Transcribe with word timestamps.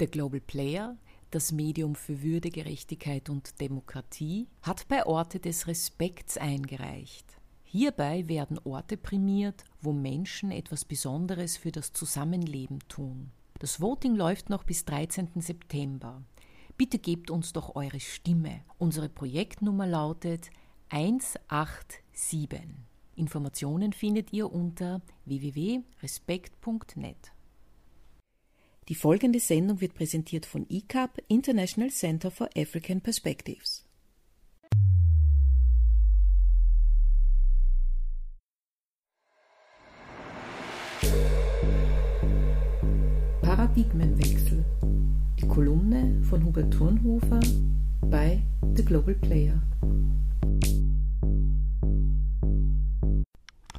Der 0.00 0.06
Global 0.06 0.40
Player, 0.40 0.96
das 1.32 1.50
Medium 1.50 1.96
für 1.96 2.22
Würde, 2.22 2.50
Gerechtigkeit 2.50 3.28
und 3.28 3.60
Demokratie, 3.60 4.46
hat 4.62 4.86
bei 4.86 5.04
Orte 5.04 5.40
des 5.40 5.66
Respekts 5.66 6.36
eingereicht. 6.36 7.26
Hierbei 7.64 8.28
werden 8.28 8.60
Orte 8.64 8.96
prämiert, 8.96 9.64
wo 9.82 9.92
Menschen 9.92 10.52
etwas 10.52 10.84
Besonderes 10.84 11.56
für 11.56 11.72
das 11.72 11.92
Zusammenleben 11.92 12.78
tun. 12.88 13.32
Das 13.58 13.80
Voting 13.80 14.14
läuft 14.14 14.50
noch 14.50 14.62
bis 14.62 14.84
13. 14.84 15.40
September. 15.40 16.22
Bitte 16.76 17.00
gebt 17.00 17.30
uns 17.30 17.52
doch 17.52 17.74
eure 17.74 17.98
Stimme. 17.98 18.60
Unsere 18.78 19.08
Projektnummer 19.08 19.86
lautet 19.86 20.50
187. 20.90 22.04
Informationen 23.16 23.92
findet 23.92 24.32
ihr 24.32 24.52
unter 24.52 25.02
www.respekt.net. 25.24 27.32
Die 28.88 28.94
folgende 28.94 29.38
Sendung 29.38 29.82
wird 29.82 29.94
präsentiert 29.94 30.46
von 30.46 30.64
ICAP, 30.66 31.22
International 31.28 31.90
Center 31.90 32.30
for 32.30 32.48
African 32.56 33.02
Perspectives. 33.02 33.84
Paradigmenwechsel. 43.42 44.64
Die 45.38 45.46
Kolumne 45.46 46.22
von 46.22 46.42
Hubert 46.42 46.72
Thurnhofer 46.72 47.40
bei 48.00 48.42
The 48.74 48.84
Global 48.86 49.14
Player. 49.16 49.62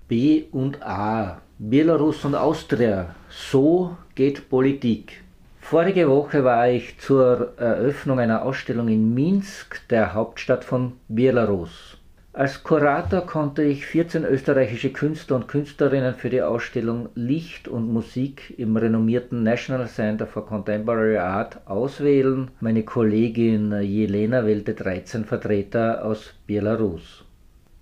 B 0.07 0.43
und 0.51 0.83
A, 0.83 1.41
Belarus 1.61 2.23
und 2.23 2.35
Austria, 2.35 3.15
so 3.29 3.97
geht 4.15 4.47
Politik. 4.47 5.21
Vorige 5.59 6.07
Woche 6.07 6.45
war 6.45 6.69
ich 6.69 6.97
zur 6.99 7.51
Eröffnung 7.57 8.17
einer 8.21 8.43
Ausstellung 8.43 8.87
in 8.87 9.13
Minsk, 9.13 9.85
der 9.89 10.13
Hauptstadt 10.13 10.63
von 10.63 10.93
Belarus. 11.09 11.97
Als 12.31 12.63
Kurator 12.63 13.25
konnte 13.25 13.63
ich 13.63 13.85
14 13.85 14.23
österreichische 14.23 14.93
Künstler 14.93 15.35
und 15.35 15.49
Künstlerinnen 15.49 16.15
für 16.15 16.29
die 16.29 16.41
Ausstellung 16.41 17.09
Licht 17.15 17.67
und 17.67 17.91
Musik 17.91 18.53
im 18.57 18.77
renommierten 18.77 19.43
National 19.43 19.89
Center 19.89 20.27
for 20.27 20.45
Contemporary 20.45 21.17
Art 21.17 21.59
auswählen. 21.67 22.51
Meine 22.61 22.83
Kollegin 22.83 23.81
Jelena 23.81 24.45
wählte 24.45 24.75
13 24.75 25.25
Vertreter 25.25 26.05
aus 26.05 26.33
Belarus. 26.47 27.25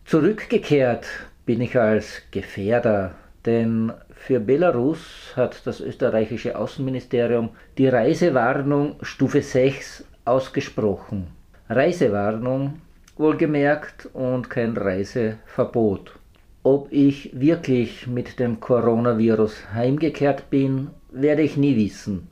Zurückgekehrt 0.05 1.05
bin 1.45 1.61
ich 1.61 1.77
als 1.77 2.23
Gefährder, 2.31 3.13
denn 3.47 3.93
für 4.09 4.39
Belarus 4.39 5.33
hat 5.35 5.65
das 5.65 5.79
österreichische 5.79 6.57
Außenministerium 6.57 7.49
die 7.77 7.87
Reisewarnung 7.87 8.97
Stufe 9.01 9.41
6 9.41 10.03
ausgesprochen. 10.25 11.27
Reisewarnung 11.69 12.81
wohlgemerkt 13.15 14.09
und 14.13 14.49
kein 14.49 14.75
Reiseverbot. 14.75 16.19
Ob 16.63 16.91
ich 16.91 17.31
wirklich 17.33 18.05
mit 18.05 18.39
dem 18.39 18.59
Coronavirus 18.59 19.73
heimgekehrt 19.73 20.49
bin, 20.49 20.89
werde 21.11 21.41
ich 21.41 21.55
nie 21.55 21.77
wissen. 21.77 22.27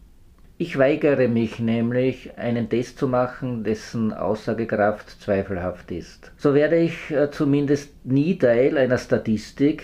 Ich 0.58 0.78
weigere 0.78 1.28
mich 1.28 1.60
nämlich, 1.60 2.38
einen 2.38 2.70
Test 2.70 2.98
zu 2.98 3.08
machen, 3.10 3.64
dessen 3.64 4.14
Aussagekraft 4.14 5.22
zweifelhaft 5.22 5.92
ist. 5.92 6.32
So 6.38 6.54
werde 6.54 6.78
ich 6.78 7.12
äh, 7.12 7.30
zumindest 7.30 8.06
nie 8.06 8.38
Teil 8.38 8.78
einer 8.78 8.98
Statistik, 8.98 9.84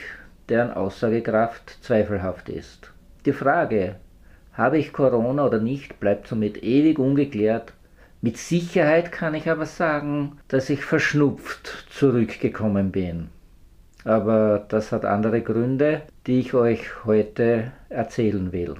deren 0.51 0.71
Aussagekraft 0.73 1.77
zweifelhaft 1.81 2.49
ist. 2.49 2.91
Die 3.25 3.31
Frage, 3.31 3.95
habe 4.53 4.77
ich 4.77 4.91
Corona 4.91 5.45
oder 5.45 5.59
nicht, 5.59 5.99
bleibt 6.01 6.27
somit 6.27 6.61
ewig 6.61 6.99
ungeklärt. 6.99 7.73
Mit 8.21 8.37
Sicherheit 8.37 9.11
kann 9.11 9.33
ich 9.33 9.49
aber 9.49 9.65
sagen, 9.65 10.33
dass 10.49 10.69
ich 10.69 10.83
verschnupft 10.83 11.87
zurückgekommen 11.89 12.91
bin. 12.91 13.29
Aber 14.03 14.65
das 14.67 14.91
hat 14.91 15.05
andere 15.05 15.41
Gründe, 15.41 16.01
die 16.27 16.39
ich 16.39 16.53
euch 16.53 17.05
heute 17.05 17.71
erzählen 17.89 18.51
will. 18.51 18.75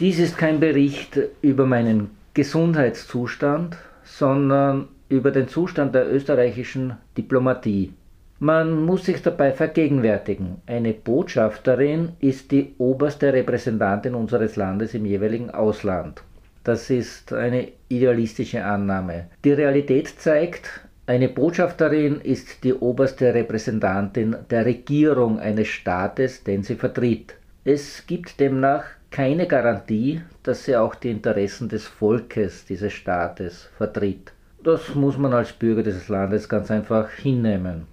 Dies 0.00 0.18
ist 0.18 0.36
kein 0.36 0.60
Bericht 0.60 1.18
über 1.40 1.64
meinen 1.64 2.10
Gesundheitszustand, 2.34 3.78
sondern 4.04 4.88
über 5.08 5.30
den 5.30 5.48
Zustand 5.48 5.94
der 5.94 6.12
österreichischen 6.12 6.98
Diplomatie. 7.16 7.94
Man 8.40 8.84
muss 8.84 9.06
sich 9.06 9.20
dabei 9.20 9.50
vergegenwärtigen, 9.50 10.62
eine 10.66 10.92
Botschafterin 10.92 12.12
ist 12.20 12.52
die 12.52 12.72
oberste 12.78 13.32
Repräsentantin 13.32 14.14
unseres 14.14 14.54
Landes 14.54 14.94
im 14.94 15.06
jeweiligen 15.06 15.50
Ausland. 15.50 16.22
Das 16.62 16.88
ist 16.88 17.32
eine 17.32 17.66
idealistische 17.88 18.64
Annahme. 18.64 19.26
Die 19.44 19.52
Realität 19.52 20.20
zeigt, 20.20 20.88
eine 21.06 21.28
Botschafterin 21.28 22.20
ist 22.20 22.62
die 22.62 22.74
oberste 22.74 23.34
Repräsentantin 23.34 24.36
der 24.50 24.66
Regierung 24.66 25.40
eines 25.40 25.66
Staates, 25.66 26.44
den 26.44 26.62
sie 26.62 26.76
vertritt. 26.76 27.34
Es 27.64 28.06
gibt 28.06 28.38
demnach 28.38 28.84
keine 29.10 29.48
Garantie, 29.48 30.20
dass 30.44 30.64
sie 30.64 30.76
auch 30.76 30.94
die 30.94 31.10
Interessen 31.10 31.68
des 31.68 31.88
Volkes 31.88 32.66
dieses 32.66 32.92
Staates 32.92 33.68
vertritt. 33.76 34.32
Das 34.62 34.94
muss 34.94 35.18
man 35.18 35.32
als 35.32 35.52
Bürger 35.52 35.82
dieses 35.82 36.08
Landes 36.08 36.48
ganz 36.48 36.70
einfach 36.70 37.10
hinnehmen. 37.10 37.86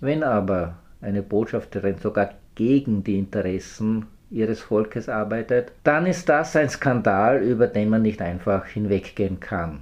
Wenn 0.00 0.22
aber 0.22 0.76
eine 1.00 1.22
Botschafterin 1.22 1.96
sogar 1.96 2.30
gegen 2.54 3.02
die 3.02 3.18
Interessen 3.18 4.06
ihres 4.30 4.60
Volkes 4.60 5.08
arbeitet, 5.08 5.72
dann 5.84 6.04
ist 6.06 6.28
das 6.28 6.54
ein 6.56 6.68
Skandal, 6.68 7.42
über 7.42 7.66
den 7.66 7.88
man 7.88 8.02
nicht 8.02 8.20
einfach 8.20 8.66
hinweggehen 8.66 9.40
kann. 9.40 9.80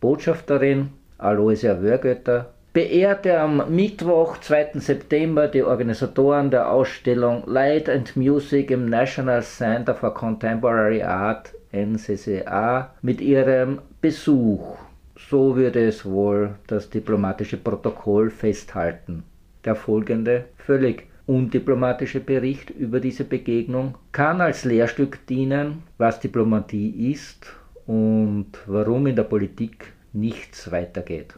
Botschafterin 0.00 0.90
Aloysia 1.18 1.82
Wörgötter 1.82 2.50
beehrte 2.74 3.40
am 3.40 3.74
Mittwoch, 3.74 4.36
2. 4.38 4.72
September, 4.74 5.48
die 5.48 5.62
Organisatoren 5.62 6.50
der 6.50 6.70
Ausstellung 6.70 7.42
Light 7.46 7.88
and 7.88 8.14
Music 8.14 8.70
im 8.70 8.90
National 8.90 9.42
Center 9.42 9.94
for 9.94 10.12
Contemporary 10.12 11.02
Art 11.02 11.54
NCCA 11.72 12.94
mit 13.00 13.22
ihrem 13.22 13.80
Besuch. 14.02 14.76
So 15.16 15.56
würde 15.56 15.86
es 15.86 16.04
wohl 16.04 16.56
das 16.66 16.90
diplomatische 16.90 17.56
Protokoll 17.56 18.28
festhalten. 18.28 19.24
Der 19.66 19.74
folgende, 19.74 20.44
völlig 20.56 21.08
undiplomatische 21.26 22.20
Bericht 22.20 22.70
über 22.70 23.00
diese 23.00 23.24
Begegnung 23.24 23.96
kann 24.12 24.40
als 24.40 24.64
Lehrstück 24.64 25.26
dienen, 25.26 25.82
was 25.98 26.20
Diplomatie 26.20 27.10
ist 27.10 27.52
und 27.84 28.52
warum 28.66 29.08
in 29.08 29.16
der 29.16 29.24
Politik 29.24 29.92
nichts 30.12 30.70
weitergeht. 30.70 31.34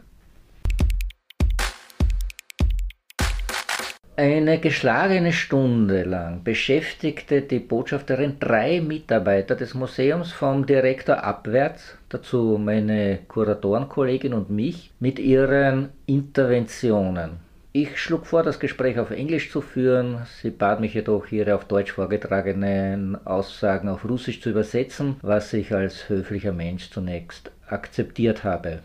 Eine 4.15 4.59
geschlagene 4.59 5.31
Stunde 5.31 6.03
lang 6.03 6.43
beschäftigte 6.43 7.41
die 7.41 7.59
Botschafterin 7.59 8.35
drei 8.37 8.81
Mitarbeiter 8.81 9.55
des 9.55 9.73
Museums 9.73 10.33
vom 10.33 10.65
Direktor 10.65 11.23
abwärts, 11.23 11.97
dazu 12.09 12.59
meine 12.61 13.19
Kuratorenkollegin 13.27 14.33
und 14.33 14.49
mich, 14.49 14.91
mit 14.99 15.17
ihren 15.19 15.89
Interventionen. 16.05 17.48
Ich 17.71 17.99
schlug 17.99 18.25
vor, 18.25 18.41
das 18.41 18.59
Gespräch 18.59 18.97
auf 18.97 19.11
Englisch 19.11 19.51
zu 19.51 19.61
führen. 19.61 20.25
Sie 20.41 20.49
bat 20.49 20.79
mich 20.79 20.95
jedoch, 20.95 21.31
ihre 21.31 21.53
auf 21.53 21.65
Deutsch 21.65 21.91
vorgetragenen 21.91 23.15
Aussagen 23.27 23.89
auf 23.89 24.05
Russisch 24.05 24.41
zu 24.41 24.49
übersetzen, 24.49 25.17
was 25.21 25.53
ich 25.53 25.71
als 25.71 26.09
höflicher 26.09 26.51
Mensch 26.51 26.89
zunächst 26.89 27.51
akzeptiert 27.67 28.43
habe. 28.43 28.79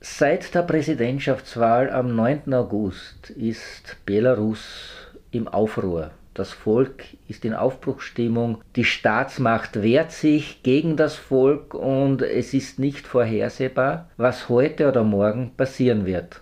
Seit 0.00 0.52
der 0.52 0.62
Präsidentschaftswahl 0.62 1.90
am 1.90 2.16
9. 2.16 2.52
August 2.54 3.30
ist 3.30 3.98
Belarus 4.04 4.90
im 5.30 5.46
Aufruhr. 5.46 6.10
Das 6.34 6.50
Volk 6.50 7.04
ist 7.28 7.44
in 7.44 7.54
Aufbruchsstimmung, 7.54 8.60
die 8.74 8.84
Staatsmacht 8.84 9.80
wehrt 9.80 10.10
sich 10.10 10.64
gegen 10.64 10.96
das 10.96 11.14
Volk 11.14 11.72
und 11.72 12.22
es 12.22 12.52
ist 12.52 12.80
nicht 12.80 13.06
vorhersehbar, 13.06 14.10
was 14.16 14.48
heute 14.48 14.88
oder 14.88 15.04
morgen 15.04 15.52
passieren 15.56 16.04
wird. 16.04 16.40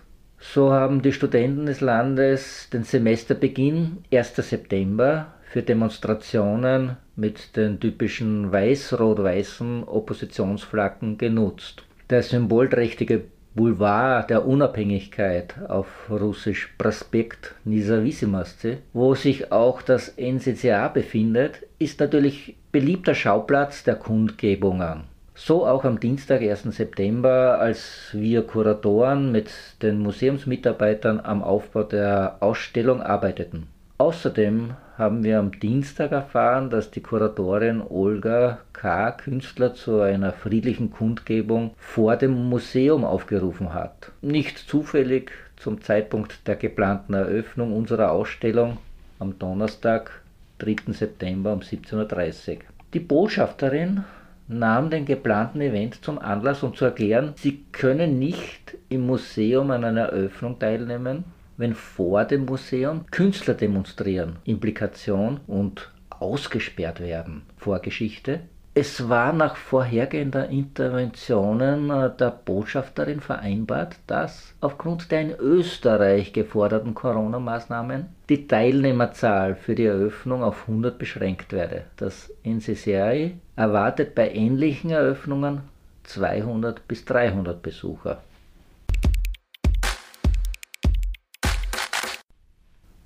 So 0.51 0.71
haben 0.71 1.01
die 1.01 1.13
Studenten 1.13 1.65
des 1.65 1.79
Landes 1.79 2.69
den 2.71 2.83
Semesterbeginn 2.83 3.99
1. 4.11 4.35
September 4.35 5.33
für 5.41 5.63
Demonstrationen 5.63 6.97
mit 7.15 7.55
den 7.55 7.79
typischen 7.79 8.51
weiß-rot-weißen 8.51 9.85
Oppositionsflaggen 9.85 11.17
genutzt. 11.17 11.83
Der 12.09 12.21
symbolträchtige 12.21 13.23
Boulevard 13.55 14.29
der 14.29 14.45
Unabhängigkeit 14.45 15.55
auf 15.69 15.87
Russisch 16.11 16.73
Prospekt 16.77 17.55
Nizavisimasti, 17.63 18.77
wo 18.91 19.15
sich 19.15 19.51
auch 19.51 19.81
das 19.81 20.13
NCCA 20.17 20.89
befindet, 20.89 21.65
ist 21.79 21.99
natürlich 21.99 22.57
beliebter 22.71 23.15
Schauplatz 23.15 23.83
der 23.85 23.95
Kundgebungen. 23.95 25.12
So 25.35 25.65
auch 25.65 25.83
am 25.83 25.99
Dienstag, 25.99 26.41
1. 26.41 26.63
September, 26.75 27.57
als 27.59 28.09
wir 28.13 28.43
Kuratoren 28.43 29.31
mit 29.31 29.49
den 29.81 29.99
Museumsmitarbeitern 29.99 31.19
am 31.19 31.41
Aufbau 31.41 31.83
der 31.83 32.37
Ausstellung 32.39 33.01
arbeiteten. 33.01 33.67
Außerdem 33.97 34.75
haben 34.95 35.23
wir 35.23 35.39
am 35.39 35.59
Dienstag 35.59 36.11
erfahren, 36.11 36.69
dass 36.69 36.91
die 36.91 37.01
Kuratorin 37.01 37.81
Olga 37.81 38.59
K. 38.73 39.11
Künstler 39.11 39.73
zu 39.73 40.01
einer 40.01 40.33
friedlichen 40.33 40.91
Kundgebung 40.91 41.71
vor 41.77 42.15
dem 42.15 42.49
Museum 42.49 43.03
aufgerufen 43.03 43.73
hat. 43.73 44.11
Nicht 44.21 44.59
zufällig 44.59 45.31
zum 45.57 45.81
Zeitpunkt 45.81 46.47
der 46.47 46.57
geplanten 46.57 47.15
Eröffnung 47.15 47.75
unserer 47.75 48.11
Ausstellung 48.11 48.77
am 49.17 49.39
Donnerstag, 49.39 50.21
3. 50.59 50.93
September 50.93 51.53
um 51.53 51.61
17.30 51.61 52.51
Uhr. 52.51 52.57
Die 52.93 52.99
Botschafterin 52.99 54.03
nahm 54.47 54.89
den 54.89 55.05
geplanten 55.05 55.61
Event 55.61 56.03
zum 56.03 56.19
Anlass, 56.19 56.63
um 56.63 56.75
zu 56.75 56.85
erklären, 56.85 57.33
sie 57.35 57.63
können 57.71 58.19
nicht 58.19 58.77
im 58.89 59.05
Museum 59.05 59.71
an 59.71 59.83
einer 59.83 60.07
Eröffnung 60.09 60.59
teilnehmen, 60.59 61.23
wenn 61.57 61.75
vor 61.75 62.25
dem 62.25 62.45
Museum 62.45 63.05
Künstler 63.11 63.53
demonstrieren. 63.53 64.37
Implikation 64.43 65.39
und 65.47 65.91
ausgesperrt 66.09 66.99
werden. 66.99 67.43
Vorgeschichte. 67.57 68.41
Es 68.75 69.07
war 69.07 69.33
nach 69.33 69.55
vorhergehender 69.55 70.49
Interventionen 70.49 71.91
äh, 71.91 72.09
der 72.17 72.31
Botschafterin 72.31 73.19
vereinbart, 73.19 73.97
dass 74.07 74.55
aufgrund 74.61 75.11
der 75.11 75.21
in 75.21 75.35
Österreich 75.37 76.33
geforderten 76.33 76.95
Corona-Maßnahmen 76.95 78.07
die 78.29 78.47
Teilnehmerzahl 78.47 79.53
für 79.53 79.75
die 79.75 79.85
Eröffnung 79.85 80.43
auf 80.43 80.67
100 80.67 80.97
beschränkt 80.97 81.53
werde. 81.53 81.83
Das 81.97 82.31
NCCI 82.43 83.35
erwartet 83.55 84.15
bei 84.15 84.31
ähnlichen 84.31 84.89
Eröffnungen 84.89 85.61
200 86.05 86.87
bis 86.87 87.05
300 87.05 87.61
Besucher. 87.61 88.23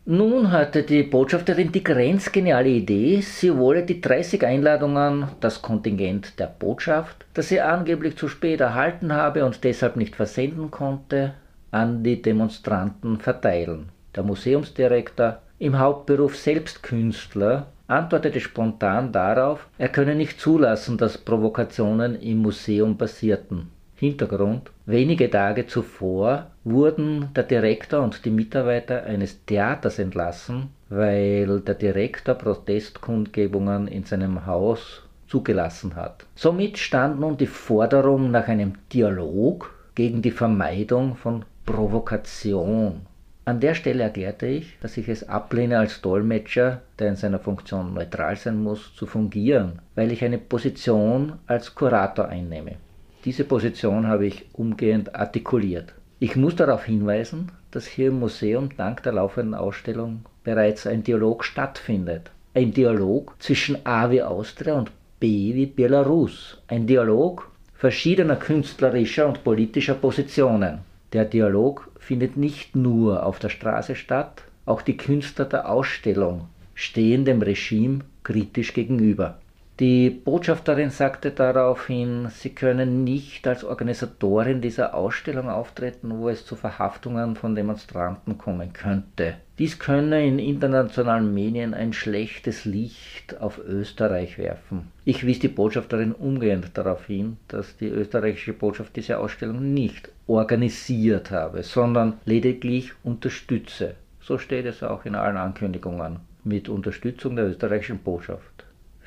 Nun 0.09 0.54
hatte 0.54 0.83
die 0.83 1.04
Botschafterin 1.04 1.74
die 1.74 1.83
grenzgeniale 1.83 2.69
Idee, 2.69 3.19
sie 3.19 3.57
wolle 3.57 3.83
die 3.83 4.00
30 4.00 4.42
Einladungen, 4.45 5.27
das 5.42 5.62
Kontingent 5.62 6.39
der 6.39 6.48
Botschaft, 6.48 7.25
das 7.33 7.50
sie 7.50 7.59
angeblich 7.59 8.15
zu 8.15 8.30
spät 8.30 8.62
erhalten 8.62 9.12
habe 9.12 9.44
und 9.44 9.65
deshalb 9.65 9.98
nicht 9.98 10.15
versenden 10.15 10.71
konnte, 10.71 11.33
an 11.71 12.06
die 12.06 12.21
Demonstranten 12.21 13.19
verteilen. 13.19 13.89
Der 14.15 14.24
Museumsdirektor, 14.24 15.39
im 15.59 15.77
Hauptberuf 15.77 16.38
selbst 16.38 16.83
Künstler, 16.83 17.68
antwortete 17.88 18.39
spontan 18.39 19.12
darauf, 19.12 19.68
er 19.77 19.89
könne 19.89 20.15
nicht 20.15 20.39
zulassen, 20.39 20.98
dass 20.98 21.18
Provokationen 21.18 22.15
im 22.21 22.38
Museum 22.38 22.98
passierten. 22.98 23.71
Hintergrund. 23.98 24.69
Wenige 24.86 25.30
Tage 25.30 25.65
zuvor 25.65 26.51
wurden 26.69 27.30
der 27.36 27.44
Direktor 27.44 28.02
und 28.02 28.24
die 28.25 28.30
Mitarbeiter 28.30 29.04
eines 29.04 29.46
Theaters 29.46 30.00
entlassen, 30.00 30.69
weil 30.90 31.62
der 31.62 31.75
Direktor 31.75 32.36
Protestkundgebungen 32.36 33.88
in 33.88 34.04
seinem 34.04 34.46
Haus 34.46 35.04
zugelassen 35.28 35.96
hat. 35.96 36.25
Somit 36.36 36.78
stand 36.78 37.19
nun 37.19 37.38
die 37.38 37.48
Forderung 37.48 38.31
nach 38.31 38.48
einem 38.48 38.74
Dialog 38.94 39.74
gegen 39.96 40.22
die 40.22 40.31
Vermeidung 40.31 41.16
von 41.16 41.44
Provokation. 41.66 43.02
An 43.46 43.60
der 43.62 43.75
Stelle 43.75 44.04
erklärte 44.04 44.46
ich, 44.48 44.78
dass 44.81 44.98
ich 44.98 45.08
es 45.08 45.28
ablehne, 45.28 45.80
als 45.80 46.02
Dolmetscher, 46.02 46.81
der 47.00 47.10
in 47.10 47.16
seiner 47.16 47.40
Funktion 47.40 47.94
neutral 47.94 48.36
sein 48.36 48.62
muss, 48.62 48.94
zu 48.96 49.06
fungieren, 49.06 49.80
weil 49.96 50.12
ich 50.12 50.24
eine 50.24 50.38
Position 50.38 51.34
als 51.48 51.74
Kurator 51.74 52.28
einnehme. 52.28 52.75
Diese 53.24 53.46
Position 53.46 54.08
habe 54.08 54.28
ich 54.28 54.46
umgehend 54.54 55.16
artikuliert. 55.16 55.94
Ich 56.19 56.36
muss 56.36 56.56
darauf 56.56 56.86
hinweisen, 56.86 57.52
dass 57.69 57.86
hier 57.86 58.08
im 58.08 58.19
Museum 58.19 58.69
dank 58.75 59.04
der 59.04 59.14
laufenden 59.14 59.54
Ausstellung 59.54 60.25
bereits 60.44 60.88
ein 60.88 61.04
Dialog 61.04 61.44
stattfindet. 61.44 62.31
Ein 62.56 62.74
Dialog 62.74 63.36
zwischen 63.38 63.86
A 63.86 64.10
wie 64.10 64.24
Austria 64.24 64.74
und 64.74 64.92
B 65.19 65.54
wie 65.54 65.68
Belarus. 65.68 66.58
Ein 66.68 66.88
Dialog 66.88 67.52
verschiedener 67.75 68.36
künstlerischer 68.36 69.28
und 69.28 69.44
politischer 69.44 69.94
Positionen. 69.94 70.80
Der 71.14 71.25
Dialog 71.25 71.92
findet 72.00 72.36
nicht 72.36 72.75
nur 72.75 73.24
auf 73.24 73.38
der 73.38 73.50
Straße 73.50 73.96
statt, 73.96 74.42
auch 74.66 74.81
die 74.81 74.98
Künstler 74.98 75.46
der 75.46 75.69
Ausstellung 75.69 76.48
stehen 76.74 77.25
dem 77.25 77.44
Regime 77.44 78.00
kritisch 78.24 78.74
gegenüber. 78.74 79.38
Die 79.80 80.10
Botschafterin 80.10 80.90
sagte 80.90 81.30
daraufhin, 81.30 82.30
sie 82.32 82.50
können 82.50 83.04
nicht 83.04 83.46
als 83.48 83.64
Organisatorin 83.64 84.60
dieser 84.60 84.96
Ausstellung 84.96 85.50
auftreten, 85.50 86.18
wo 86.18 86.30
es 86.30 86.48
zu 86.48 86.56
Verhaftungen 86.56 87.36
von 87.36 87.54
Demonstranten 87.54 88.40
kommen 88.40 88.74
könnte. 88.74 89.36
Dies 89.60 89.78
könne 89.78 90.26
in 90.26 90.40
internationalen 90.40 91.32
Medien 91.32 91.76
ein 91.76 91.94
schlechtes 91.94 92.66
Licht 92.66 93.40
auf 93.40 93.60
Österreich 93.60 94.40
werfen. 94.40 94.92
Ich 95.06 95.28
wies 95.28 95.38
die 95.38 95.48
Botschafterin 95.48 96.12
umgehend 96.12 96.76
darauf 96.76 97.06
hin, 97.06 97.38
dass 97.48 97.78
die 97.78 97.90
österreichische 97.90 98.54
Botschaft 98.54 98.96
diese 98.96 99.20
Ausstellung 99.20 99.76
nicht 99.76 100.10
organisiert 100.26 101.30
habe, 101.30 101.62
sondern 101.62 102.14
lediglich 102.26 102.94
unterstütze. 103.04 103.94
So 104.22 104.40
steht 104.40 104.66
es 104.66 104.82
auch 104.82 105.06
in 105.06 105.14
allen 105.14 105.38
Ankündigungen 105.38 106.22
mit 106.44 106.68
Unterstützung 106.68 107.36
der 107.36 107.46
österreichischen 107.46 108.00
Botschaft. 108.00 108.56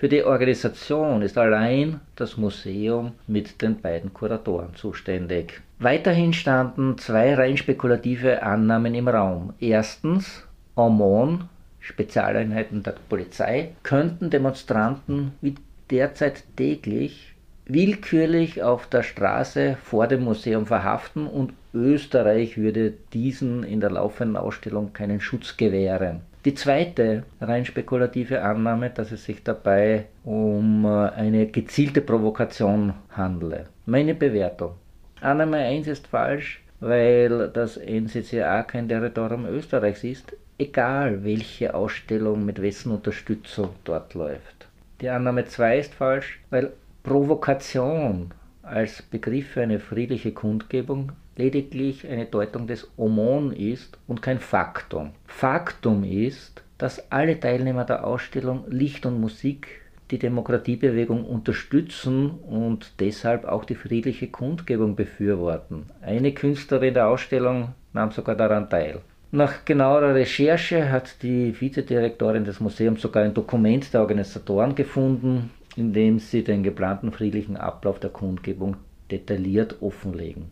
Für 0.01 0.09
die 0.09 0.25
Organisation 0.25 1.21
ist 1.21 1.37
allein 1.37 2.01
das 2.17 2.39
Museum 2.39 3.13
mit 3.27 3.61
den 3.61 3.83
beiden 3.83 4.15
Kuratoren 4.15 4.75
zuständig. 4.75 5.61
Weiterhin 5.79 6.33
standen 6.33 6.97
zwei 6.97 7.35
rein 7.35 7.59
spekulative 7.59 8.43
Annahmen 8.43 8.95
im 8.95 9.09
Raum. 9.09 9.53
Erstens, 9.61 10.49
OMON, 10.75 11.51
Spezialeinheiten 11.81 12.83
der 12.83 12.95
Polizei, 13.11 13.73
könnten 13.83 14.31
Demonstranten 14.31 15.33
wie 15.43 15.57
derzeit 15.91 16.45
täglich 16.57 17.35
willkürlich 17.67 18.63
auf 18.63 18.87
der 18.87 19.03
Straße 19.03 19.77
vor 19.85 20.07
dem 20.07 20.25
Museum 20.25 20.65
verhaften 20.65 21.27
und 21.27 21.53
Österreich 21.75 22.57
würde 22.57 22.95
diesen 23.13 23.65
in 23.65 23.81
der 23.81 23.91
laufenden 23.91 24.39
Ausstellung 24.39 24.95
keinen 24.95 25.21
Schutz 25.21 25.59
gewähren. 25.59 26.23
Die 26.47 26.55
zweite 26.55 27.25
rein 27.43 27.67
spekulative 27.67 28.41
Annahme, 28.41 28.89
dass 28.89 29.13
es 29.13 29.25
sich 29.25 29.45
dabei 29.45 30.07
um 30.25 30.87
äh, 30.87 31.11
eine 31.11 31.47
gezielte 31.49 32.01
Provokation 32.01 32.95
handle. 33.11 33.67
Meine 33.85 34.15
Bewertung. 34.15 34.73
Annahme 35.21 35.59
1 35.59 35.87
ist 35.87 36.07
falsch, 36.07 36.63
weil 36.81 37.49
das 37.49 37.77
NCCA 37.77 38.63
kein 38.63 38.89
Territorium 38.89 39.45
Österreichs 39.45 40.03
ist, 40.03 40.35
egal 40.59 41.25
welche 41.25 41.75
Ausstellung 41.75 42.47
mit 42.47 42.63
wessen 42.63 42.93
Unterstützung 42.93 43.71
dort 43.85 44.15
läuft. 44.15 44.67
Die 45.03 45.11
Annahme 45.11 45.45
2 45.45 45.79
ist 45.79 45.93
falsch, 45.93 46.41
weil 46.49 46.73
Provokation 47.03 48.33
als 48.71 49.03
Begriff 49.03 49.49
für 49.49 49.63
eine 49.63 49.81
friedliche 49.81 50.33
Kundgebung 50.33 51.13
lediglich 51.37 52.07
eine 52.07 52.27
Deutung 52.27 52.67
des 52.67 52.91
Omon 52.97 53.53
ist 53.53 53.99
und 54.07 54.23
kein 54.23 54.39
Faktum. 54.39 55.11
Faktum 55.27 56.05
ist, 56.05 56.63
dass 56.79 57.11
alle 57.11 57.39
Teilnehmer 57.39 57.85
der 57.85 58.07
Ausstellung 58.07 58.65
Licht 58.69 59.07
und 59.07 59.21
Musik 59.21 59.69
die 60.11 60.19
Demokratiebewegung 60.19 61.25
unterstützen 61.25 62.31
und 62.31 62.93
deshalb 63.01 63.45
auch 63.45 63.65
die 63.65 63.75
friedliche 63.75 64.29
Kundgebung 64.29 64.97
befürworten. 64.97 65.87
Eine 66.03 66.33
Künstlerin 66.33 66.95
der 66.95 67.09
Ausstellung 67.09 67.75
nahm 67.93 68.11
sogar 68.11 68.35
daran 68.35 68.69
teil. 68.69 69.01
Nach 69.33 69.65
genauerer 69.65 70.15
Recherche 70.15 70.91
hat 70.91 71.23
die 71.23 71.55
Vizedirektorin 71.59 72.45
des 72.45 72.59
Museums 72.59 73.01
sogar 73.01 73.23
ein 73.23 73.35
Dokument 73.35 73.93
der 73.95 74.01
Organisatoren 74.01 74.75
gefunden, 74.75 75.51
in 75.81 75.95
dem 75.95 76.19
sie 76.19 76.45
den 76.45 76.63
geplanten 76.63 77.11
friedlichen 77.11 77.57
Ablauf 77.57 77.99
der 77.99 78.11
Kundgebung 78.11 78.77
detailliert 79.11 79.81
offenlegen. 79.81 80.51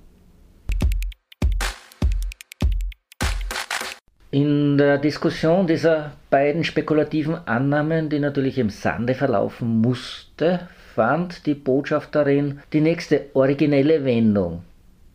In 4.30 4.78
der 4.78 4.96
Diskussion 4.98 5.66
dieser 5.66 6.12
beiden 6.30 6.64
spekulativen 6.64 7.36
Annahmen, 7.46 8.08
die 8.08 8.18
natürlich 8.18 8.58
im 8.58 8.70
Sande 8.70 9.14
verlaufen 9.14 9.80
musste, 9.82 10.68
fand 10.94 11.44
die 11.44 11.54
Botschafterin 11.54 12.60
die 12.72 12.80
nächste 12.80 13.26
originelle 13.34 14.04
Wendung. 14.04 14.62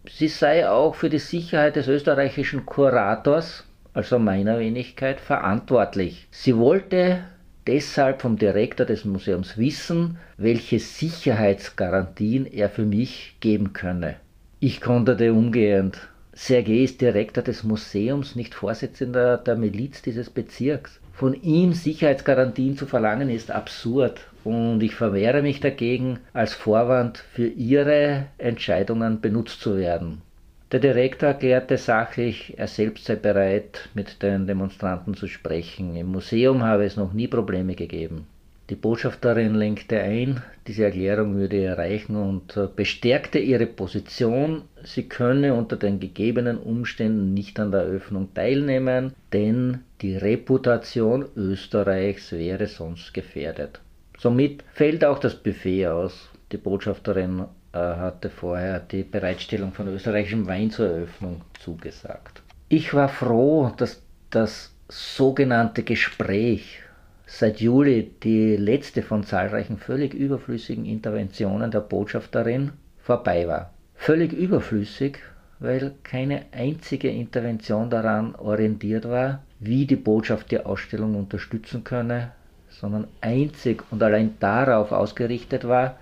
Sie 0.08 0.28
sei 0.28 0.70
auch 0.70 0.96
für 0.96 1.10
die 1.10 1.20
Sicherheit 1.20 1.76
des 1.76 1.88
österreichischen 1.88 2.66
Kurators, 2.66 3.66
also 3.94 4.20
meiner 4.20 4.60
Wenigkeit, 4.60 5.20
verantwortlich. 5.20 6.28
Sie 6.32 6.56
wollte 6.58 7.24
deshalb 7.68 8.22
vom 8.22 8.38
Direktor 8.38 8.86
des 8.86 9.06
Museums 9.06 9.58
wissen, 9.58 10.18
welche 10.38 10.80
Sicherheitsgarantien 10.80 12.46
er 12.46 12.70
für 12.70 12.86
mich 12.86 13.36
geben 13.40 13.74
könne. 13.74 14.16
Ich 14.60 14.82
konterte 14.82 15.34
umgehend 15.34 16.00
Sergei 16.36 16.84
ist 16.84 17.00
Direktor 17.00 17.44
des 17.44 17.64
Museums, 17.64 18.36
nicht 18.36 18.56
Vorsitzender 18.56 19.38
der 19.38 19.56
Miliz 19.56 20.02
dieses 20.02 20.32
Bezirks. 20.32 21.00
Von 21.14 21.36
ihm 21.44 21.74
Sicherheitsgarantien 21.74 22.76
zu 22.76 22.88
verlangen 22.88 23.30
ist 23.30 23.52
absurd 23.52 24.22
und 24.44 24.82
ich 24.82 24.96
verwehre 24.96 25.44
mich 25.44 25.60
dagegen, 25.60 26.20
als 26.34 26.54
Vorwand 26.54 27.20
für 27.20 27.46
Ihre 27.46 28.26
Entscheidungen 28.40 29.22
benutzt 29.22 29.62
zu 29.62 29.78
werden. 29.78 30.24
Der 30.74 30.80
Direktor 30.80 31.30
erklärte 31.30 31.78
sachlich, 31.78 32.56
er 32.58 32.66
selbst 32.66 33.06
sei 33.06 33.16
bereit, 33.16 33.90
mit 33.94 34.24
den 34.24 34.48
Demonstranten 34.48 35.14
zu 35.14 35.28
sprechen. 35.28 35.96
Im 35.96 36.08
Museum 36.08 36.64
habe 36.64 36.86
es 36.86 36.98
noch 36.98 37.14
nie 37.14 37.28
Probleme 37.28 37.76
gegeben. 37.76 38.26
Die 38.72 38.76
Botschafterin 38.76 39.54
lenkte 39.54 40.00
ein, 40.00 40.42
diese 40.66 40.86
Erklärung 40.86 41.36
würde 41.36 41.64
erreichen 41.64 42.16
und 42.16 42.58
äh, 42.58 42.68
bestärkte 42.76 43.38
ihre 43.38 43.68
Position, 43.68 44.64
sie 44.84 45.04
könne 45.04 45.54
unter 45.54 45.76
den 45.76 46.00
gegebenen 46.00 46.58
Umständen 46.58 47.36
nicht 47.36 47.60
an 47.60 47.72
der 47.72 47.82
Eröffnung 47.82 48.34
teilnehmen, 48.34 49.14
denn 49.32 49.82
die 50.02 50.18
Reputation 50.18 51.28
Österreichs 51.36 52.32
wäre 52.32 52.66
sonst 52.66 53.14
gefährdet. 53.14 53.80
Somit 54.18 54.64
fällt 54.74 55.06
auch 55.06 55.20
das 55.20 55.36
Buffet 55.36 55.86
aus. 55.86 56.32
Die 56.52 56.58
Botschafterin 56.58 57.44
hatte 57.74 58.30
vorher 58.30 58.80
die 58.80 59.04
Bereitstellung 59.04 59.74
von 59.74 59.88
österreichischem 59.88 60.48
Wein 60.48 60.70
zur 60.70 60.88
Eröffnung 60.88 61.42
zugesagt. 61.60 62.42
Ich 62.70 62.94
war 62.94 63.10
froh, 63.10 63.72
dass 63.78 64.02
das 64.30 64.74
sogenannte 64.90 65.84
Gespräch 65.84 66.82
seit 67.26 67.60
Juli 67.60 68.12
die 68.22 68.56
letzte 68.58 69.02
von 69.02 69.24
zahlreichen 69.24 69.78
völlig 69.78 70.14
überflüssigen 70.14 70.86
Interventionen 70.86 71.72
der 71.72 71.80
Botschafterin 71.80 72.74
vorbei 73.00 73.48
war. 73.48 73.74
Völlig 73.96 74.34
überflüssig, 74.34 75.20
weil 75.60 75.94
keine 76.04 76.44
einzige 76.52 77.10
Intervention 77.10 77.90
daran 77.90 78.36
orientiert 78.36 79.10
war, 79.10 79.44
wie 79.60 79.86
die 79.86 79.96
Botschaft 79.96 80.52
die 80.52 80.60
Ausstellung 80.60 81.16
unterstützen 81.16 81.84
könne, 81.84 82.32
sondern 82.70 83.08
einzig 83.22 83.84
und 83.92 84.04
allein 84.04 84.36
darauf 84.40 84.92
ausgerichtet 84.92 85.68
war, 85.68 85.98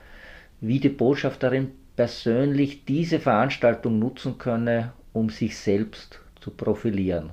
wie 0.62 0.80
die 0.80 0.90
Botschafterin 0.90 1.72
persönlich 1.96 2.86
diese 2.86 3.20
Veranstaltung 3.20 4.00
nutzen 4.00 4.38
könne, 4.38 4.94
um 5.12 5.30
sich 5.30 5.58
selbst 5.58 6.22
zu 6.40 6.52
profilieren. 6.52 7.32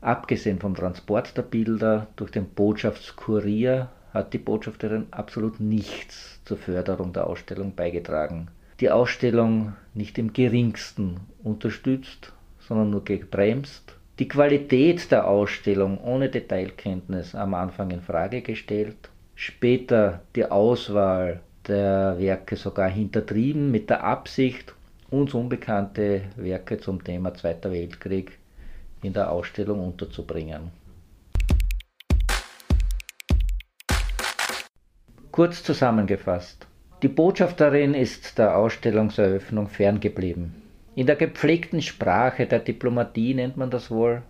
Abgesehen 0.00 0.60
vom 0.60 0.74
Transport 0.74 1.36
der 1.36 1.42
Bilder 1.42 2.06
durch 2.16 2.30
den 2.30 2.46
Botschaftskurier 2.46 3.88
hat 4.12 4.32
die 4.32 4.38
Botschafterin 4.38 5.06
absolut 5.10 5.58
nichts 5.58 6.40
zur 6.44 6.58
Förderung 6.58 7.12
der 7.12 7.26
Ausstellung 7.26 7.74
beigetragen. 7.74 8.48
Die 8.80 8.90
Ausstellung 8.90 9.72
nicht 9.94 10.18
im 10.18 10.32
geringsten 10.32 11.20
unterstützt, 11.42 12.32
sondern 12.60 12.90
nur 12.90 13.04
gebremst. 13.04 13.96
Die 14.18 14.28
Qualität 14.28 15.10
der 15.10 15.26
Ausstellung 15.26 15.98
ohne 16.02 16.28
Detailkenntnis 16.28 17.34
am 17.34 17.54
Anfang 17.54 17.90
in 17.90 18.02
Frage 18.02 18.42
gestellt. 18.42 19.10
Später 19.34 20.22
die 20.34 20.44
Auswahl 20.44 21.40
der 21.68 22.18
Werke 22.18 22.56
sogar 22.56 22.88
hintertrieben 22.88 23.70
mit 23.70 23.90
der 23.90 24.04
Absicht, 24.04 24.74
uns 25.10 25.34
unbekannte 25.34 26.22
Werke 26.36 26.78
zum 26.78 27.02
Thema 27.02 27.34
Zweiter 27.34 27.70
Weltkrieg 27.70 28.38
in 29.02 29.12
der 29.12 29.30
Ausstellung 29.30 29.84
unterzubringen. 29.86 30.70
Kurz 35.30 35.62
zusammengefasst. 35.62 36.66
Die 37.02 37.08
Botschafterin 37.08 37.92
ist 37.92 38.38
der 38.38 38.56
Ausstellungseröffnung 38.56 39.68
ferngeblieben. 39.68 40.54
In 40.94 41.06
der 41.06 41.16
gepflegten 41.16 41.82
Sprache 41.82 42.46
der 42.46 42.60
Diplomatie 42.60 43.34
nennt 43.34 43.58
man 43.58 43.70
das 43.70 43.90
wohl 43.90 44.22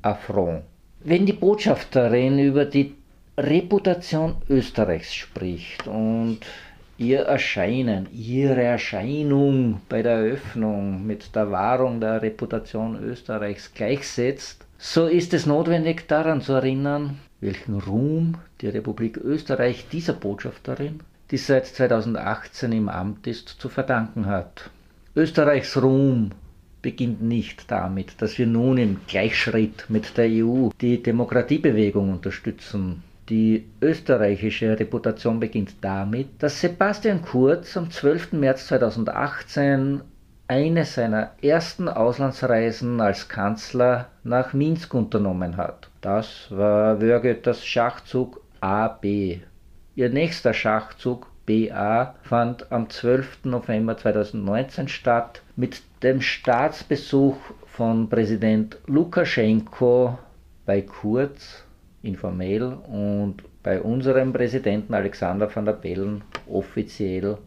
Affront. 0.00 0.62
Wenn 1.00 1.26
die 1.26 1.34
Botschafterin 1.34 2.38
über 2.38 2.64
die 2.64 2.94
Reputation 3.36 4.36
Österreichs 4.48 5.14
spricht 5.14 5.86
und 5.86 6.38
ihr 6.96 7.20
Erscheinen, 7.20 8.08
ihre 8.12 8.62
Erscheinung 8.62 9.80
bei 9.88 10.02
der 10.02 10.12
Eröffnung 10.12 11.06
mit 11.06 11.34
der 11.34 11.50
Wahrung 11.50 12.00
der 12.00 12.22
Reputation 12.22 13.02
Österreichs 13.02 13.72
gleichsetzt, 13.74 14.64
so 14.78 15.06
ist 15.06 15.34
es 15.34 15.46
notwendig 15.46 16.06
daran 16.08 16.40
zu 16.40 16.52
erinnern, 16.52 17.18
welchen 17.40 17.78
Ruhm 17.80 18.36
die 18.60 18.68
Republik 18.68 19.16
Österreich 19.16 19.86
dieser 19.90 20.12
Botschafterin, 20.12 21.00
die 21.30 21.36
seit 21.36 21.66
2018 21.66 22.72
im 22.72 22.88
Amt 22.88 23.26
ist, 23.26 23.48
zu 23.48 23.68
verdanken 23.68 24.26
hat. 24.26 24.70
Österreichs 25.16 25.76
Ruhm 25.80 26.30
beginnt 26.82 27.22
nicht 27.22 27.70
damit, 27.70 28.20
dass 28.20 28.38
wir 28.38 28.46
nun 28.46 28.78
im 28.78 29.00
Gleichschritt 29.08 29.86
mit 29.88 30.16
der 30.16 30.26
EU 30.28 30.68
die 30.80 31.02
Demokratiebewegung 31.02 32.12
unterstützen, 32.12 33.02
die 33.28 33.66
österreichische 33.80 34.78
Reputation 34.78 35.40
beginnt 35.40 35.76
damit, 35.80 36.42
dass 36.42 36.60
Sebastian 36.60 37.22
Kurz 37.22 37.76
am 37.76 37.90
12. 37.90 38.32
März 38.32 38.66
2018 38.68 40.02
eine 40.46 40.84
seiner 40.84 41.30
ersten 41.40 41.88
Auslandsreisen 41.88 43.00
als 43.00 43.28
Kanzler 43.28 44.08
nach 44.24 44.52
Minsk 44.52 44.92
unternommen 44.92 45.56
hat. 45.56 45.88
Das 46.02 46.48
war 46.50 47.00
Wörgöters 47.00 47.64
Schachzug 47.64 48.42
AB. 48.60 49.04
Ihr 49.96 50.10
nächster 50.10 50.52
Schachzug 50.52 51.28
BA 51.46 52.14
fand 52.22 52.70
am 52.72 52.88
12. 52.88 53.44
November 53.44 53.96
2019 53.96 54.88
statt 54.88 55.42
mit 55.56 55.82
dem 56.02 56.20
Staatsbesuch 56.20 57.36
von 57.66 58.08
Präsident 58.08 58.78
Lukaschenko 58.86 60.18
bei 60.66 60.82
Kurz 60.82 61.63
informell 62.04 62.76
und 62.90 63.36
bei 63.62 63.80
unserem 63.80 64.32
Präsidenten 64.32 64.94
Alexander 64.94 65.54
van 65.54 65.64
der 65.64 65.72
Bellen 65.72 66.22
offiziell 66.46 67.38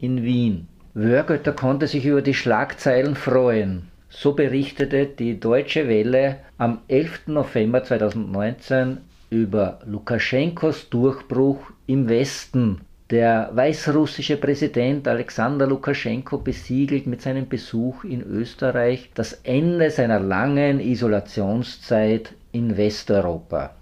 in 0.00 0.22
Wien. 0.22 0.68
Wörgötter 0.94 1.52
konnte 1.52 1.86
sich 1.86 2.06
über 2.06 2.22
die 2.22 2.34
Schlagzeilen 2.34 3.16
freuen. 3.16 3.88
So 4.08 4.32
berichtete 4.32 5.06
die 5.06 5.38
Deutsche 5.38 5.88
Welle 5.88 6.36
am 6.56 6.78
11. 6.88 7.26
November 7.26 7.82
2019 7.84 8.98
über 9.30 9.80
Lukaschenkos 9.84 10.88
Durchbruch 10.88 11.58
im 11.86 12.08
Westen. 12.08 12.80
Der 13.10 13.50
weißrussische 13.52 14.36
Präsident 14.36 15.06
Alexander 15.06 15.66
Lukaschenko 15.66 16.38
besiegelt 16.38 17.06
mit 17.06 17.22
seinem 17.22 17.48
Besuch 17.48 18.02
in 18.04 18.22
Österreich 18.22 19.10
das 19.14 19.34
Ende 19.44 19.90
seiner 19.90 20.18
langen 20.18 20.80
Isolationszeit 20.80 22.32
in 22.52 22.76
Westeuropa. 22.76 23.74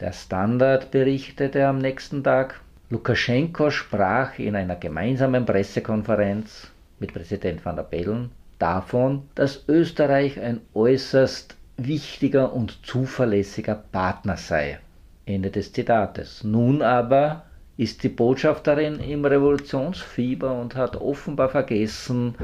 Der 0.00 0.12
Standard 0.12 0.92
berichtete 0.92 1.66
am 1.66 1.78
nächsten 1.78 2.22
Tag, 2.22 2.60
Lukaschenko 2.88 3.70
sprach 3.70 4.38
in 4.38 4.54
einer 4.54 4.76
gemeinsamen 4.76 5.44
Pressekonferenz 5.44 6.70
mit 7.00 7.12
Präsident 7.12 7.64
van 7.64 7.74
der 7.74 7.82
Bellen 7.82 8.30
davon, 8.60 9.24
dass 9.34 9.64
Österreich 9.68 10.40
ein 10.40 10.60
äußerst 10.72 11.56
wichtiger 11.76 12.52
und 12.52 12.86
zuverlässiger 12.86 13.74
Partner 13.74 14.36
sei. 14.36 14.78
Ende 15.26 15.50
des 15.50 15.72
Zitates. 15.72 16.44
Nun 16.44 16.80
aber 16.80 17.44
ist 17.76 18.02
die 18.02 18.08
Botschafterin 18.08 19.00
im 19.00 19.24
Revolutionsfieber 19.24 20.52
und 20.60 20.76
hat 20.76 20.96
offenbar 20.96 21.48
vergessen, 21.48 22.36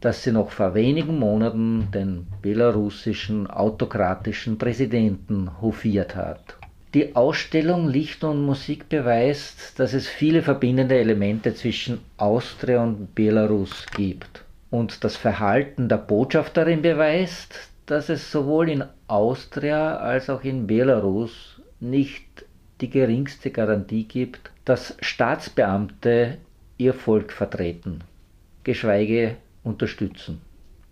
dass 0.00 0.24
sie 0.24 0.32
noch 0.32 0.50
vor 0.50 0.74
wenigen 0.74 1.18
Monaten 1.18 1.88
den 1.92 2.26
belarussischen 2.42 3.46
autokratischen 3.48 4.58
Präsidenten 4.58 5.60
hofiert 5.60 6.14
hat. 6.14 6.57
Die 6.94 7.14
Ausstellung 7.14 7.86
Licht 7.86 8.24
und 8.24 8.46
Musik 8.46 8.88
beweist, 8.88 9.78
dass 9.78 9.92
es 9.92 10.08
viele 10.08 10.40
verbindende 10.40 10.98
Elemente 10.98 11.54
zwischen 11.54 12.00
Austria 12.16 12.82
und 12.82 13.14
Belarus 13.14 13.84
gibt. 13.94 14.42
Und 14.70 15.04
das 15.04 15.14
Verhalten 15.14 15.90
der 15.90 15.98
Botschafterin 15.98 16.80
beweist, 16.80 17.68
dass 17.84 18.08
es 18.08 18.32
sowohl 18.32 18.70
in 18.70 18.84
Austria 19.06 19.98
als 19.98 20.30
auch 20.30 20.42
in 20.44 20.66
Belarus 20.66 21.60
nicht 21.78 22.24
die 22.80 22.88
geringste 22.88 23.50
Garantie 23.50 24.04
gibt, 24.04 24.50
dass 24.64 24.96
Staatsbeamte 25.00 26.38
ihr 26.78 26.94
Volk 26.94 27.32
vertreten, 27.32 28.00
geschweige 28.64 29.36
unterstützen. 29.62 30.40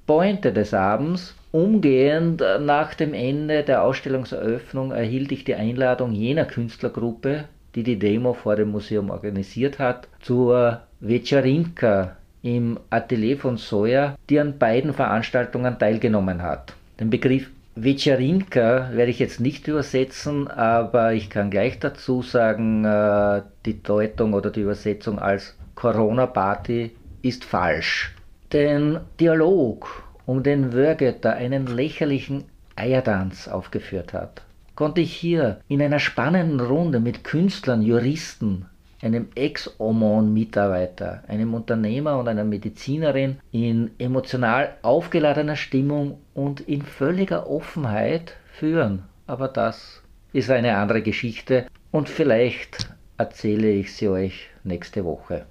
Pointe 0.06 0.52
des 0.52 0.74
Abends 0.74 1.34
Umgehend 1.56 2.42
nach 2.60 2.92
dem 2.92 3.14
Ende 3.14 3.62
der 3.62 3.82
Ausstellungseröffnung 3.82 4.92
erhielt 4.92 5.32
ich 5.32 5.44
die 5.44 5.54
Einladung 5.54 6.12
jener 6.12 6.44
Künstlergruppe, 6.44 7.44
die 7.74 7.82
die 7.82 7.98
Demo 7.98 8.34
vor 8.34 8.56
dem 8.56 8.72
Museum 8.72 9.08
organisiert 9.08 9.78
hat, 9.78 10.06
zur 10.20 10.82
Večerinka 11.00 12.14
im 12.42 12.78
Atelier 12.90 13.38
von 13.38 13.56
Soja, 13.56 14.16
die 14.28 14.38
an 14.38 14.58
beiden 14.58 14.92
Veranstaltungen 14.92 15.78
teilgenommen 15.78 16.42
hat. 16.42 16.74
Den 17.00 17.08
Begriff 17.08 17.48
Večerinka 17.74 18.90
werde 18.92 19.10
ich 19.10 19.18
jetzt 19.18 19.40
nicht 19.40 19.66
übersetzen, 19.66 20.48
aber 20.48 21.14
ich 21.14 21.30
kann 21.30 21.48
gleich 21.48 21.78
dazu 21.78 22.20
sagen, 22.20 22.84
äh, 22.84 23.40
die 23.64 23.82
Deutung 23.82 24.34
oder 24.34 24.50
die 24.50 24.60
Übersetzung 24.60 25.18
als 25.18 25.56
Corona-Party 25.74 26.90
ist 27.22 27.46
falsch. 27.46 28.14
Den 28.52 29.00
Dialog 29.18 30.05
um 30.26 30.42
den 30.42 30.72
Wörgötter 30.72 31.34
einen 31.34 31.66
lächerlichen 31.66 32.44
Eiertanz 32.74 33.48
aufgeführt 33.48 34.12
hat, 34.12 34.42
konnte 34.74 35.00
ich 35.00 35.14
hier 35.14 35.60
in 35.68 35.80
einer 35.80 35.98
spannenden 35.98 36.60
Runde 36.60 37.00
mit 37.00 37.24
Künstlern, 37.24 37.82
Juristen, 37.82 38.66
einem 39.00 39.28
Ex-Omon-Mitarbeiter, 39.34 41.22
einem 41.28 41.54
Unternehmer 41.54 42.18
und 42.18 42.28
einer 42.28 42.44
Medizinerin 42.44 43.38
in 43.52 43.90
emotional 43.98 44.74
aufgeladener 44.82 45.56
Stimmung 45.56 46.18
und 46.34 46.60
in 46.60 46.82
völliger 46.82 47.48
Offenheit 47.48 48.34
führen. 48.52 49.04
Aber 49.26 49.48
das 49.48 50.02
ist 50.32 50.50
eine 50.50 50.76
andere 50.76 51.02
Geschichte 51.02 51.66
und 51.90 52.08
vielleicht 52.08 52.88
erzähle 53.16 53.70
ich 53.70 53.94
sie 53.94 54.08
euch 54.08 54.48
nächste 54.64 55.04
Woche. 55.04 55.46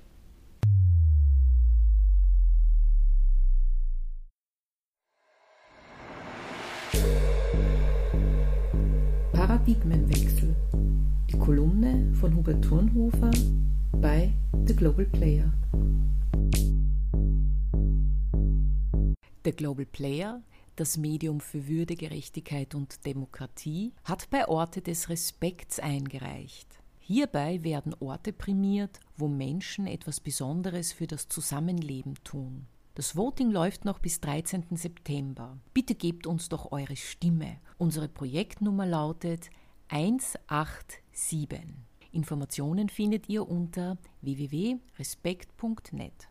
Paradigmenwechsel. 9.66 10.56
Die 11.32 11.40
Kolumne 11.40 12.14
von 12.14 12.36
Hubert 12.36 12.64
Thurnhofer 12.64 13.32
bei 13.94 14.32
The 14.68 14.76
Global 14.76 15.06
Player. 15.06 15.52
The 19.44 19.52
Global 19.52 19.88
Player, 19.88 20.44
das 20.76 20.98
Medium 20.98 21.40
für 21.40 21.68
Würde, 21.68 21.96
Gerechtigkeit 21.96 22.76
und 22.76 23.08
Demokratie, 23.08 23.94
hat 24.04 24.30
bei 24.30 24.48
Orte 24.48 24.84
des 24.84 25.10
Respekts 25.10 25.80
eingereicht. 25.80 26.68
Hierbei 27.00 27.64
werden 27.64 27.96
Orte 28.00 28.34
prämiert, 28.34 29.00
wo 29.18 29.28
Menschen 29.28 29.88
etwas 29.88 30.20
Besonderes 30.20 30.94
für 30.94 31.08
das 31.08 31.28
Zusammenleben 31.28 32.14
tun. 32.24 32.68
Das 32.94 33.16
Voting 33.16 33.50
läuft 33.50 33.84
noch 33.84 33.98
bis 33.98 34.22
13. 34.22 34.66
September. 34.74 35.58
Bitte 35.74 35.96
gebt 35.96 36.28
uns 36.28 36.50
doch 36.50 36.72
eure 36.72 36.96
Stimme. 36.96 37.58
Unsere 37.78 38.08
Projektnummer 38.08 38.86
lautet 38.86 39.50
187. 39.90 41.76
Informationen 42.12 42.88
findet 42.88 43.28
ihr 43.28 43.50
unter 43.50 43.98
www.respekt.net. 44.22 46.30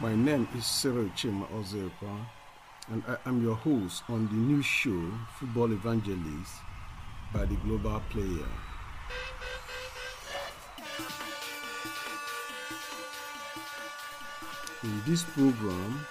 My 0.00 0.16
name 0.16 0.48
is 0.58 0.64
Cyril 0.64 1.10
Chima 1.14 1.46
Ozepa, 1.52 2.26
and 2.88 3.04
I 3.06 3.16
am 3.28 3.44
your 3.44 3.54
host 3.54 4.02
on 4.08 4.26
the 4.28 4.34
new 4.34 4.62
show 4.62 5.12
Football 5.38 5.72
Evangelist 5.72 6.69
by 7.32 7.44
the 7.44 7.54
Global 7.56 8.00
Player. 8.10 8.46
In 14.82 15.02
this 15.06 15.22
program, 15.22 16.06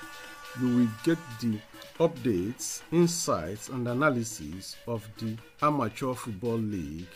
you 0.61 0.67
will 0.75 0.87
get 1.03 1.17
the 1.41 1.59
updates, 1.99 2.81
insights, 2.91 3.69
and 3.69 3.87
analysis 3.87 4.77
of 4.87 5.07
the 5.17 5.35
Amateur 5.61 6.13
Football 6.13 6.57
League 6.59 7.07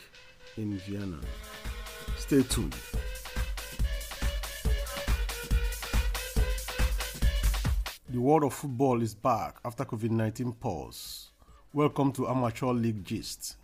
in 0.57 0.77
Vienna. 0.79 1.19
Stay 2.17 2.43
tuned. 2.43 2.75
The 8.09 8.19
world 8.19 8.43
of 8.43 8.53
football 8.53 9.01
is 9.01 9.15
back 9.15 9.57
after 9.63 9.85
COVID 9.85 10.11
19 10.11 10.51
pause. 10.53 11.29
Welcome 11.71 12.11
to 12.13 12.27
Amateur 12.27 12.67
League 12.67 13.03
Gist. 13.03 13.57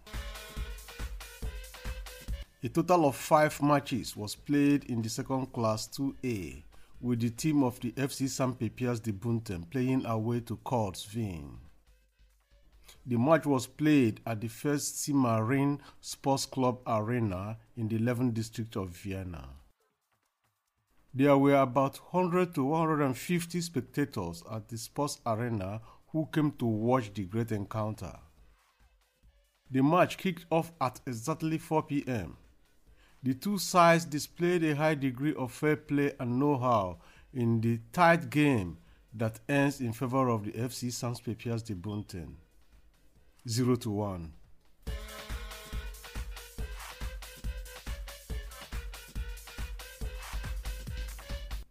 A 2.62 2.68
total 2.68 3.06
of 3.06 3.16
five 3.16 3.62
matches 3.62 4.18
was 4.18 4.36
played 4.36 4.84
in 4.84 5.02
the 5.02 5.08
second 5.08 5.54
class 5.54 5.88
2A, 5.88 6.62
with 7.00 7.22
the 7.22 7.30
team 7.30 7.64
of 7.64 7.80
the 7.80 7.94
FC 7.94 8.28
San 8.28 8.54
Pepias 8.54 9.00
de 9.02 9.14
Bunten 9.14 9.64
playing 9.70 10.06
away 10.06 10.42
to 10.42 10.58
Courts 10.58 11.06
Veen. 11.06 11.58
The 13.06 13.18
match 13.18 13.46
was 13.46 13.66
played 13.66 14.20
at 14.26 14.42
the 14.42 14.50
first 14.50 14.98
Simarin 14.98 15.80
Sports 16.02 16.46
Club 16.46 16.80
Arena 16.86 17.58
in 17.78 17.88
the 17.88 17.98
11th 17.98 18.34
district 18.34 18.76
of 18.76 18.90
Vienna. 18.90 19.48
There 21.14 21.38
were 21.38 21.62
about 21.62 21.96
100 22.12 22.54
to 22.56 22.66
150 22.66 23.62
spectators 23.62 24.44
at 24.52 24.68
the 24.68 24.78
sports 24.78 25.22
arena 25.26 25.80
who 26.10 26.28
came 26.34 26.52
to 26.60 26.66
watch 26.66 27.14
the 27.14 27.24
great 27.24 27.54
encounter. 27.54 28.20
The 29.72 29.82
match 29.82 30.18
kicked 30.18 30.46
off 30.50 30.74
at 30.82 31.00
exactly 31.08 31.58
4 31.58 31.84
p.m. 31.84 32.36
The 33.22 33.34
two 33.34 33.58
sides 33.58 34.06
displayed 34.06 34.64
a 34.64 34.76
high 34.76 34.96
degree 34.96 35.34
of 35.34 35.52
fair 35.52 35.76
play 35.76 36.14
and 36.22 36.40
know 36.40 36.58
how 36.58 37.00
in 37.34 37.60
the 37.60 37.80
tight 37.92 38.30
game 38.30 38.78
that 39.14 39.42
ends 39.50 39.82
in 39.82 39.92
favor 39.92 40.30
of 40.30 40.46
the 40.46 40.52
FC 40.54 40.90
Sans 40.90 41.20
Pepias 41.20 41.62
de 41.62 41.76
Bunten. 41.76 42.36
0 43.48 43.76
to 43.76 43.90
1. 43.90 44.34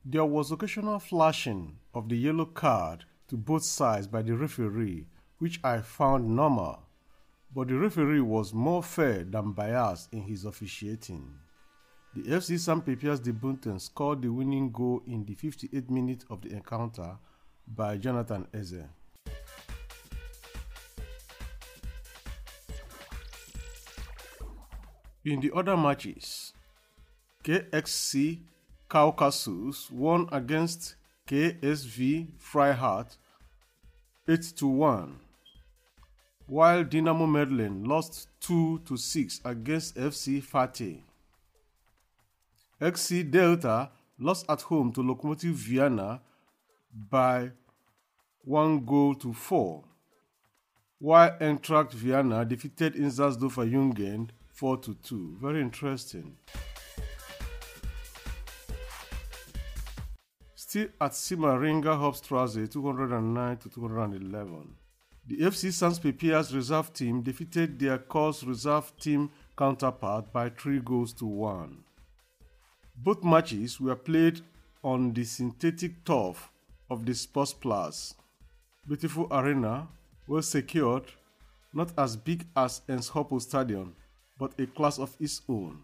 There 0.05 0.25
was 0.25 0.53
occasional 0.53 0.99
flashing 0.99 1.79
of 1.95 2.11
the 2.11 2.17
yellow 2.17 2.47
card 2.47 3.05
to 3.29 3.37
both 3.37 3.63
sides 3.63 4.07
by 4.07 4.21
the 4.21 4.37
referee, 4.37 5.07
which 5.39 5.61
I 5.65 5.81
found 5.81 6.35
normal, 6.35 6.88
but 7.59 7.67
the 7.67 7.75
referee 7.75 8.21
was 8.21 8.55
more 8.55 8.85
fair 8.85 9.25
than 9.25 9.51
biased 9.51 10.15
in 10.15 10.23
his 10.23 10.45
officiating. 10.45 11.29
The 12.15 12.23
FC 12.23 12.57
San 12.57 12.81
Pepias 12.83 13.21
de 13.21 13.33
Bunten 13.33 13.81
scored 13.81 14.23
the 14.23 14.29
winning 14.29 14.71
goal 14.71 15.03
in 15.09 15.25
the 15.25 15.35
58th 15.35 15.91
minute 15.91 16.25
of 16.31 16.41
the 16.41 16.53
encounter 16.53 17.19
by 17.67 17.97
Jonathan 17.97 18.47
Eze. 18.55 18.85
In 25.25 25.41
the 25.41 25.51
other 25.53 25.77
matches, 25.77 26.53
KXC 27.43 28.39
Caucasus 28.89 29.91
won 29.91 30.29
against 30.31 30.95
KSV 31.27 32.29
Freiheit 32.39 33.17
8 34.29 34.43
to 34.59 34.69
1, 34.69 35.19
while 36.49 36.83
Dynamo 36.83 37.27
Medellin 37.27 37.85
lost 37.85 38.29
2 38.41 38.81
to 38.87 38.97
6 38.97 39.43
against 39.45 39.97
FC 39.97 40.43
Fateh. 40.43 41.05
XC 42.81 43.31
Delta 43.31 43.91
lost 44.19 44.47
at 44.49 44.63
home 44.63 44.91
to 44.93 45.03
Lokomotiv 45.03 45.53
Vienna 45.53 46.23
by 47.11 47.51
1 48.45 48.87
goal 48.87 49.15
to 49.17 49.35
4, 49.35 49.85
while 50.99 51.37
Eintracht 51.39 51.93
Vienna 51.93 52.47
defeated 52.47 52.95
Insatsdorfer 52.95 53.71
Jungen 53.71 54.31
4 54.55 54.79
to 54.79 54.95
2. 54.95 55.37
Very 55.43 55.61
interesting. 55.61 56.39
Still 60.55 60.89
at 60.99 61.13
Simaringa 61.13 61.99
Hauptstraße 61.99 62.71
209 62.71 63.57
to 63.59 63.69
211. 63.69 64.88
The 65.29 65.37
FC 65.41 65.71
Sans 65.71 65.99
Pepias 65.99 66.55
reserve 66.55 66.95
team 66.95 67.21
defeated 67.21 67.79
their 67.79 67.99
course 67.99 68.43
reserve 68.43 68.91
team 68.99 69.31
counterpart 69.59 70.33
by 70.33 70.49
3 70.49 70.81
goals 70.81 71.13
to 71.13 71.27
1. 71.27 71.85
Both 72.97 73.23
matches 73.23 73.79
were 73.79 73.95
played 73.95 74.41
on 74.83 75.13
the 75.13 75.25
synthetic 75.25 76.03
turf 76.07 76.51
of 76.89 77.05
the 77.05 77.15
Sports 77.15 77.53
Plus. 77.53 78.15
Beautiful 78.87 79.29
arena, 79.31 79.89
well 80.27 80.41
secured, 80.41 81.05
not 81.75 81.93
as 81.99 82.17
big 82.17 82.47
as 82.57 82.81
Enschopel 82.89 83.43
Stadium, 83.43 83.95
but 84.39 84.59
a 84.59 84.67
class 84.67 84.99
of 84.99 85.15
its 85.21 85.43
own, 85.47 85.83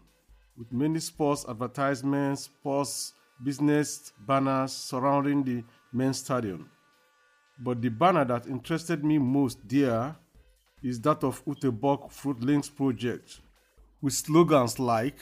with 0.57 0.73
many 0.73 0.99
sports 0.99 1.45
advertisements, 1.47 2.45
sports 2.45 3.13
business 3.43 4.11
banners 4.25 4.71
surrounding 4.73 5.43
the 5.43 5.63
main 5.93 6.13
stadium. 6.15 6.67
But 7.57 7.81
the 7.81 7.89
banner 7.89 8.25
that 8.25 8.47
interested 8.47 9.03
me 9.03 9.17
most 9.17 9.59
there 9.67 10.15
is 10.83 10.99
that 11.01 11.23
of 11.23 11.43
Uteborg 11.45 12.11
Fruit 12.11 12.39
Links 12.41 12.69
project, 12.69 13.39
with 14.01 14.13
slogans 14.13 14.77
like 14.79 15.17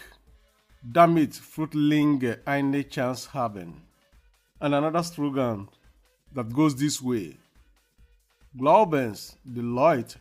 Damit 0.84 1.34
Fruitlinge 1.34 2.40
eine 2.46 2.84
Chance 2.84 3.28
haben, 3.28 3.82
and 4.60 4.74
another 4.74 5.04
slogan 5.04 5.70
that 6.34 6.52
goes 6.52 6.76
this 6.76 7.02
way 7.02 7.38
Glaubens 8.56 9.36
die 9.44 9.62
Leute 9.62 10.20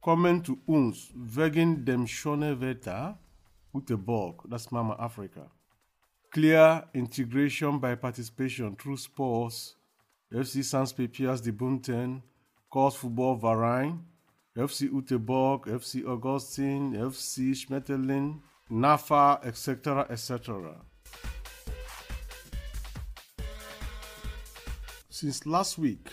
kommen 0.00 0.42
zu 0.42 0.58
uns 0.66 1.12
wegen 1.14 1.84
dem 1.84 2.06
schönen 2.06 2.60
Wetter, 2.60 3.18
Uteborg, 3.74 4.48
that's 4.48 4.70
Mama 4.70 4.94
Africa. 4.98 5.50
Clear 6.30 6.88
integration 6.94 7.78
by 7.78 7.94
participation 7.94 8.74
through 8.76 8.96
sports, 8.96 9.75
FC 10.32 10.62
Sans 10.64 10.92
de 11.42 11.52
Bunten, 11.52 12.20
Kors 12.68 12.96
Football 12.96 13.36
FC 14.56 14.88
Uteborg, 14.88 15.68
FC 15.68 16.02
Augustin, 16.06 16.92
FC 16.94 17.54
Schmetterling, 17.54 18.40
NAFA, 18.70 19.40
etc., 19.44 20.06
etc. 20.10 20.80
Since 25.10 25.46
last 25.46 25.78
week 25.78 26.08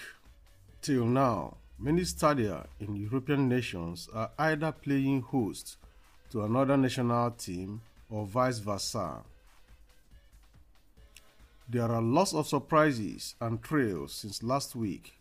till 0.82 1.06
now, 1.06 1.58
many 1.80 2.04
stadia 2.04 2.68
in 2.80 2.96
European 2.96 3.50
nations 3.50 4.08
are 4.14 4.32
either 4.38 4.72
playing 4.72 5.22
host 5.22 5.78
to 6.30 6.44
another 6.44 6.78
national 6.78 7.32
team 7.32 7.82
or 8.10 8.26
vice 8.26 8.60
versa. 8.60 9.24
There 11.74 11.92
are 11.92 12.04
lots 12.04 12.36
of 12.36 12.48
surprises 12.48 13.34
and 13.42 13.60
trails 13.60 14.14
since 14.14 14.44
last 14.44 14.76
week, 14.76 15.18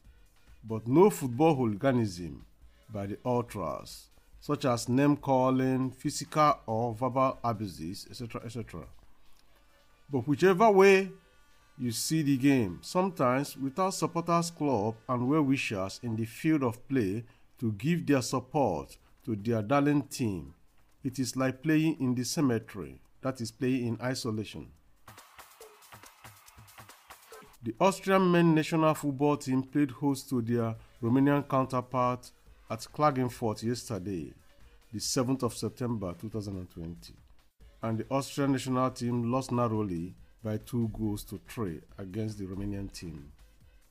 but 0.63 0.87
no 0.87 1.09
football 1.09 1.55
hooliganism 1.55 2.45
by 2.93 3.07
the 3.07 3.17
ultras, 3.25 4.11
such 4.39 4.67
as 4.67 4.87
name 4.87 5.17
calling, 5.17 5.93
physical 5.93 6.59
or 6.67 6.95
verbal 6.95 7.39
abuses, 7.43 8.07
etc., 8.11 8.43
etc. 8.45 8.85
But 10.11 10.29
whichever 10.29 10.71
way 10.71 11.11
you 11.79 11.91
see 11.91 12.21
the 12.21 12.37
game, 12.37 12.81
sometimes 12.83 13.57
without 13.57 13.95
supporters 13.95 14.51
club 14.51 14.97
and 15.09 15.31
well-wishers 15.31 16.01
in 16.03 16.17
the 16.17 16.27
field 16.27 16.65
of 16.65 16.87
play 16.87 17.25
to 17.61 17.73
give 17.73 18.05
their 18.05 18.21
support 18.21 18.99
to 19.25 19.37
their 19.37 19.63
darling 19.63 20.03
team, 20.03 20.53
it 21.03 21.19
is 21.19 21.35
like 21.35 21.63
playing 21.63 21.97
in 21.99 22.15
the 22.15 22.27
cemetery, 22.27 23.01
that 23.23 23.41
is 23.41 23.51
playing 23.51 23.87
in 23.87 23.99
isolation. 24.03 24.67
The 27.65 27.77
Austrian 27.79 28.33
men 28.33 28.57
national 28.57 28.93
football 28.95 29.37
team 29.37 29.63
played 29.63 29.93
host 29.93 30.29
to 30.31 30.43
their 30.43 30.75
Romanian 31.01 31.49
counterpart 31.49 32.33
at 32.69 32.81
Klagenfurt 32.93 33.63
yesterday, 33.63 34.33
the 34.93 34.99
7th 34.99 35.45
of 35.45 35.55
September 35.55 36.13
2020, 36.21 37.15
and 37.83 37.99
the 37.99 38.07
Austrian 38.11 38.51
national 38.51 38.91
team 38.91 39.31
lost 39.31 39.53
narrowly 39.53 40.13
by 40.43 40.57
two 40.57 40.89
goals 40.89 41.23
to 41.23 41.39
three 41.47 41.81
against 41.99 42.37
the 42.39 42.47
Romanian 42.47 42.93
team. 42.93 43.31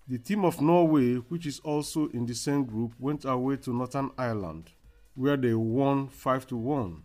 The 0.06 0.18
team 0.18 0.44
of 0.44 0.60
Norway, 0.60 1.16
which 1.30 1.46
is 1.46 1.62
also 1.62 2.10
in 2.10 2.26
the 2.26 2.36
same 2.36 2.66
group, 2.66 2.92
went 3.00 3.24
away 3.24 3.56
to 3.56 3.74
Northern 3.74 4.12
Ireland, 4.18 4.74
where 5.16 5.38
they 5.38 5.54
won 5.54 6.10
5 6.10 6.48
to 6.48 6.58
1. 6.58 7.04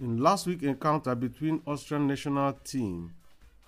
In 0.00 0.18
last 0.18 0.48
week's 0.48 0.64
encounter 0.64 1.14
between 1.14 1.62
Austrian 1.64 2.08
national 2.08 2.54
team 2.64 3.12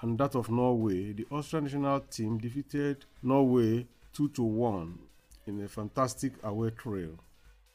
and 0.00 0.18
that 0.18 0.34
of 0.34 0.50
Norway, 0.50 1.12
the 1.12 1.26
Austrian 1.30 1.64
national 1.64 2.00
team 2.00 2.38
defeated 2.38 3.04
Norway 3.22 3.86
2 4.12 4.28
to 4.30 4.42
1 4.42 4.98
in 5.46 5.62
a 5.62 5.68
fantastic 5.68 6.32
away 6.42 6.70
trail. 6.70 7.18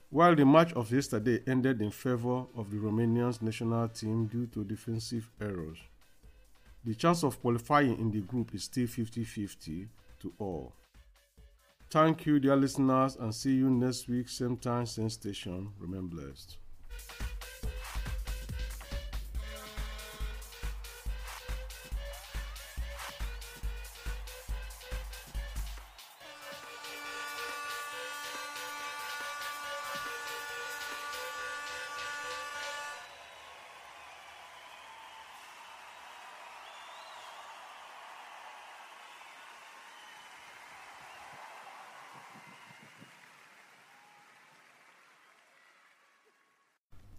While 0.09 0.35
the 0.35 0.45
match 0.45 0.73
of 0.73 0.91
yesterday 0.91 1.41
ended 1.47 1.81
in 1.81 1.91
favor 1.91 2.45
of 2.55 2.69
the 2.69 2.77
Romanians 2.77 3.41
national 3.41 3.89
team 3.89 4.27
due 4.27 4.45
to 4.47 4.63
defensive 4.63 5.29
errors. 5.41 5.79
The 6.85 6.93
chance 6.93 7.23
of 7.23 7.41
qualifying 7.41 7.97
in 7.99 8.11
the 8.11 8.21
group 8.21 8.53
is 8.53 8.65
still 8.65 8.87
50 8.87 9.23
50 9.23 9.87
to 10.19 10.33
all. 10.37 10.73
Thank 11.89 12.25
you, 12.25 12.39
dear 12.39 12.55
listeners, 12.55 13.15
and 13.15 13.33
see 13.33 13.55
you 13.55 13.69
next 13.69 14.07
week, 14.07 14.27
same 14.27 14.57
time, 14.57 14.85
same 14.85 15.09
station. 15.09 15.71
Remain 15.79 16.07
blessed. 16.07 16.57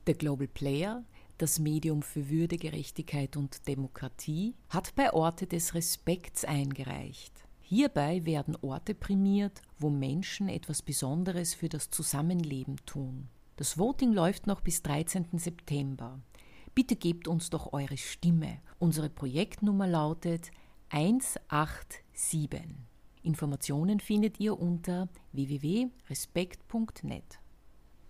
Der 0.06 0.14
Global 0.14 0.48
Player, 0.48 1.02
das 1.38 1.58
Medium 1.58 2.02
für 2.02 2.28
Würde, 2.28 2.58
Gerechtigkeit 2.58 3.38
und 3.38 3.66
Demokratie, 3.66 4.54
hat 4.68 4.94
bei 4.94 5.10
Orte 5.12 5.46
des 5.46 5.74
Respekts 5.74 6.44
eingereicht. 6.44 7.32
Hierbei 7.62 8.26
werden 8.26 8.54
Orte 8.60 8.94
prämiert, 8.94 9.62
wo 9.78 9.88
Menschen 9.88 10.50
etwas 10.50 10.82
Besonderes 10.82 11.54
für 11.54 11.70
das 11.70 11.88
Zusammenleben 11.88 12.76
tun. 12.84 13.28
Das 13.56 13.78
Voting 13.78 14.12
läuft 14.12 14.46
noch 14.46 14.60
bis 14.60 14.82
13. 14.82 15.38
September. 15.38 16.20
Bitte 16.74 16.96
gebt 16.96 17.26
uns 17.26 17.48
doch 17.48 17.72
eure 17.72 17.96
Stimme. 17.96 18.58
Unsere 18.78 19.08
Projektnummer 19.08 19.86
lautet 19.86 20.50
187. 20.90 22.12
Informationen 23.22 24.00
findet 24.00 24.38
ihr 24.38 24.60
unter 24.60 25.08
www.respekt.net. 25.32 27.38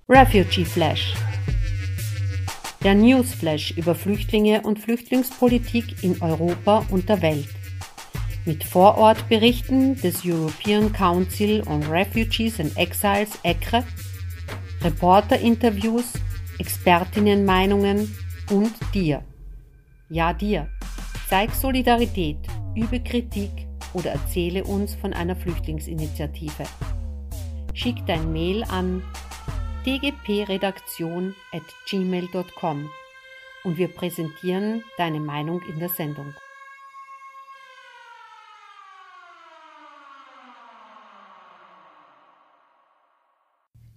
Refugee 0.08 0.64
Flash 0.64 1.14
der 2.84 2.94
Newsflash 2.94 3.70
über 3.72 3.94
Flüchtlinge 3.94 4.60
und 4.60 4.78
Flüchtlingspolitik 4.78 6.04
in 6.04 6.20
Europa 6.20 6.84
und 6.90 7.08
der 7.08 7.22
Welt. 7.22 7.48
Mit 8.44 8.62
Vorortberichten 8.62 9.96
des 9.96 10.22
European 10.22 10.92
Council 10.92 11.62
on 11.66 11.82
Refugees 11.84 12.60
and 12.60 12.76
Exiles 12.76 13.38
ECRE, 13.42 13.84
Reporterinterviews, 14.82 16.12
Expertinnenmeinungen 16.58 18.14
und 18.50 18.72
dir. 18.92 19.22
Ja, 20.10 20.34
dir. 20.34 20.68
Zeig 21.30 21.54
Solidarität, 21.54 22.36
übe 22.76 23.00
Kritik 23.00 23.50
oder 23.94 24.10
erzähle 24.10 24.62
uns 24.62 24.94
von 24.94 25.14
einer 25.14 25.34
Flüchtlingsinitiative. 25.34 26.64
Schick 27.72 27.96
dein 28.06 28.30
Mail 28.30 28.62
an 28.64 29.02
dgpredaktion 29.84 31.34
at 31.52 31.62
gmail.com 31.86 32.90
und 33.64 33.76
wir 33.76 33.88
präsentieren 33.88 34.84
deine 34.96 35.20
Meinung 35.20 35.62
in 35.62 35.78
der 35.78 35.88
Sendung. 35.88 36.34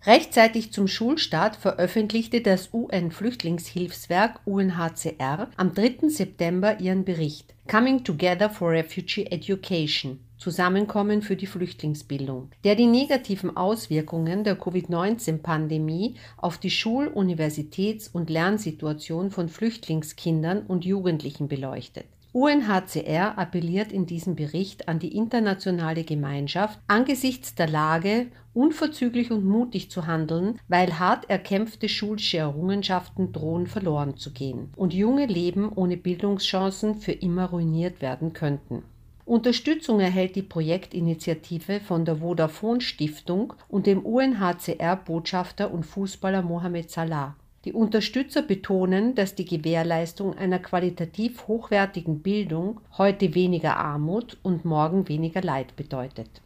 Rechtzeitig 0.08 0.72
zum 0.72 0.88
Schulstart 0.88 1.58
veröffentlichte 1.58 2.40
das 2.40 2.70
UN-Flüchtlingshilfswerk 2.74 4.40
UNHCR 4.46 5.50
am 5.58 5.74
3. 5.74 6.08
September 6.08 6.80
ihren 6.80 7.04
Bericht 7.04 7.54
Coming 7.70 8.06
Together 8.06 8.50
for 8.50 8.72
Refugee 8.72 9.26
Education 9.26 10.22
Zusammenkommen 10.38 11.22
für 11.22 11.36
die 11.36 11.46
Flüchtlingsbildung, 11.46 12.52
der 12.64 12.76
die 12.76 12.86
negativen 12.86 13.58
Auswirkungen 13.58 14.46
der 14.46 14.56
Covid-19-Pandemie 14.56 16.16
auf 16.38 16.58
die 16.58 16.72
Schul-, 16.72 17.10
Universitäts- 17.10 18.08
und 18.08 18.30
Lernsituation 18.30 19.30
von 19.30 19.50
Flüchtlingskindern 19.50 20.62
und 20.68 20.86
Jugendlichen 20.86 21.50
beleuchtet. 21.50 22.06
UNHCR 22.40 23.36
appelliert 23.36 23.92
in 23.92 24.06
diesem 24.06 24.36
Bericht 24.36 24.88
an 24.88 25.00
die 25.00 25.18
internationale 25.18 26.04
Gemeinschaft, 26.04 26.80
angesichts 26.86 27.56
der 27.56 27.68
Lage 27.68 28.28
unverzüglich 28.54 29.32
und 29.32 29.44
mutig 29.44 29.90
zu 29.90 30.06
handeln, 30.06 30.60
weil 30.68 31.00
hart 31.00 31.28
erkämpfte 31.32 31.90
schulische 31.90 32.38
Errungenschaften 32.38 33.32
drohen 33.34 33.66
verloren 33.66 34.18
zu 34.18 34.34
gehen 34.34 34.70
und 34.76 34.94
junge 34.94 35.26
Leben 35.26 35.72
ohne 35.74 35.98
Bildungschancen 35.98 36.94
für 36.94 37.12
immer 37.12 37.46
ruiniert 37.46 38.04
werden 38.04 38.34
könnten. 38.34 38.84
Unterstützung 39.26 40.00
erhält 40.00 40.36
die 40.36 40.44
Projektinitiative 40.44 41.80
von 41.80 42.06
der 42.06 42.18
Vodafone 42.18 42.82
Stiftung 42.82 43.54
und 43.68 43.88
dem 43.88 44.06
UNHCR-Botschafter 44.06 45.74
und 45.74 45.88
Fußballer 45.88 46.44
Mohamed 46.44 46.92
Salah. 46.92 47.36
Die 47.66 47.74
Unterstützer 47.74 48.44
betonen, 48.44 49.16
dass 49.16 49.36
die 49.36 49.46
Gewährleistung 49.46 50.38
einer 50.38 50.60
qualitativ 50.60 51.48
hochwertigen 51.48 52.22
Bildung 52.22 52.82
heute 52.98 53.34
weniger 53.34 53.78
Armut 53.78 54.38
und 54.44 54.64
morgen 54.64 55.08
weniger 55.08 55.42
Leid 55.42 55.76
bedeutet. 55.76 56.42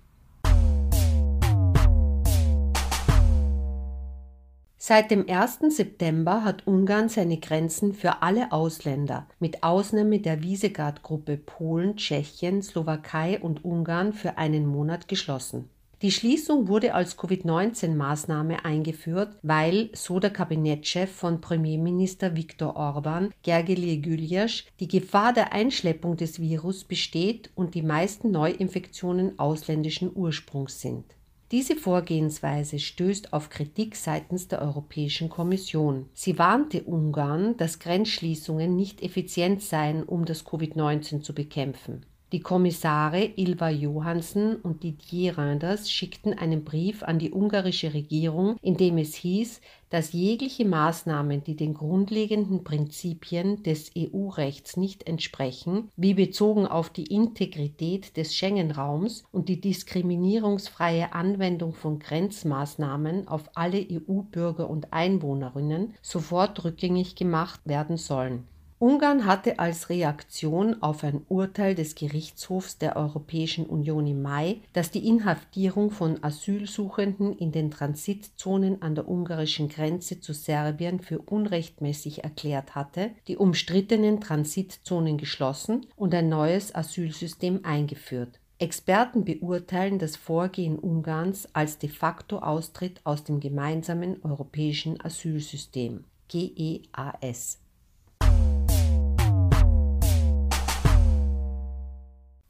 Seit 4.84 5.12
dem 5.12 5.30
1. 5.30 5.60
September 5.70 6.44
hat 6.44 6.66
Ungarn 6.66 7.08
seine 7.08 7.38
Grenzen 7.38 7.94
für 7.94 8.24
alle 8.24 8.52
Ausländer, 8.52 9.28
mit 9.40 9.62
Ausnahme 9.62 10.20
der 10.20 10.42
Wiesegard-Gruppe 10.42 11.38
Polen, 11.38 11.98
Tschechien, 11.98 12.64
Slowakei 12.64 13.40
und 13.40 13.64
Ungarn 13.64 14.12
für 14.12 14.40
einen 14.40 14.66
Monat 14.66 15.08
geschlossen. 15.08 15.70
Die 16.02 16.12
Schließung 16.12 16.68
wurde 16.68 16.96
als 16.96 17.16
Covid-19-Maßnahme 17.16 18.66
eingeführt, 18.66 19.38
weil, 19.44 19.92
so 19.94 20.20
der 20.20 20.32
Kabinettschef 20.32 21.12
von 21.12 21.42
Premierminister 21.42 22.36
Viktor 22.36 22.76
Orban, 22.76 23.32
Gergelie 23.44 23.98
Güljasch, 23.98 24.66
die 24.80 24.88
Gefahr 24.88 25.32
der 25.32 25.54
Einschleppung 25.54 26.18
des 26.18 26.40
Virus 26.40 26.86
besteht 26.86 27.52
und 27.54 27.76
die 27.76 27.84
meisten 27.84 28.32
Neuinfektionen 28.32 29.38
ausländischen 29.38 30.10
Ursprungs 30.12 30.82
sind. 30.82 31.06
Diese 31.52 31.76
Vorgehensweise 31.76 32.80
stößt 32.80 33.32
auf 33.34 33.50
Kritik 33.50 33.96
seitens 33.96 34.48
der 34.48 34.62
Europäischen 34.62 35.30
Kommission. 35.30 36.08
Sie 36.14 36.40
warnte 36.40 36.82
Ungarn, 36.82 37.58
dass 37.58 37.78
Grenzschließungen 37.78 38.76
nicht 38.76 39.04
effizient 39.04 39.62
seien, 39.62 40.02
um 40.02 40.26
das 40.26 40.48
Covid-19 40.48 41.22
zu 41.22 41.36
bekämpfen. 41.36 42.06
Die 42.32 42.40
Kommissare 42.40 43.26
Ilva 43.36 43.70
Johansen 43.70 44.56
und 44.56 44.84
Didier 44.84 45.38
Reinders 45.38 45.92
schickten 45.92 46.34
einen 46.34 46.64
Brief 46.64 47.04
an 47.04 47.20
die 47.20 47.34
ungarische 47.34 47.94
Regierung, 47.94 48.56
in 48.62 48.78
dem 48.78 48.98
es 49.00 49.16
hieß, 49.16 49.60
dass 49.90 50.14
jegliche 50.14 50.64
Maßnahmen, 50.64 51.44
die 51.44 51.58
den 51.58 51.74
grundlegenden 51.74 52.64
Prinzipien 52.64 53.64
des 53.64 53.92
EU-Rechts 53.98 54.78
nicht 54.78 55.10
entsprechen, 55.10 55.90
wie 55.98 56.14
bezogen 56.14 56.66
auf 56.66 56.90
die 56.90 57.14
Integrität 57.14 58.16
des 58.16 58.34
Schengen-Raums 58.34 59.26
und 59.34 59.50
die 59.50 59.60
diskriminierungsfreie 59.60 61.12
Anwendung 61.12 61.74
von 61.74 62.00
Grenzmaßnahmen 62.00 63.28
auf 63.28 63.50
alle 63.56 63.86
EU-Bürger 63.92 64.70
und 64.70 64.94
Einwohnerinnen, 64.94 65.96
sofort 66.02 66.64
rückgängig 66.64 67.18
gemacht 67.18 67.60
werden 67.66 67.98
sollen. 67.98 68.48
Ungarn 68.82 69.28
hatte 69.28 69.60
als 69.60 69.90
Reaktion 69.90 70.82
auf 70.82 71.04
ein 71.04 71.22
Urteil 71.30 71.76
des 71.76 71.94
Gerichtshofs 71.94 72.80
der 72.80 72.96
Europäischen 72.96 73.68
Union 73.68 74.08
im 74.08 74.24
Mai, 74.24 74.62
das 74.74 74.90
die 74.90 75.08
Inhaftierung 75.08 75.92
von 75.92 76.24
Asylsuchenden 76.24 77.38
in 77.38 77.52
den 77.52 77.70
Transitzonen 77.70 78.82
an 78.82 78.96
der 78.96 79.08
ungarischen 79.08 79.70
Grenze 79.70 80.20
zu 80.20 80.34
Serbien 80.34 81.00
für 81.00 81.20
unrechtmäßig 81.20 82.24
erklärt 82.24 82.74
hatte, 82.74 83.12
die 83.28 83.38
umstrittenen 83.38 84.20
Transitzonen 84.20 85.20
geschlossen 85.20 85.86
und 85.96 86.16
ein 86.16 86.30
neues 86.30 86.74
Asylsystem 86.74 87.60
eingeführt. 87.62 88.40
Experten 88.58 89.24
beurteilen 89.26 90.00
das 90.00 90.16
Vorgehen 90.16 90.80
Ungarns 90.80 91.48
als 91.54 91.78
de 91.78 91.90
facto 91.92 92.40
Austritt 92.40 93.00
aus 93.04 93.24
dem 93.24 93.42
gemeinsamen 93.42 94.24
europäischen 94.24 95.00
Asylsystem 95.00 96.06
GEAS. 96.30 97.61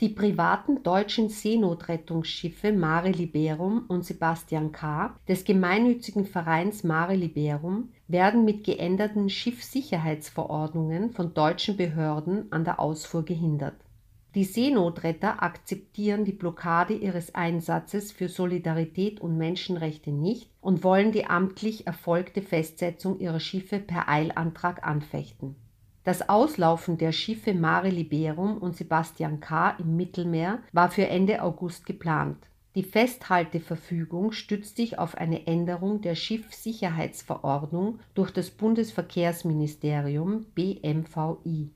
Die 0.01 0.09
privaten 0.09 0.81
deutschen 0.81 1.29
Seenotrettungsschiffe 1.29 2.73
Mare 2.73 3.11
Liberum 3.11 3.85
und 3.87 4.03
Sebastian 4.03 4.71
K. 4.71 5.15
des 5.27 5.43
gemeinnützigen 5.45 6.25
Vereins 6.25 6.83
Mare 6.83 7.13
Liberum 7.13 7.89
werden 8.07 8.43
mit 8.43 8.63
geänderten 8.63 9.29
Schiffssicherheitsverordnungen 9.29 11.11
von 11.11 11.35
deutschen 11.35 11.77
Behörden 11.77 12.51
an 12.51 12.63
der 12.63 12.79
Ausfuhr 12.79 13.23
gehindert. 13.23 13.75
Die 14.33 14.43
Seenotretter 14.43 15.43
akzeptieren 15.43 16.25
die 16.25 16.31
Blockade 16.31 16.95
ihres 16.95 17.35
Einsatzes 17.35 18.11
für 18.11 18.27
Solidarität 18.27 19.21
und 19.21 19.37
Menschenrechte 19.37 20.09
nicht 20.09 20.49
und 20.61 20.83
wollen 20.83 21.11
die 21.11 21.27
amtlich 21.27 21.85
erfolgte 21.85 22.41
Festsetzung 22.41 23.19
ihrer 23.19 23.39
Schiffe 23.39 23.77
per 23.77 24.09
Eilantrag 24.09 24.83
anfechten 24.83 25.57
das 26.03 26.27
Auslaufen 26.29 26.97
der 26.97 27.11
Schiffe 27.11 27.53
Mare 27.53 27.89
Liberum 27.89 28.57
und 28.57 28.75
Sebastian 28.75 29.39
K. 29.39 29.71
im 29.77 29.95
Mittelmeer 29.95 30.59
war 30.71 30.89
für 30.89 31.07
Ende 31.07 31.43
August 31.43 31.85
geplant. 31.85 32.37
Die 32.73 32.83
Festhalteverfügung 32.83 34.31
stützt 34.31 34.77
sich 34.77 34.97
auf 34.97 35.15
eine 35.15 35.45
Änderung 35.45 36.01
der 36.01 36.15
Schiffssicherheitsverordnung 36.15 37.99
durch 38.15 38.31
das 38.31 38.49
Bundesverkehrsministerium 38.49 40.45
BMVI. 40.55 41.69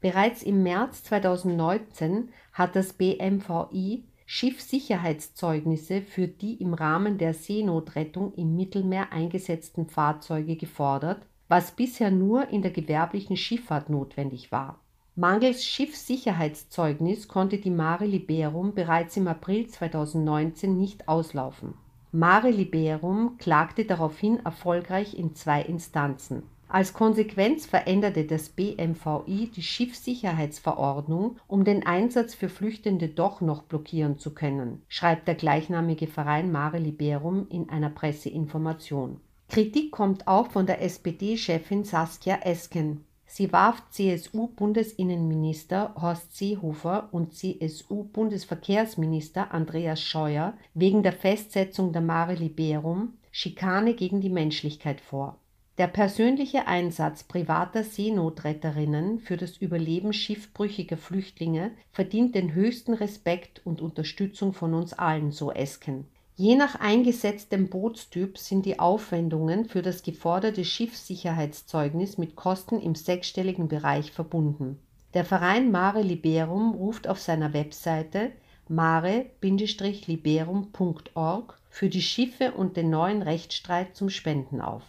Bereits 0.00 0.42
im 0.42 0.62
März 0.62 1.04
2019 1.04 2.28
hat 2.52 2.76
das 2.76 2.92
BMVI 2.92 4.04
Schiffssicherheitszeugnisse 4.26 6.02
für 6.02 6.28
die 6.28 6.54
im 6.54 6.74
Rahmen 6.74 7.18
der 7.18 7.34
Seenotrettung 7.34 8.34
im 8.34 8.54
Mittelmeer 8.54 9.12
eingesetzten 9.12 9.86
Fahrzeuge 9.86 10.56
gefordert 10.56 11.26
was 11.52 11.72
bisher 11.72 12.10
nur 12.10 12.48
in 12.48 12.62
der 12.62 12.70
gewerblichen 12.70 13.36
Schifffahrt 13.36 13.90
notwendig 13.90 14.50
war. 14.52 14.80
Mangels 15.16 15.66
Schiffssicherheitszeugnis 15.66 17.28
konnte 17.28 17.58
die 17.58 17.68
Mare 17.68 18.06
Liberum 18.06 18.72
bereits 18.72 19.18
im 19.18 19.28
April 19.28 19.66
2019 19.66 20.78
nicht 20.78 21.08
auslaufen. 21.08 21.74
Mare 22.10 22.48
Liberum 22.48 23.36
klagte 23.36 23.84
daraufhin 23.84 24.38
erfolgreich 24.42 25.14
in 25.14 25.34
zwei 25.34 25.60
Instanzen. 25.60 26.44
Als 26.68 26.94
Konsequenz 26.94 27.66
veränderte 27.66 28.24
das 28.24 28.48
BMVI 28.48 29.50
die 29.54 29.62
Schiffssicherheitsverordnung, 29.62 31.36
um 31.48 31.64
den 31.64 31.84
Einsatz 31.84 32.34
für 32.34 32.48
Flüchtende 32.48 33.08
doch 33.08 33.42
noch 33.42 33.64
blockieren 33.64 34.16
zu 34.16 34.32
können, 34.32 34.80
schreibt 34.88 35.28
der 35.28 35.34
gleichnamige 35.34 36.06
Verein 36.06 36.50
Mare 36.50 36.78
Liberum 36.78 37.46
in 37.50 37.68
einer 37.68 37.90
Presseinformation. 37.90 39.20
Kritik 39.52 39.92
kommt 39.92 40.26
auch 40.28 40.50
von 40.50 40.64
der 40.64 40.80
SPD-Chefin 40.80 41.84
Saskia 41.84 42.36
Esken. 42.36 43.04
Sie 43.26 43.52
warf 43.52 43.82
CSU-Bundesinnenminister 43.90 45.94
Horst 46.00 46.34
Seehofer 46.34 47.10
und 47.12 47.34
CSU-Bundesverkehrsminister 47.34 49.52
Andreas 49.52 50.00
Scheuer 50.00 50.54
wegen 50.72 51.02
der 51.02 51.12
Festsetzung 51.12 51.92
der 51.92 52.00
Mare 52.00 52.32
Liberum 52.32 53.18
Schikane 53.30 53.92
gegen 53.92 54.22
die 54.22 54.30
Menschlichkeit 54.30 55.02
vor. 55.02 55.36
Der 55.76 55.88
persönliche 55.88 56.66
Einsatz 56.66 57.22
privater 57.22 57.84
Seenotretterinnen 57.84 59.18
für 59.18 59.36
das 59.36 59.58
Überleben 59.58 60.14
schiffbrüchiger 60.14 60.96
Flüchtlinge 60.96 61.72
verdient 61.90 62.34
den 62.34 62.54
höchsten 62.54 62.94
Respekt 62.94 63.60
und 63.66 63.82
Unterstützung 63.82 64.54
von 64.54 64.72
uns 64.72 64.94
allen, 64.94 65.30
so 65.30 65.52
Esken. 65.52 66.06
Je 66.42 66.56
nach 66.56 66.74
eingesetztem 66.74 67.68
Bootstyp 67.68 68.36
sind 68.36 68.66
die 68.66 68.80
Aufwendungen 68.80 69.64
für 69.64 69.80
das 69.80 70.02
geforderte 70.02 70.64
Schiffssicherheitszeugnis 70.64 72.18
mit 72.18 72.34
Kosten 72.34 72.80
im 72.80 72.96
sechsstelligen 72.96 73.68
Bereich 73.68 74.10
verbunden. 74.10 74.80
Der 75.14 75.24
Verein 75.24 75.70
Mare 75.70 76.02
Liberum 76.02 76.74
ruft 76.74 77.06
auf 77.06 77.20
seiner 77.20 77.52
Webseite 77.52 78.32
mare-liberum.org 78.66 81.58
für 81.70 81.88
die 81.88 82.02
Schiffe 82.02 82.50
und 82.50 82.76
den 82.76 82.90
neuen 82.90 83.22
Rechtsstreit 83.22 83.94
zum 83.94 84.10
Spenden 84.10 84.60
auf 84.60 84.82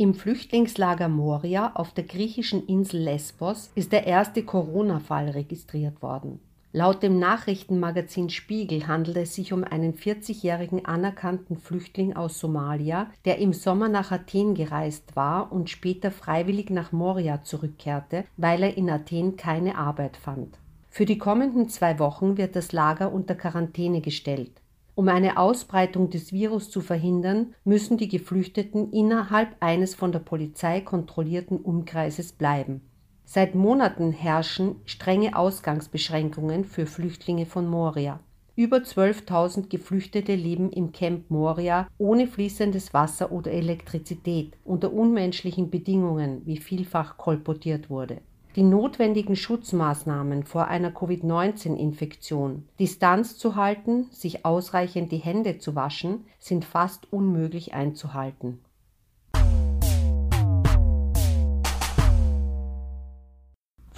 Im 0.00 0.14
Flüchtlingslager 0.14 1.08
Moria 1.08 1.72
auf 1.74 1.92
der 1.92 2.04
griechischen 2.04 2.64
Insel 2.68 3.00
Lesbos 3.00 3.72
ist 3.74 3.90
der 3.90 4.06
erste 4.06 4.44
Corona-Fall 4.44 5.30
registriert 5.30 6.02
worden. 6.02 6.38
Laut 6.70 7.02
dem 7.02 7.18
Nachrichtenmagazin 7.18 8.30
Spiegel 8.30 8.86
handelt 8.86 9.16
es 9.16 9.34
sich 9.34 9.52
um 9.52 9.64
einen 9.64 9.94
40-jährigen 9.94 10.84
anerkannten 10.86 11.56
Flüchtling 11.56 12.14
aus 12.14 12.38
Somalia, 12.38 13.10
der 13.24 13.38
im 13.38 13.52
Sommer 13.52 13.88
nach 13.88 14.12
Athen 14.12 14.54
gereist 14.54 15.16
war 15.16 15.50
und 15.50 15.68
später 15.68 16.12
freiwillig 16.12 16.70
nach 16.70 16.92
Moria 16.92 17.42
zurückkehrte, 17.42 18.22
weil 18.36 18.62
er 18.62 18.76
in 18.76 18.88
Athen 18.88 19.36
keine 19.36 19.76
Arbeit 19.76 20.16
fand. 20.16 20.60
Für 20.90 21.06
die 21.06 21.18
kommenden 21.18 21.70
zwei 21.70 21.98
Wochen 21.98 22.36
wird 22.36 22.54
das 22.54 22.70
Lager 22.70 23.12
unter 23.12 23.34
Quarantäne 23.34 24.00
gestellt. 24.00 24.52
Um 24.98 25.06
eine 25.06 25.38
Ausbreitung 25.38 26.10
des 26.10 26.32
Virus 26.32 26.72
zu 26.72 26.80
verhindern, 26.80 27.54
müssen 27.62 27.98
die 27.98 28.08
Geflüchteten 28.08 28.90
innerhalb 28.90 29.54
eines 29.60 29.94
von 29.94 30.10
der 30.10 30.18
Polizei 30.18 30.80
kontrollierten 30.80 31.60
Umkreises 31.60 32.32
bleiben. 32.32 32.80
Seit 33.24 33.54
Monaten 33.54 34.10
herrschen 34.10 34.74
strenge 34.86 35.36
Ausgangsbeschränkungen 35.36 36.64
für 36.64 36.84
Flüchtlinge 36.84 37.46
von 37.46 37.68
Moria. 37.68 38.18
Über 38.56 38.78
12.000 38.78 39.68
Geflüchtete 39.68 40.34
leben 40.34 40.72
im 40.72 40.90
Camp 40.90 41.30
Moria 41.30 41.86
ohne 41.98 42.26
fließendes 42.26 42.92
Wasser 42.92 43.30
oder 43.30 43.52
Elektrizität, 43.52 44.56
unter 44.64 44.92
unmenschlichen 44.92 45.70
Bedingungen, 45.70 46.42
wie 46.44 46.56
vielfach 46.56 47.16
kolportiert 47.18 47.88
wurde 47.88 48.20
die 48.56 48.62
notwendigen 48.62 49.36
Schutzmaßnahmen 49.36 50.44
vor 50.44 50.68
einer 50.68 50.90
Covid-19-Infektion, 50.90 52.68
Distanz 52.78 53.36
zu 53.38 53.56
halten, 53.56 54.06
sich 54.10 54.44
ausreichend 54.44 55.12
die 55.12 55.18
Hände 55.18 55.58
zu 55.58 55.74
waschen, 55.74 56.24
sind 56.38 56.64
fast 56.64 57.12
unmöglich 57.12 57.74
einzuhalten. 57.74 58.60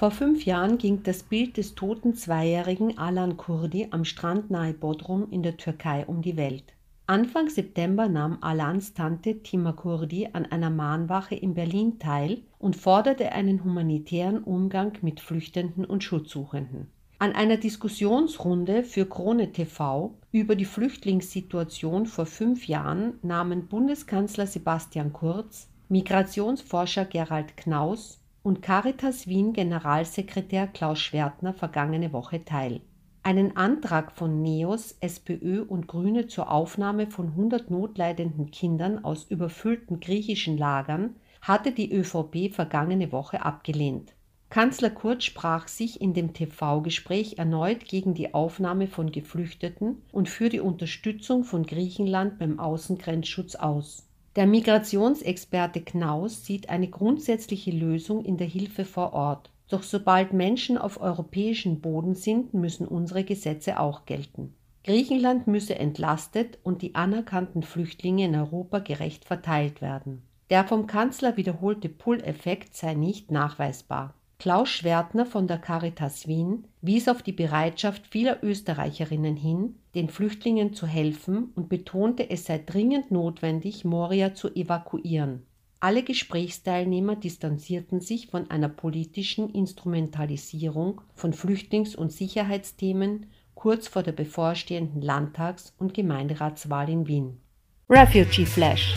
Vor 0.01 0.11
fünf 0.11 0.47
Jahren 0.47 0.79
ging 0.79 1.03
das 1.03 1.23
Bild 1.23 1.59
des 1.59 1.75
toten 1.75 2.15
Zweijährigen 2.15 2.97
Alan 2.97 3.37
Kurdi 3.37 3.89
am 3.91 4.07
Strand 4.07 4.51
nahe 4.51 4.73
Bodrum 4.73 5.29
in 5.31 5.43
der 5.43 5.59
Türkei 5.59 6.07
um 6.07 6.23
die 6.23 6.39
Welt. 6.39 6.73
Anfang 7.11 7.49
September 7.49 8.09
nahm 8.09 8.38
Alans 8.40 8.94
Tante 8.94 9.42
Tima 9.42 9.73
Kurdi 9.73 10.29
an 10.33 10.46
einer 10.46 10.70
Mahnwache 10.70 11.35
in 11.35 11.55
Berlin 11.55 11.99
teil 11.99 12.42
und 12.61 12.77
forderte 12.77 13.33
einen 13.33 13.64
humanitären 13.64 14.44
Umgang 14.44 14.92
mit 15.03 15.18
Flüchtenden 15.18 15.85
und 15.85 16.05
Schutzsuchenden. 16.05 16.87
An 17.18 17.33
einer 17.33 17.57
Diskussionsrunde 17.57 18.85
für 18.85 19.07
Krone 19.07 19.51
TV 19.51 20.14
über 20.31 20.55
die 20.55 20.64
Flüchtlingssituation 20.64 22.07
vor 22.07 22.27
fünf 22.27 22.68
Jahren 22.68 23.14
nahmen 23.23 23.66
Bundeskanzler 23.66 24.46
Sebastian 24.46 25.12
Kurz, 25.12 25.68
Migrationsforscher 25.88 27.07
Gerald 27.07 27.57
Knaus 27.57 28.20
und 28.44 28.62
Caritas 28.62 29.27
Wien 29.27 29.53
Generalsekretär 29.53 30.68
Klaus 30.68 31.01
Schwertner 31.01 31.55
vergangene 31.55 32.12
Woche 32.12 32.44
teil. 32.44 32.83
Einen 33.23 33.55
Antrag 33.57 34.13
von 34.13 34.41
NEOS, 34.41 34.97
SPÖ 35.01 35.63
und 35.63 35.87
Grüne 35.87 36.27
zur 36.27 36.51
Aufnahme 36.51 37.07
von 37.07 37.29
100 37.29 37.71
notleidenden 37.71 38.51
Kindern 38.51 39.05
aus 39.05 39.25
überfüllten 39.25 40.01
griechischen 40.01 40.57
Lagern 40.57 41.17
hatte 41.43 41.73
die 41.73 41.93
ÖVP 41.93 42.51
vergangene 42.51 43.13
Woche 43.13 43.45
abgelehnt. 43.45 44.15
Kanzler 44.49 44.91
Kurz 44.91 45.25
sprach 45.25 45.69
sich 45.69 46.01
in 46.01 46.15
dem 46.15 46.33
TV-Gespräch 46.33 47.39
erneut 47.39 47.85
gegen 47.85 48.15
die 48.15 48.33
Aufnahme 48.33 48.89
von 48.89 49.13
Geflüchteten 49.13 50.03
und 50.13 50.29
für 50.29 50.49
die 50.49 50.61
Unterstützung 50.61 51.45
von 51.45 51.65
Griechenland 51.65 52.39
beim 52.39 52.59
Außengrenzschutz 52.59 53.55
aus. 53.55 54.09
Der 54.35 54.47
Migrationsexperte 54.47 55.83
Knaus 55.83 56.45
sieht 56.47 56.71
eine 56.71 56.89
grundsätzliche 56.89 57.71
Lösung 57.71 58.25
in 58.25 58.39
der 58.39 58.47
Hilfe 58.47 58.85
vor 58.85 59.13
Ort. 59.13 59.51
Doch 59.71 59.85
sobald 59.85 60.33
Menschen 60.33 60.77
auf 60.77 61.01
europäischem 61.01 61.81
Boden 61.81 62.15
sind, 62.15 62.53
müssen 62.53 62.87
unsere 62.87 63.25
Gesetze 63.25 63.79
auch 63.79 64.05
gelten. 64.05 64.53
Griechenland 64.83 65.47
müsse 65.47 65.79
entlastet 65.79 66.59
und 66.63 66.83
die 66.83 66.95
anerkannten 66.95 67.63
Flüchtlinge 67.63 68.25
in 68.25 68.35
Europa 68.35 68.81
gerecht 68.81 69.25
verteilt 69.25 69.81
werden. 69.81 70.23
Der 70.51 70.65
vom 70.65 70.89
Kanzler 70.89 71.37
wiederholte 71.37 71.89
Pull-Effekt 71.89 72.75
sei 72.75 72.95
nicht 72.95 73.31
nachweisbar. 73.31 74.15
Klaus 74.41 74.71
Schwertner 74.71 75.27
von 75.27 75.47
der 75.47 75.59
Caritas 75.59 76.27
Wien 76.27 76.67
wies 76.81 77.09
auf 77.09 77.23
die 77.23 77.33
Bereitschaft 77.33 78.07
vieler 78.07 78.43
Österreicherinnen 78.43 79.37
hin, 79.37 79.77
den 79.95 80.09
Flüchtlingen 80.09 80.73
zu 80.73 80.87
helfen 80.87 81.53
und 81.55 81.69
betonte, 81.69 82.31
es 82.31 82.47
sei 82.47 82.59
dringend 82.65 83.11
notwendig, 83.11 83.85
Moria 83.85 84.35
zu 84.35 84.49
evakuieren. 84.49 85.43
Alle 85.81 86.03
Gesprächsteilnehmer 86.03 87.16
distanzierten 87.16 88.01
sich 88.01 88.29
von 88.29 88.51
einer 88.51 88.69
politischen 88.69 89.51
Instrumentalisierung 89.51 91.01
von 91.14 91.33
Flüchtlings- 91.33 91.97
und 91.97 92.12
Sicherheitsthemen 92.12 93.27
kurz 93.55 93.88
vor 93.88 94.03
der 94.03 94.12
bevorstehenden 94.12 95.01
Landtags- 95.03 95.73
und 95.79 95.95
Gemeinderatswahl 95.95 96.88
in 96.90 97.07
Wien. 97.07 97.40
Refugee 97.88 98.47
Flash 98.47 98.95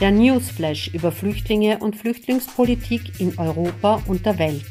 der 0.00 0.10
Newsflash 0.10 0.88
über 0.88 1.10
Flüchtlinge 1.10 1.78
und 1.78 1.96
Flüchtlingspolitik 1.96 3.18
in 3.18 3.38
Europa 3.38 4.02
und 4.06 4.26
der 4.26 4.38
Welt. 4.38 4.66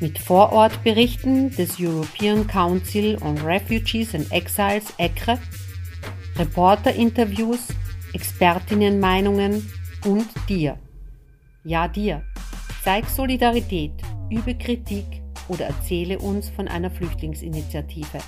Mit 0.00 0.18
Vorortberichten 0.18 1.50
des 1.50 1.78
European 1.78 2.46
Council 2.48 3.16
on 3.22 3.38
Refugees 3.38 4.12
and 4.12 4.30
Exiles 4.32 4.92
ECRE, 4.98 5.38
Reporterinterviews, 6.36 7.68
Expertinnenmeinungen 8.14 9.68
und 10.06 10.26
dir. 10.48 10.78
Ja, 11.64 11.88
dir. 11.88 12.22
Zeig 12.82 13.08
Solidarität, 13.08 13.92
übe 14.30 14.54
Kritik 14.56 15.04
oder 15.48 15.66
erzähle 15.66 16.18
uns 16.18 16.48
von 16.48 16.68
einer 16.68 16.90
Flüchtlingsinitiative. 16.90 18.18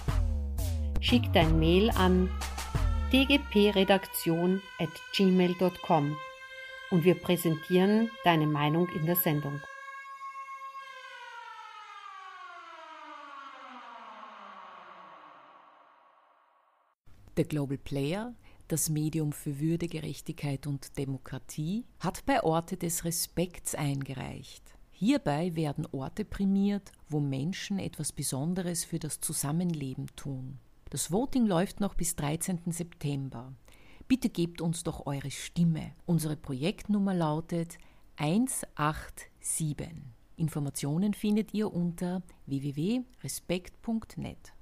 Schick 1.01 1.33
dein 1.33 1.59
Mail 1.59 1.91
an 1.91 2.29
dgpredaktion 3.13 4.61
at 4.79 4.89
gmail.com 5.15 6.17
und 6.91 7.05
wir 7.05 7.15
präsentieren 7.15 8.11
deine 8.25 8.47
Meinung 8.47 8.89
in 8.89 9.07
der 9.07 9.17
Sendung. 9.17 9.61
Der 17.37 17.45
Global 17.45 17.77
Player, 17.77 18.35
das 18.69 18.89
Medium 18.89 19.33
für 19.33 19.61
Würde, 19.61 19.89
Gerechtigkeit 19.89 20.67
und 20.67 20.99
Demokratie, 20.99 21.85
hat 22.01 22.25
bei 22.27 22.43
Orte 22.43 22.77
des 22.77 23.05
Respekts 23.05 23.75
eingereicht. 23.75 24.63
Hierbei 24.91 25.55
werden 25.55 25.87
Orte 25.93 26.25
prämiert, 26.25 26.91
wo 27.09 27.21
Menschen 27.21 27.79
etwas 27.79 28.13
Besonderes 28.13 28.85
für 28.85 28.99
das 28.99 29.21
Zusammenleben 29.21 30.07
tun. 30.17 30.59
Das 30.91 31.13
Voting 31.13 31.47
läuft 31.47 31.81
noch 31.81 31.95
bis 31.95 32.17
13. 32.17 32.73
September. 32.73 33.53
Bitte 34.09 34.31
gebt 34.31 34.61
uns 34.61 34.85
doch 34.85 35.07
eure 35.07 35.31
Stimme. 35.31 35.93
Unsere 36.07 36.37
Projektnummer 36.37 37.13
lautet 37.13 37.77
187. 38.17 39.29
Informationen 40.37 41.13
findet 41.13 41.53
ihr 41.55 41.73
unter 41.73 42.23
www.respekt.net. 42.47 44.56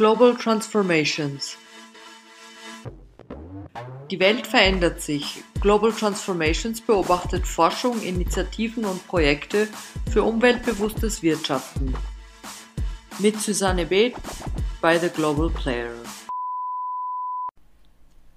Global 0.00 0.34
Transformations 0.34 1.58
Die 4.10 4.18
Welt 4.18 4.46
verändert 4.46 5.02
sich. 5.02 5.44
Global 5.60 5.92
Transformations 5.92 6.80
beobachtet 6.80 7.46
Forschung, 7.46 8.00
Initiativen 8.00 8.86
und 8.86 9.06
Projekte 9.06 9.68
für 10.10 10.22
umweltbewusstes 10.22 11.22
Wirtschaften 11.22 11.92
mit 13.18 13.38
Susanne 13.42 13.84
Beth 13.84 14.14
bei 14.80 14.98
The 14.98 15.10
Global 15.10 15.50
Player. 15.50 15.92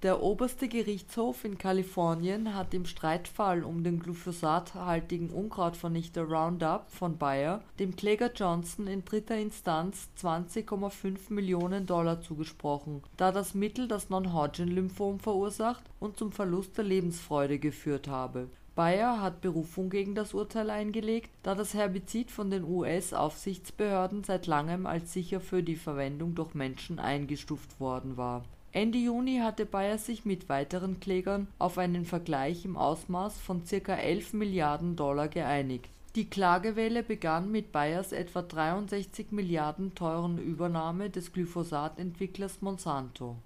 Der 0.04 0.22
oberste 0.22 0.68
Gerichtshof 0.68 1.46
in 1.46 1.56
Kalifornien 1.56 2.54
hat 2.54 2.74
im 2.74 2.84
Streitfall 2.84 3.64
um 3.64 3.82
den 3.82 4.00
glyphosathaltigen 4.00 5.30
Unkrautvernichter 5.30 6.24
Roundup 6.24 6.90
von 6.90 7.16
Bayer 7.16 7.62
dem 7.78 7.96
Kläger 7.96 8.30
Johnson 8.30 8.86
in 8.86 9.06
dritter 9.06 9.38
Instanz 9.38 10.10
20,5 10.20 11.32
Millionen 11.32 11.86
Dollar 11.86 12.20
zugesprochen, 12.20 13.02
da 13.16 13.32
das 13.32 13.54
Mittel 13.54 13.88
das 13.88 14.10
Non-Hodgkin-Lymphom 14.10 15.20
verursacht 15.20 15.84
und 16.00 16.18
zum 16.18 16.32
Verlust 16.32 16.76
der 16.76 16.84
Lebensfreude 16.84 17.58
geführt 17.58 18.06
habe 18.06 18.50
Bayer 18.74 19.22
hat 19.22 19.40
Berufung 19.40 19.88
gegen 19.88 20.14
das 20.14 20.34
Urteil 20.34 20.68
eingelegt, 20.68 21.30
da 21.44 21.54
das 21.54 21.72
Herbizid 21.72 22.30
von 22.30 22.50
den 22.50 22.64
US-Aufsichtsbehörden 22.64 24.22
seit 24.24 24.48
langem 24.48 24.84
als 24.84 25.14
sicher 25.14 25.40
für 25.40 25.62
die 25.62 25.76
Verwendung 25.76 26.34
durch 26.34 26.52
Menschen 26.54 26.98
eingestuft 26.98 27.80
worden 27.80 28.18
war. 28.18 28.44
Ende 28.74 28.98
Juni 28.98 29.38
hatte 29.38 29.66
Bayer 29.66 29.98
sich 29.98 30.24
mit 30.24 30.48
weiteren 30.48 30.98
Klägern 30.98 31.46
auf 31.60 31.78
einen 31.78 32.04
Vergleich 32.04 32.64
im 32.64 32.76
Ausmaß 32.76 33.38
von 33.38 33.62
ca. 33.62 33.94
11 33.94 34.32
Milliarden 34.32 34.96
Dollar 34.96 35.28
geeinigt. 35.28 35.88
Die 36.16 36.28
Klagewelle 36.28 37.04
begann 37.04 37.52
mit 37.52 37.70
Bayers 37.70 38.10
etwa 38.10 38.42
63 38.42 39.30
Milliarden 39.30 39.94
teuren 39.94 40.38
Übernahme 40.38 41.08
des 41.08 41.32
Glyphosat-Entwicklers 41.32 42.62
Monsanto 42.62 43.36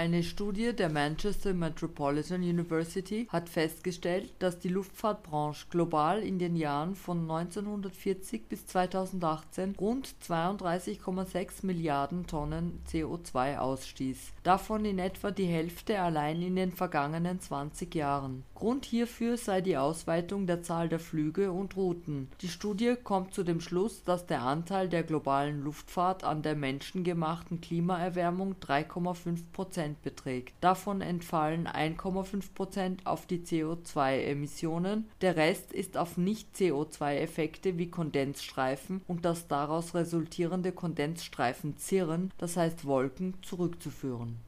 Eine 0.00 0.22
Studie 0.22 0.74
der 0.74 0.88
Manchester 0.88 1.52
Metropolitan 1.52 2.40
University 2.40 3.28
hat 3.30 3.50
festgestellt, 3.50 4.32
dass 4.38 4.58
die 4.58 4.70
Luftfahrtbranche 4.70 5.66
global 5.68 6.22
in 6.22 6.38
den 6.38 6.56
Jahren 6.56 6.94
von 6.94 7.30
1940 7.30 8.48
bis 8.48 8.64
2018 8.64 9.76
rund 9.78 10.08
32,6 10.26 11.66
Milliarden 11.66 12.26
Tonnen 12.26 12.80
CO2 12.90 13.58
ausstieß, 13.58 14.32
davon 14.42 14.86
in 14.86 14.98
etwa 14.98 15.32
die 15.32 15.44
Hälfte 15.44 16.00
allein 16.00 16.40
in 16.40 16.56
den 16.56 16.72
vergangenen 16.72 17.38
20 17.38 17.94
Jahren. 17.94 18.44
Grund 18.54 18.86
hierfür 18.86 19.36
sei 19.36 19.60
die 19.60 19.76
Ausweitung 19.76 20.46
der 20.46 20.62
Zahl 20.62 20.88
der 20.88 20.98
Flüge 20.98 21.52
und 21.52 21.76
Routen. 21.76 22.30
Die 22.40 22.48
Studie 22.48 22.94
kommt 23.02 23.34
zu 23.34 23.42
dem 23.42 23.60
Schluss, 23.60 24.02
dass 24.04 24.24
der 24.24 24.40
Anteil 24.40 24.88
der 24.88 25.02
globalen 25.02 25.62
Luftfahrt 25.62 26.24
an 26.24 26.40
der 26.40 26.56
menschengemachten 26.56 27.60
Klimaerwärmung 27.60 28.54
3,5 28.62 29.40
Prozent 29.52 29.89
Prozent 29.90 30.02
beträgt. 30.02 30.54
Davon 30.60 31.00
entfallen 31.00 31.66
1,5 31.66 32.54
Prozent 32.54 33.06
auf 33.06 33.26
die 33.26 33.38
CO2-Emissionen, 33.38 35.08
der 35.20 35.36
Rest 35.36 35.72
ist 35.72 35.96
auf 35.96 36.16
Nicht-CO2-Effekte 36.16 37.78
wie 37.78 37.90
Kondensstreifen 37.90 39.02
und 39.08 39.24
das 39.24 39.48
daraus 39.48 39.94
resultierende 39.94 40.72
Kondensstreifenzirren, 40.72 42.30
das 42.38 42.56
heißt 42.56 42.84
Wolken, 42.84 43.34
zurückzuführen 43.42 44.38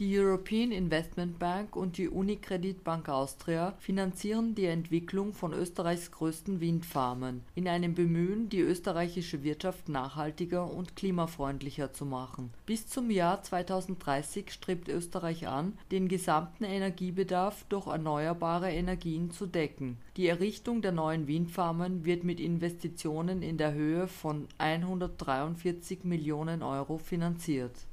Die 0.00 0.18
European 0.18 0.72
Investment 0.72 1.38
Bank 1.38 1.76
und 1.76 1.98
die 1.98 2.08
Unicredit 2.08 2.82
Bank 2.82 3.08
Austria 3.08 3.74
finanzieren 3.78 4.56
die 4.56 4.64
Entwicklung 4.64 5.32
von 5.32 5.52
Österreichs 5.52 6.10
größten 6.10 6.60
Windfarmen 6.60 7.42
in 7.54 7.68
einem 7.68 7.94
Bemühen, 7.94 8.48
die 8.48 8.58
österreichische 8.58 9.44
Wirtschaft 9.44 9.88
nachhaltiger 9.88 10.68
und 10.68 10.96
klimafreundlicher 10.96 11.92
zu 11.92 12.06
machen. 12.06 12.50
Bis 12.66 12.88
zum 12.88 13.08
Jahr 13.08 13.44
2030 13.44 14.50
strebt 14.50 14.88
Österreich 14.88 15.46
an, 15.46 15.78
den 15.92 16.08
gesamten 16.08 16.64
Energiebedarf 16.64 17.64
durch 17.68 17.86
erneuerbare 17.86 18.72
Energien 18.72 19.30
zu 19.30 19.46
decken. 19.46 19.98
Die 20.16 20.26
Errichtung 20.26 20.82
der 20.82 20.90
neuen 20.90 21.28
Windfarmen 21.28 22.04
wird 22.04 22.24
mit 22.24 22.40
Investitionen 22.40 23.42
in 23.42 23.58
der 23.58 23.74
Höhe 23.74 24.08
von 24.08 24.48
143 24.58 26.02
Millionen 26.02 26.64
Euro 26.64 26.98
finanziert 26.98 27.86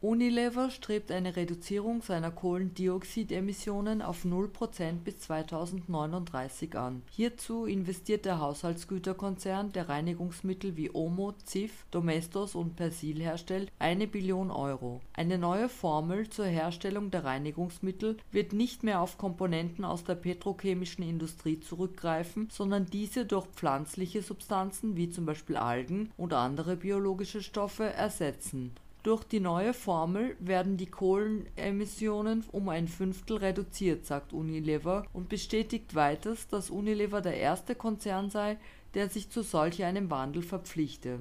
Unilever 0.00 0.70
strebt 0.70 1.10
eine 1.10 1.34
Reduzierung 1.34 2.02
seiner 2.02 2.30
Kohlendioxidemissionen 2.30 4.00
auf 4.00 4.24
0% 4.24 5.00
bis 5.02 5.18
2039 5.18 6.76
an. 6.78 7.02
Hierzu 7.10 7.64
investiert 7.64 8.24
der 8.24 8.38
Haushaltsgüterkonzern, 8.38 9.72
der 9.72 9.88
Reinigungsmittel 9.88 10.76
wie 10.76 10.94
Omo, 10.94 11.34
Cif, 11.44 11.84
Domestos 11.90 12.54
und 12.54 12.76
Persil 12.76 13.20
herstellt, 13.20 13.72
eine 13.80 14.06
Billion 14.06 14.52
Euro. 14.52 15.00
Eine 15.14 15.36
neue 15.36 15.68
Formel 15.68 16.30
zur 16.30 16.46
Herstellung 16.46 17.10
der 17.10 17.24
Reinigungsmittel 17.24 18.18
wird 18.30 18.52
nicht 18.52 18.84
mehr 18.84 19.00
auf 19.00 19.18
Komponenten 19.18 19.84
aus 19.84 20.04
der 20.04 20.14
petrochemischen 20.14 21.02
Industrie 21.02 21.58
zurückgreifen, 21.58 22.50
sondern 22.52 22.86
diese 22.86 23.26
durch 23.26 23.46
pflanzliche 23.48 24.22
Substanzen 24.22 24.94
wie 24.94 25.10
zum 25.10 25.26
Beispiel 25.26 25.56
Algen 25.56 26.12
und 26.16 26.34
andere 26.34 26.76
biologische 26.76 27.42
Stoffe 27.42 27.92
ersetzen 27.92 28.76
durch 29.02 29.24
die 29.24 29.40
neue 29.40 29.74
Formel 29.74 30.36
werden 30.40 30.76
die 30.76 30.86
Kohlenemissionen 30.86 32.44
um 32.52 32.68
ein 32.68 32.88
Fünftel 32.88 33.38
reduziert, 33.38 34.06
sagt 34.06 34.32
Unilever 34.32 35.06
und 35.12 35.28
bestätigt 35.28 35.94
weiters, 35.94 36.48
dass 36.48 36.70
Unilever 36.70 37.20
der 37.20 37.36
erste 37.36 37.74
Konzern 37.74 38.30
sei, 38.30 38.58
der 38.94 39.08
sich 39.08 39.30
zu 39.30 39.42
solch 39.42 39.84
einem 39.84 40.10
Wandel 40.10 40.42
verpflichte 40.42 41.20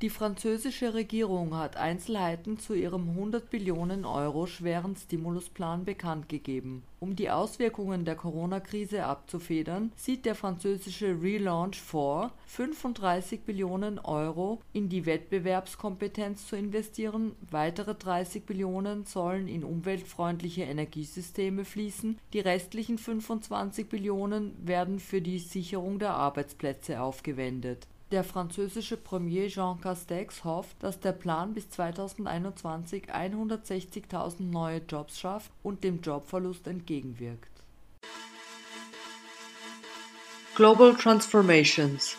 Die 0.00 0.10
französische 0.10 0.94
Regierung 0.94 1.56
hat 1.56 1.76
Einzelheiten 1.76 2.56
zu 2.56 2.72
ihrem 2.74 3.08
100 3.08 3.50
Billionen 3.50 4.04
Euro 4.04 4.46
schweren 4.46 4.94
Stimulusplan 4.94 5.84
bekannt 5.84 6.28
gegeben. 6.28 6.84
Um 7.00 7.16
die 7.16 7.30
Auswirkungen 7.30 8.04
der 8.04 8.14
Corona-Krise 8.14 9.04
abzufedern, 9.04 9.90
sieht 9.96 10.24
der 10.24 10.36
französische 10.36 11.20
Relaunch 11.20 11.80
vor, 11.80 12.30
35 12.46 13.40
Billionen 13.40 13.98
Euro 13.98 14.60
in 14.72 14.88
die 14.88 15.04
Wettbewerbskompetenz 15.04 16.46
zu 16.46 16.54
investieren, 16.54 17.32
weitere 17.50 17.96
30 17.96 18.46
Billionen 18.46 19.04
sollen 19.04 19.48
in 19.48 19.64
umweltfreundliche 19.64 20.62
Energiesysteme 20.62 21.64
fließen, 21.64 22.20
die 22.34 22.40
restlichen 22.40 22.98
25 22.98 23.88
Billionen 23.88 24.54
werden 24.64 25.00
für 25.00 25.20
die 25.20 25.40
Sicherung 25.40 25.98
der 25.98 26.14
Arbeitsplätze 26.14 27.00
aufgewendet 27.00 27.88
der 28.10 28.24
französische 28.24 28.96
Premier 28.96 29.48
Jean 29.48 29.80
Castex 29.80 30.44
hofft, 30.44 30.82
dass 30.82 31.00
der 31.00 31.12
Plan 31.12 31.54
bis 31.54 31.68
2021 31.70 33.12
160.000 33.12 34.42
neue 34.42 34.80
Jobs 34.88 35.18
schafft 35.18 35.50
und 35.62 35.84
dem 35.84 36.00
Jobverlust 36.00 36.66
entgegenwirkt. 36.66 37.50
Global 40.54 40.94
Transformations 40.96 42.16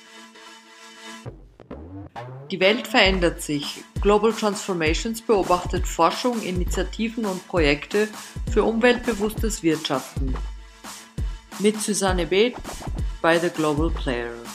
Die 2.52 2.60
Welt 2.60 2.88
verändert 2.88 3.42
sich. 3.42 3.84
Global 4.02 4.32
Transformations 4.32 5.22
beobachtet 5.22 5.86
Forschung, 5.86 6.42
Initiativen 6.42 7.26
und 7.26 7.46
Projekte 7.48 8.08
für 8.52 8.64
umweltbewusstes 8.64 9.62
Wirtschaften. 9.62 10.34
Mit 11.60 11.82
Susanne 11.82 12.28
B. 12.28 12.54
bei 13.22 13.38
The 13.38 13.50
Global 13.50 13.90
Player. 13.90 14.49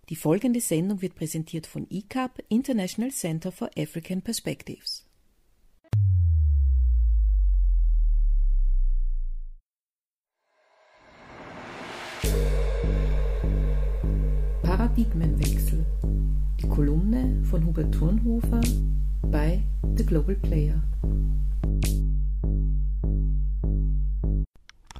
Die 0.08 0.16
folgende 0.16 0.62
Sendung 0.62 1.02
wird 1.02 1.16
präsentiert 1.16 1.66
von 1.66 1.86
ICAP, 1.90 2.42
International 2.48 3.10
Center 3.10 3.52
for 3.52 3.68
African 3.76 4.22
Perspectives. 4.22 5.05
Paradigmenwechsel. 14.96 15.84
Die 16.58 16.68
Kolumne 16.68 17.42
von 17.50 17.66
Hubert 17.66 17.94
Thurnhofer 17.94 18.62
bei 19.30 19.60
The 19.94 20.06
Global 20.06 20.36
Player. 20.36 20.82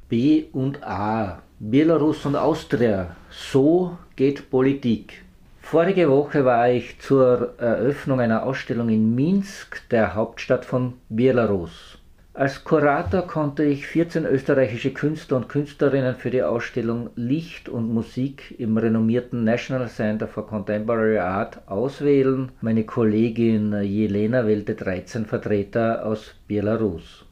B 0.07 0.45
und 0.53 0.83
A. 0.83 1.41
Belarus 1.59 2.23
und 2.27 2.35
Austria. 2.35 3.15
So 3.31 3.97
geht 4.15 4.51
Politik. 4.51 5.23
Vorige 5.61 6.11
Woche 6.11 6.45
war 6.45 6.69
ich 6.69 6.99
zur 6.99 7.55
Eröffnung 7.57 8.19
einer 8.19 8.43
Ausstellung 8.43 8.89
in 8.89 9.15
Minsk, 9.15 9.81
der 9.89 10.13
Hauptstadt 10.13 10.63
von 10.63 10.93
Belarus. 11.09 11.96
Als 12.37 12.63
Kurator 12.63 13.23
konnte 13.23 13.63
ich 13.63 13.87
14 13.87 14.23
österreichische 14.27 14.93
Künstler 14.93 15.37
und 15.37 15.49
Künstlerinnen 15.49 16.13
für 16.13 16.29
die 16.29 16.43
Ausstellung 16.43 17.09
Licht 17.15 17.67
und 17.67 17.91
Musik 17.91 18.53
im 18.59 18.77
renommierten 18.77 19.43
National 19.43 19.87
Center 19.87 20.27
for 20.27 20.45
Contemporary 20.45 21.17
Art 21.17 21.57
auswählen. 21.67 22.51
Meine 22.61 22.83
Kollegin 22.83 23.73
Jelena 23.81 24.45
wählte 24.45 24.75
13 24.75 25.25
Vertreter 25.25 26.05
aus 26.05 26.35
Belarus. 26.47 27.25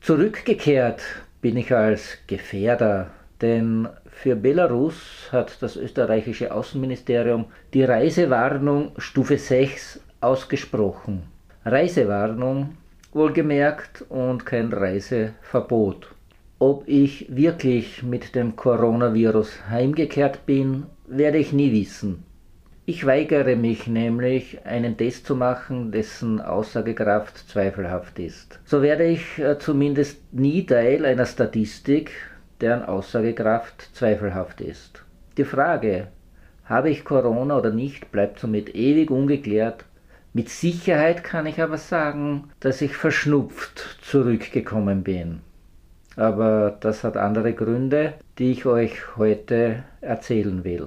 Zurückgekehrt 0.00 1.00
bin 1.40 1.56
ich 1.56 1.72
als 1.72 2.18
Gefährder, 2.26 3.10
denn 3.40 3.88
für 4.10 4.34
Belarus 4.34 5.28
hat 5.30 5.62
das 5.62 5.76
österreichische 5.76 6.52
Außenministerium 6.52 7.44
die 7.72 7.84
Reisewarnung 7.84 8.90
Stufe 8.98 9.38
6 9.38 10.00
ausgesprochen. 10.20 11.22
Reisewarnung 11.64 12.76
wohlgemerkt, 13.12 14.04
und 14.08 14.46
kein 14.46 14.72
Reiseverbot. 14.72 16.08
Ob 16.58 16.86
ich 16.86 17.26
wirklich 17.34 18.02
mit 18.02 18.34
dem 18.34 18.56
Coronavirus 18.56 19.68
heimgekehrt 19.68 20.46
bin, 20.46 20.84
werde 21.06 21.38
ich 21.38 21.52
nie 21.52 21.72
wissen. 21.72 22.24
Ich 22.86 23.06
weigere 23.06 23.56
mich 23.56 23.86
nämlich, 23.86 24.66
einen 24.66 24.96
Test 24.96 25.26
zu 25.26 25.36
machen, 25.36 25.92
dessen 25.92 26.40
Aussagekraft 26.40 27.48
zweifelhaft 27.48 28.18
ist. 28.18 28.58
So 28.64 28.82
werde 28.82 29.04
ich 29.04 29.38
äh, 29.38 29.58
zumindest 29.58 30.32
nie 30.32 30.66
Teil 30.66 31.06
einer 31.06 31.26
Statistik, 31.26 32.10
deren 32.60 32.82
Aussagekraft 32.82 33.94
zweifelhaft 33.94 34.60
ist. 34.60 35.04
Die 35.36 35.44
Frage, 35.44 36.08
habe 36.64 36.90
ich 36.90 37.04
Corona 37.04 37.58
oder 37.58 37.70
nicht, 37.70 38.12
bleibt 38.12 38.38
somit 38.38 38.74
ewig 38.74 39.10
ungeklärt 39.10 39.84
mit 40.32 40.48
Sicherheit 40.48 41.24
kann 41.24 41.46
ich 41.46 41.60
aber 41.60 41.78
sagen, 41.78 42.50
dass 42.60 42.82
ich 42.82 42.96
verschnupft 42.96 43.98
zurückgekommen 44.02 45.02
bin. 45.02 45.40
Aber 46.16 46.76
das 46.80 47.02
hat 47.02 47.16
andere 47.16 47.52
Gründe, 47.52 48.14
die 48.38 48.52
ich 48.52 48.66
euch 48.66 49.16
heute 49.16 49.84
erzählen 50.00 50.64
will. 50.64 50.86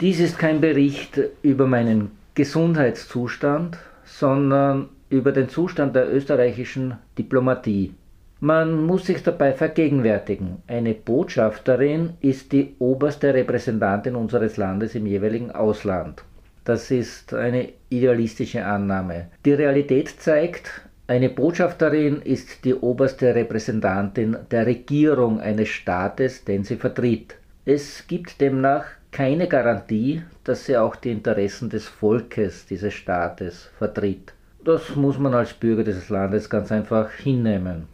Dies 0.00 0.20
ist 0.20 0.38
kein 0.38 0.60
Bericht 0.60 1.18
über 1.42 1.66
meinen 1.66 2.10
Gesundheitszustand, 2.34 3.78
sondern 4.04 4.90
über 5.08 5.32
den 5.32 5.48
Zustand 5.48 5.96
der 5.96 6.12
österreichischen 6.12 6.94
Diplomatie. 7.16 7.94
Man 8.40 8.84
muss 8.84 9.06
sich 9.06 9.22
dabei 9.22 9.54
vergegenwärtigen, 9.54 10.62
eine 10.66 10.92
Botschafterin 10.92 12.10
ist 12.20 12.52
die 12.52 12.74
oberste 12.78 13.32
Repräsentantin 13.32 14.14
unseres 14.14 14.58
Landes 14.58 14.94
im 14.94 15.06
jeweiligen 15.06 15.50
Ausland. 15.50 16.22
Das 16.66 16.90
ist 16.90 17.32
eine 17.32 17.68
idealistische 17.90 18.66
Annahme. 18.66 19.28
Die 19.44 19.52
Realität 19.52 20.08
zeigt, 20.08 20.82
eine 21.06 21.30
Botschafterin 21.30 22.20
ist 22.22 22.64
die 22.64 22.74
oberste 22.74 23.36
Repräsentantin 23.36 24.36
der 24.50 24.66
Regierung 24.66 25.38
eines 25.38 25.68
Staates, 25.68 26.44
den 26.44 26.64
sie 26.64 26.74
vertritt. 26.74 27.36
Es 27.64 28.08
gibt 28.08 28.40
demnach 28.40 28.84
keine 29.12 29.46
Garantie, 29.46 30.24
dass 30.42 30.64
sie 30.66 30.76
auch 30.76 30.96
die 30.96 31.12
Interessen 31.12 31.70
des 31.70 31.86
Volkes 31.86 32.66
dieses 32.66 32.94
Staates 32.94 33.70
vertritt. 33.78 34.34
Das 34.64 34.96
muss 34.96 35.20
man 35.20 35.34
als 35.34 35.54
Bürger 35.54 35.84
dieses 35.84 36.08
Landes 36.08 36.50
ganz 36.50 36.72
einfach 36.72 37.12
hinnehmen. 37.12 37.86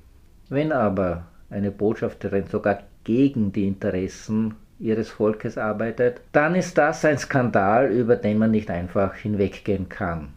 Wenn 0.49 0.73
aber 0.73 1.27
eine 1.51 1.71
Botschafterin 1.71 2.47
sogar 2.47 2.79
gegen 3.05 3.53
die 3.53 3.67
Interessen 3.67 4.55
ihres 4.83 5.09
Volkes 5.09 5.57
arbeitet, 5.57 6.21
dann 6.33 6.55
ist 6.55 6.77
das 6.77 7.05
ein 7.05 7.19
Skandal, 7.19 7.91
über 7.91 8.17
den 8.17 8.39
man 8.39 8.51
nicht 8.51 8.71
einfach 8.71 9.15
hinweggehen 9.15 9.89
kann. 9.89 10.29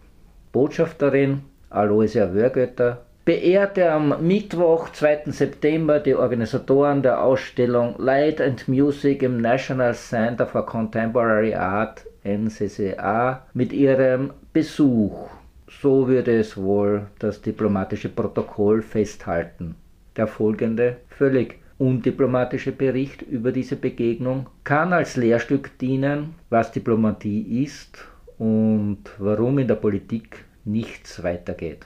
Botschafterin 0.52 1.42
Aloysia 1.70 2.34
Wörgötter 2.34 3.02
beehrte 3.26 3.92
am 3.92 4.26
Mittwoch, 4.26 4.90
2. 4.90 5.32
September, 5.32 6.00
die 6.00 6.16
Organisatoren 6.16 7.02
der 7.02 7.24
Ausstellung 7.24 7.96
Light 7.98 8.40
and 8.40 8.68
Music 8.68 9.24
im 9.24 9.42
National 9.42 9.96
Center 9.96 10.46
for 10.46 10.66
Contemporary 10.66 11.56
Art 11.56 12.06
NCCA 12.24 13.46
mit 13.54 13.74
ihrem 13.74 14.32
Besuch. 14.54 15.30
So 15.68 16.08
würde 16.08 16.40
es 16.40 16.56
wohl 16.56 17.08
das 17.20 17.42
diplomatische 17.42 18.10
Protokoll 18.10 18.84
festhalten. 18.84 19.76
Der 20.16 20.28
folgende, 20.28 20.98
völlig 21.10 21.60
undiplomatische 21.78 22.72
Bericht 22.72 23.22
über 23.22 23.52
diese 23.52 23.76
Begegnung 23.76 24.48
kann 24.64 24.94
als 24.94 25.18
Lehrstück 25.18 25.78
dienen, 25.80 26.36
was 26.50 26.72
Diplomatie 26.72 27.64
ist 27.64 28.06
und 28.38 29.00
warum 29.18 29.60
in 29.60 29.68
der 29.68 29.76
Politik 29.76 30.46
nichts 30.64 31.22
weitergeht. 31.24 31.86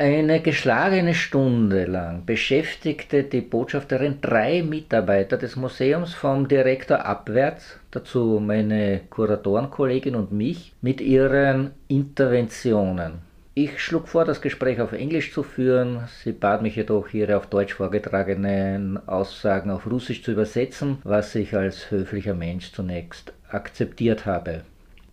Eine 0.00 0.40
geschlagene 0.40 1.12
Stunde 1.12 1.84
lang 1.84 2.24
beschäftigte 2.24 3.24
die 3.24 3.40
Botschafterin 3.40 4.20
drei 4.20 4.62
Mitarbeiter 4.62 5.36
des 5.36 5.56
Museums 5.56 6.14
vom 6.14 6.46
Direktor 6.46 7.04
abwärts, 7.04 7.80
dazu 7.90 8.40
meine 8.40 9.00
Kuratorenkollegin 9.10 10.14
und 10.14 10.30
mich, 10.30 10.72
mit 10.82 11.00
ihren 11.00 11.72
Interventionen. 11.88 13.27
Ich 13.60 13.82
schlug 13.82 14.06
vor, 14.06 14.24
das 14.24 14.40
Gespräch 14.40 14.80
auf 14.80 14.92
Englisch 14.92 15.32
zu 15.32 15.42
führen. 15.42 16.06
Sie 16.22 16.30
bat 16.30 16.62
mich 16.62 16.76
jedoch, 16.76 17.12
ihre 17.12 17.36
auf 17.36 17.48
Deutsch 17.48 17.74
vorgetragenen 17.74 19.00
Aussagen 19.08 19.72
auf 19.72 19.90
Russisch 19.90 20.22
zu 20.22 20.30
übersetzen, 20.30 20.98
was 21.02 21.34
ich 21.34 21.56
als 21.56 21.90
höflicher 21.90 22.34
Mensch 22.34 22.70
zunächst 22.70 23.32
akzeptiert 23.50 24.26
habe. 24.26 24.60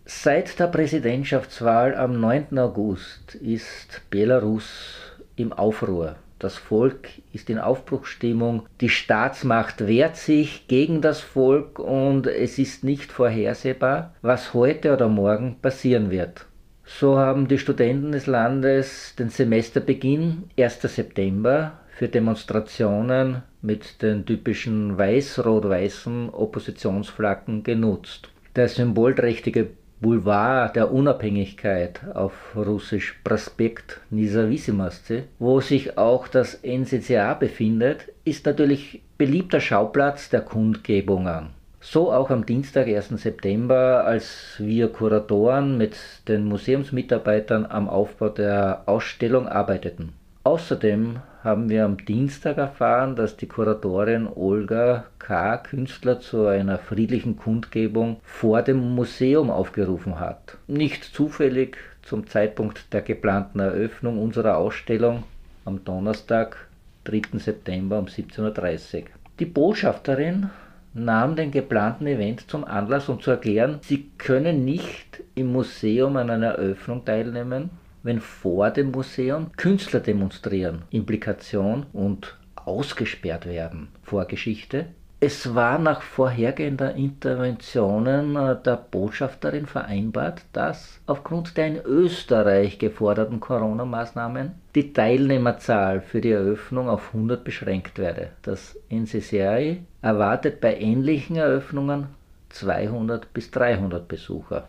Seit 0.04 0.60
der 0.60 0.68
Präsidentschaftswahl 0.68 1.96
am 1.96 2.20
9. 2.20 2.56
August 2.56 3.34
ist 3.34 4.02
Belarus 4.10 4.94
im 5.34 5.52
Aufruhr. 5.52 6.14
Das 6.38 6.56
Volk 6.56 7.08
ist 7.32 7.50
in 7.50 7.58
Aufbruchsstimmung, 7.58 8.68
die 8.80 8.90
Staatsmacht 8.90 9.88
wehrt 9.88 10.14
sich 10.14 10.68
gegen 10.68 11.00
das 11.00 11.18
Volk 11.18 11.80
und 11.80 12.28
es 12.28 12.60
ist 12.60 12.84
nicht 12.84 13.10
vorhersehbar, 13.10 14.14
was 14.22 14.54
heute 14.54 14.92
oder 14.92 15.08
morgen 15.08 15.56
passieren 15.60 16.12
wird. 16.12 16.45
So 16.88 17.18
haben 17.18 17.48
die 17.48 17.58
Studenten 17.58 18.12
des 18.12 18.26
Landes 18.28 19.14
den 19.18 19.28
Semesterbeginn 19.28 20.44
1. 20.56 20.82
September 20.82 21.72
für 21.88 22.08
Demonstrationen 22.08 23.42
mit 23.60 24.02
den 24.02 24.24
typischen 24.24 24.96
weiß-rot-weißen 24.96 26.30
Oppositionsflaggen 26.30 27.64
genutzt. 27.64 28.28
Der 28.54 28.68
symbolträchtige 28.68 29.70
Boulevard 30.00 30.76
der 30.76 30.92
Unabhängigkeit 30.92 32.00
auf 32.14 32.32
Russisch 32.54 33.20
Prospekt 33.24 34.00
Nizavisimasce, 34.10 35.24
wo 35.40 35.60
sich 35.60 35.98
auch 35.98 36.28
das 36.28 36.62
NCCA 36.62 37.34
befindet, 37.34 38.12
ist 38.24 38.46
natürlich 38.46 39.02
beliebter 39.18 39.60
Schauplatz 39.60 40.30
der 40.30 40.42
Kundgebungen. 40.42 41.55
So 41.88 42.12
auch 42.12 42.30
am 42.30 42.44
Dienstag, 42.44 42.88
1. 42.88 43.10
September, 43.10 44.04
als 44.04 44.56
wir 44.58 44.88
Kuratoren 44.88 45.78
mit 45.78 45.96
den 46.26 46.44
Museumsmitarbeitern 46.44 47.64
am 47.64 47.88
Aufbau 47.88 48.28
der 48.28 48.82
Ausstellung 48.86 49.46
arbeiteten. 49.46 50.12
Außerdem 50.42 51.20
haben 51.44 51.68
wir 51.68 51.84
am 51.84 52.04
Dienstag 52.04 52.58
erfahren, 52.58 53.14
dass 53.14 53.36
die 53.36 53.46
Kuratorin 53.46 54.26
Olga 54.26 55.04
K. 55.20 55.58
Künstler 55.58 56.18
zu 56.18 56.48
einer 56.48 56.78
friedlichen 56.78 57.36
Kundgebung 57.36 58.16
vor 58.24 58.62
dem 58.62 58.96
Museum 58.96 59.48
aufgerufen 59.48 60.18
hat. 60.18 60.58
Nicht 60.66 61.04
zufällig 61.04 61.76
zum 62.02 62.26
Zeitpunkt 62.26 62.92
der 62.92 63.02
geplanten 63.02 63.60
Eröffnung 63.60 64.20
unserer 64.20 64.56
Ausstellung 64.56 65.22
am 65.64 65.84
Donnerstag, 65.84 66.66
3. 67.04 67.38
September 67.38 68.00
um 68.00 68.06
17.30 68.06 69.02
Uhr. 69.02 69.08
Die 69.38 69.46
Botschafterin 69.46 70.50
nahm 70.96 71.36
den 71.36 71.50
geplanten 71.50 72.06
Event 72.06 72.50
zum 72.50 72.64
Anlass, 72.64 73.08
um 73.08 73.20
zu 73.20 73.30
erklären, 73.30 73.78
sie 73.82 74.10
können 74.16 74.64
nicht 74.64 75.22
im 75.34 75.52
Museum 75.52 76.16
an 76.16 76.30
einer 76.30 76.52
Eröffnung 76.52 77.04
teilnehmen, 77.04 77.70
wenn 78.02 78.20
vor 78.20 78.70
dem 78.70 78.92
Museum 78.92 79.52
Künstler 79.56 80.00
demonstrieren, 80.00 80.82
Implikation 80.90 81.86
und 81.92 82.36
ausgesperrt 82.54 83.46
werden. 83.46 83.88
Vorgeschichte. 84.02 84.86
Es 85.18 85.54
war 85.54 85.78
nach 85.78 86.02
vorhergehender 86.02 86.94
Interventionen 86.94 88.36
äh, 88.36 88.54
der 88.62 88.76
Botschafterin 88.76 89.64
vereinbart, 89.64 90.42
dass 90.52 91.00
aufgrund 91.06 91.56
der 91.56 91.68
in 91.68 91.76
Österreich 91.76 92.78
geforderten 92.78 93.40
Corona-Maßnahmen 93.40 94.52
die 94.74 94.92
Teilnehmerzahl 94.92 96.02
für 96.02 96.20
die 96.20 96.32
Eröffnung 96.32 96.90
auf 96.90 97.14
100 97.14 97.42
beschränkt 97.44 97.98
werde. 97.98 98.28
Das 98.42 98.78
NCCI 98.90 99.84
erwartet 100.02 100.60
bei 100.60 100.78
ähnlichen 100.78 101.36
Eröffnungen 101.36 102.08
200 102.50 103.32
bis 103.32 103.50
300 103.50 104.06
Besucher. 104.06 104.68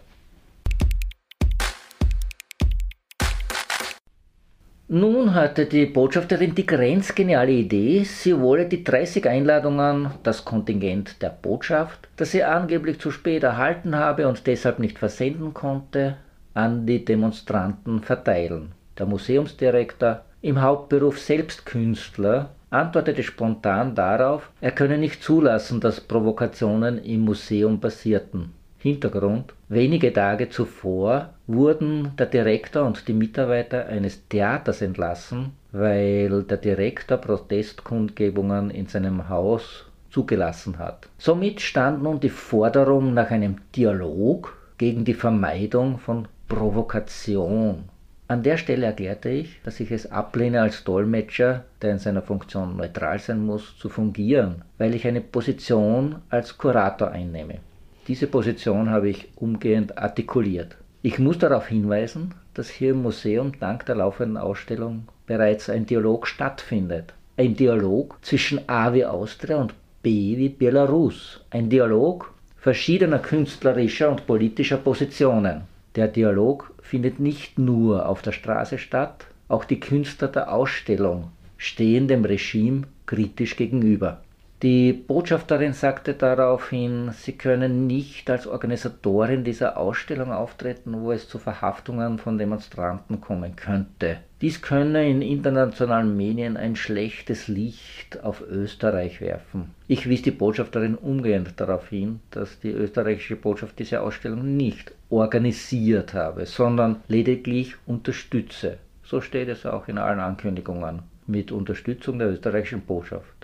Nun 4.89 5.35
hatte 5.35 5.65
die 5.65 5.85
Botschafterin 5.85 6.55
die 6.55 6.65
grenzgeniale 6.65 7.51
Idee, 7.51 8.05
sie 8.05 8.39
wolle 8.39 8.67
die 8.67 8.85
30 8.85 9.27
Einladungen, 9.27 10.11
das 10.23 10.45
Kontingent 10.45 11.21
der 11.21 11.29
Botschaft, 11.29 12.07
das 12.15 12.31
sie 12.31 12.45
angeblich 12.45 12.97
zu 12.97 13.11
spät 13.11 13.43
erhalten 13.43 13.97
habe 13.97 14.29
und 14.29 14.47
deshalb 14.47 14.79
nicht 14.79 14.97
versenden 14.97 15.53
konnte, 15.53 16.15
an 16.53 16.85
die 16.85 17.03
Demonstranten 17.03 17.99
verteilen. 18.01 18.71
Der 18.97 19.07
Museumsdirektor, 19.07 20.21
im 20.41 20.61
Hauptberuf 20.61 21.19
selbst 21.19 21.65
Künstler, 21.65 22.51
antwortete 22.69 23.23
spontan 23.23 23.93
darauf, 23.93 24.49
er 24.61 24.71
könne 24.71 24.97
nicht 24.97 25.21
zulassen, 25.21 25.81
dass 25.81 25.99
Provokationen 25.99 27.03
im 27.03 27.25
Museum 27.25 27.81
passierten. 27.81 28.53
Hintergrund. 28.79 29.53
Wenige 29.69 30.13
Tage 30.13 30.49
zuvor 30.49 31.33
wurden 31.47 32.11
der 32.17 32.27
Direktor 32.27 32.83
und 32.85 33.07
die 33.07 33.13
Mitarbeiter 33.13 33.87
eines 33.87 34.27
Theaters 34.27 34.81
entlassen, 34.81 35.53
weil 35.71 36.43
der 36.43 36.57
Direktor 36.57 37.17
Protestkundgebungen 37.17 38.69
in 38.69 38.87
seinem 38.87 39.29
Haus 39.29 39.85
zugelassen 40.09 40.77
hat. 40.77 41.09
Somit 41.17 41.61
stand 41.61 42.03
nun 42.03 42.19
die 42.19 42.29
Forderung 42.29 43.13
nach 43.13 43.31
einem 43.31 43.57
Dialog 43.75 44.55
gegen 44.77 45.05
die 45.05 45.13
Vermeidung 45.13 45.97
von 45.97 46.27
Provokation. 46.47 47.85
An 48.29 48.43
der 48.43 48.57
Stelle 48.57 48.87
erklärte 48.87 49.29
ich, 49.29 49.61
dass 49.63 49.79
ich 49.79 49.89
es 49.89 50.11
ablehne, 50.11 50.61
als 50.61 50.83
Dolmetscher, 50.83 51.63
der 51.81 51.91
in 51.91 51.99
seiner 51.99 52.21
Funktion 52.21 52.75
neutral 52.75 53.19
sein 53.19 53.45
muss, 53.45 53.77
zu 53.77 53.87
fungieren, 53.87 54.63
weil 54.77 54.93
ich 54.95 55.07
eine 55.07 55.21
Position 55.21 56.17
als 56.29 56.57
Kurator 56.57 57.09
einnehme. 57.09 57.59
Diese 58.07 58.27
Position 58.27 58.89
habe 58.89 59.09
ich 59.09 59.27
umgehend 59.35 59.97
artikuliert. 59.97 60.77
Ich 61.01 61.19
muss 61.19 61.39
darauf 61.39 61.67
hinweisen, 61.67 62.33
dass 62.53 62.69
hier 62.69 62.91
im 62.91 63.01
Museum 63.01 63.51
dank 63.59 63.85
der 63.85 63.95
laufenden 63.95 64.37
Ausstellung 64.37 65.07
bereits 65.25 65.69
ein 65.69 65.85
Dialog 65.85 66.25
stattfindet. 66.25 67.13
Ein 67.35 67.55
Dialog 67.55 68.17
zwischen 68.21 68.67
A 68.69 68.93
wie 68.93 69.05
Austria 69.05 69.57
und 69.57 69.73
B 70.01 70.37
wie 70.37 70.49
Belarus. 70.49 71.41
Ein 71.49 71.69
Dialog 71.69 72.33
verschiedener 72.55 73.19
künstlerischer 73.19 74.09
und 74.09 74.25
politischer 74.25 74.77
Positionen. 74.77 75.63
Der 75.95 76.07
Dialog 76.07 76.73
findet 76.81 77.19
nicht 77.19 77.59
nur 77.59 78.07
auf 78.07 78.21
der 78.21 78.31
Straße 78.31 78.77
statt, 78.77 79.25
auch 79.49 79.65
die 79.65 79.79
Künstler 79.79 80.29
der 80.29 80.53
Ausstellung 80.53 81.31
stehen 81.57 82.07
dem 82.07 82.23
Regime 82.23 82.83
kritisch 83.05 83.55
gegenüber. 83.55 84.21
Die 84.63 84.91
Botschafterin 84.91 85.73
sagte 85.73 86.15
daraufhin, 86.15 87.11
sie 87.11 87.33
können 87.33 87.85
nicht 87.85 88.27
als 88.27 88.47
Organisatorin 88.47 89.43
dieser 89.43 89.77
Ausstellung 89.77 90.31
auftreten, 90.31 90.99
wo 91.01 91.11
es 91.11 91.29
zu 91.29 91.37
Verhaftungen 91.37 92.17
von 92.17 92.39
Demonstranten 92.39 93.21
kommen 93.21 93.55
könnte. 93.55 94.17
Dies 94.41 94.63
könne 94.63 95.07
in 95.07 95.21
internationalen 95.21 96.17
Medien 96.17 96.57
ein 96.57 96.75
schlechtes 96.75 97.47
Licht 97.47 98.23
auf 98.23 98.41
Österreich 98.41 99.21
werfen. 99.21 99.75
Ich 99.87 100.09
wies 100.09 100.23
die 100.23 100.31
Botschafterin 100.31 100.95
umgehend 100.95 101.53
darauf 101.57 101.89
hin, 101.89 102.21
dass 102.31 102.59
die 102.59 102.71
österreichische 102.71 103.35
Botschaft 103.35 103.77
diese 103.77 104.01
Ausstellung 104.01 104.57
nicht 104.57 104.91
organisiert 105.11 106.15
habe, 106.15 106.47
sondern 106.47 107.03
lediglich 107.07 107.75
unterstütze. 107.85 108.79
So 109.03 109.21
steht 109.21 109.49
es 109.49 109.67
auch 109.67 109.87
in 109.87 109.99
allen 109.99 110.19
Ankündigungen 110.19 111.03
mit 111.27 111.51
Unterstützung 111.51 112.17
der 112.17 112.29
österreichischen 112.31 112.81
Botschaft. 112.81 113.36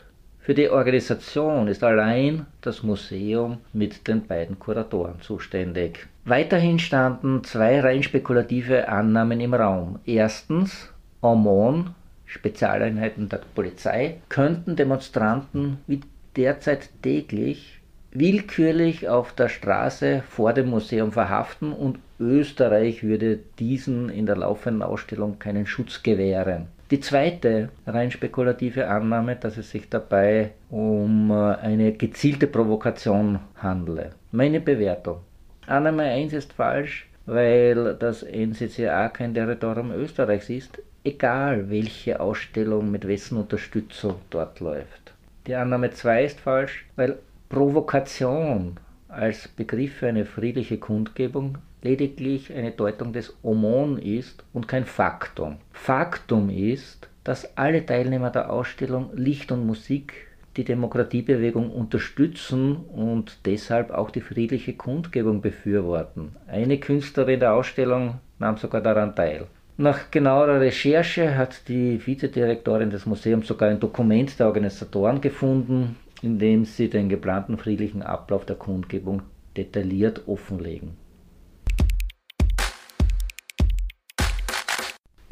Für 0.43 0.53
die 0.53 0.69
Organisation 0.69 1.69
ist 1.69 1.85
allein 1.85 2.47
das 2.59 2.83
Museum 2.83 3.59
mit 3.71 4.09
den 4.09 4.27
beiden 4.27 4.59
Kuratoren 4.59 5.21
zuständig. 5.21 6.05
Weiterhin 6.25 6.79
standen 6.79 7.45
zwei 7.45 7.79
rein 7.79 8.03
spekulative 8.03 8.89
Annahmen 8.89 9.39
im 9.39 9.53
Raum. 9.53 9.99
Erstens, 10.05 10.89
Aumont 11.21 11.91
Spezialeinheiten 12.25 13.29
der 13.29 13.39
Polizei 13.55 14.17
könnten 14.27 14.75
Demonstranten 14.75 15.77
wie 15.87 16.01
derzeit 16.35 16.89
täglich 17.01 17.79
willkürlich 18.11 19.07
auf 19.07 19.31
der 19.31 19.47
Straße 19.47 20.23
vor 20.29 20.51
dem 20.51 20.69
Museum 20.69 21.13
verhaften 21.13 21.71
und 21.71 21.99
Österreich 22.19 23.01
würde 23.01 23.39
diesen 23.59 24.09
in 24.09 24.25
der 24.25 24.35
laufenden 24.35 24.83
Ausstellung 24.83 25.39
keinen 25.39 25.67
Schutz 25.67 26.03
gewähren. 26.03 26.67
Die 26.93 26.99
zweite 26.99 27.69
rein 27.87 28.11
spekulative 28.11 28.87
Annahme, 28.87 29.35
dass 29.35 29.57
es 29.57 29.71
sich 29.71 29.89
dabei 29.89 30.51
um 30.69 31.31
äh, 31.31 31.55
eine 31.55 31.93
gezielte 31.93 32.45
Provokation 32.45 33.39
handle. 33.55 34.11
Meine 34.31 34.59
Bewertung. 34.59 35.21
Annahme 35.65 36.03
1 36.03 36.33
ist 36.33 36.53
falsch, 36.53 37.09
weil 37.25 37.95
das 37.95 38.21
NCCA 38.21 39.09
kein 39.09 39.33
Territorium 39.33 39.91
Österreichs 39.91 40.51
ist, 40.51 40.83
egal 41.03 41.71
welche 41.71 42.19
Ausstellung 42.19 42.91
mit 42.91 43.07
wessen 43.07 43.39
Unterstützung 43.39 44.17
dort 44.29 44.59
läuft. 44.59 45.15
Die 45.47 45.55
Annahme 45.55 45.89
2 45.89 46.25
ist 46.25 46.39
falsch, 46.41 46.85
weil 46.95 47.17
Provokation 47.49 48.77
als 49.07 49.47
Begriff 49.47 49.95
für 49.95 50.09
eine 50.09 50.25
friedliche 50.25 50.77
Kundgebung 50.77 51.57
lediglich 51.83 52.51
eine 52.53 52.71
Deutung 52.71 53.13
des 53.13 53.35
Omon 53.43 53.97
ist 53.97 54.43
und 54.53 54.67
kein 54.67 54.85
Faktum. 54.85 55.57
Faktum 55.71 56.49
ist, 56.49 57.09
dass 57.23 57.57
alle 57.57 57.85
Teilnehmer 57.85 58.29
der 58.29 58.51
Ausstellung 58.51 59.09
Licht 59.13 59.51
und 59.51 59.65
Musik 59.65 60.13
die 60.57 60.63
Demokratiebewegung 60.63 61.71
unterstützen 61.71 62.75
und 62.75 63.39
deshalb 63.45 63.91
auch 63.91 64.11
die 64.11 64.21
friedliche 64.21 64.73
Kundgebung 64.73 65.41
befürworten. 65.41 66.35
Eine 66.47 66.79
Künstlerin 66.79 67.39
der 67.39 67.53
Ausstellung 67.53 68.19
nahm 68.39 68.57
sogar 68.57 68.81
daran 68.81 69.15
teil. 69.15 69.47
Nach 69.77 70.11
genauerer 70.11 70.59
Recherche 70.61 71.35
hat 71.35 71.67
die 71.67 71.99
Vizedirektorin 72.05 72.91
des 72.91 73.07
Museums 73.07 73.47
sogar 73.47 73.69
ein 73.69 73.79
Dokument 73.79 74.37
der 74.37 74.47
Organisatoren 74.47 75.19
gefunden, 75.19 75.95
in 76.21 76.37
dem 76.37 76.65
sie 76.65 76.89
den 76.89 77.09
geplanten 77.09 77.57
friedlichen 77.57 78.03
Ablauf 78.03 78.45
der 78.45 78.55
Kundgebung 78.55 79.23
detailliert 79.57 80.27
offenlegen. 80.27 81.02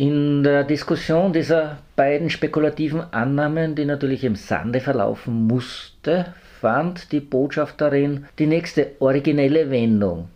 In 0.02 0.42
der 0.42 0.64
Diskussion 0.64 1.32
dieser 1.32 1.78
beiden 1.96 2.32
spekulativen 2.32 3.02
Annahmen, 3.14 3.76
die 3.76 3.86
natürlich 3.86 4.24
im 4.24 4.36
Sande 4.36 4.80
verlaufen 4.80 5.46
musste, 5.46 6.34
fand 6.60 7.12
die 7.12 7.20
Botschafterin 7.20 8.26
die 8.40 8.48
nächste 8.48 8.94
originelle 8.98 9.70
Wendung. 9.70 10.30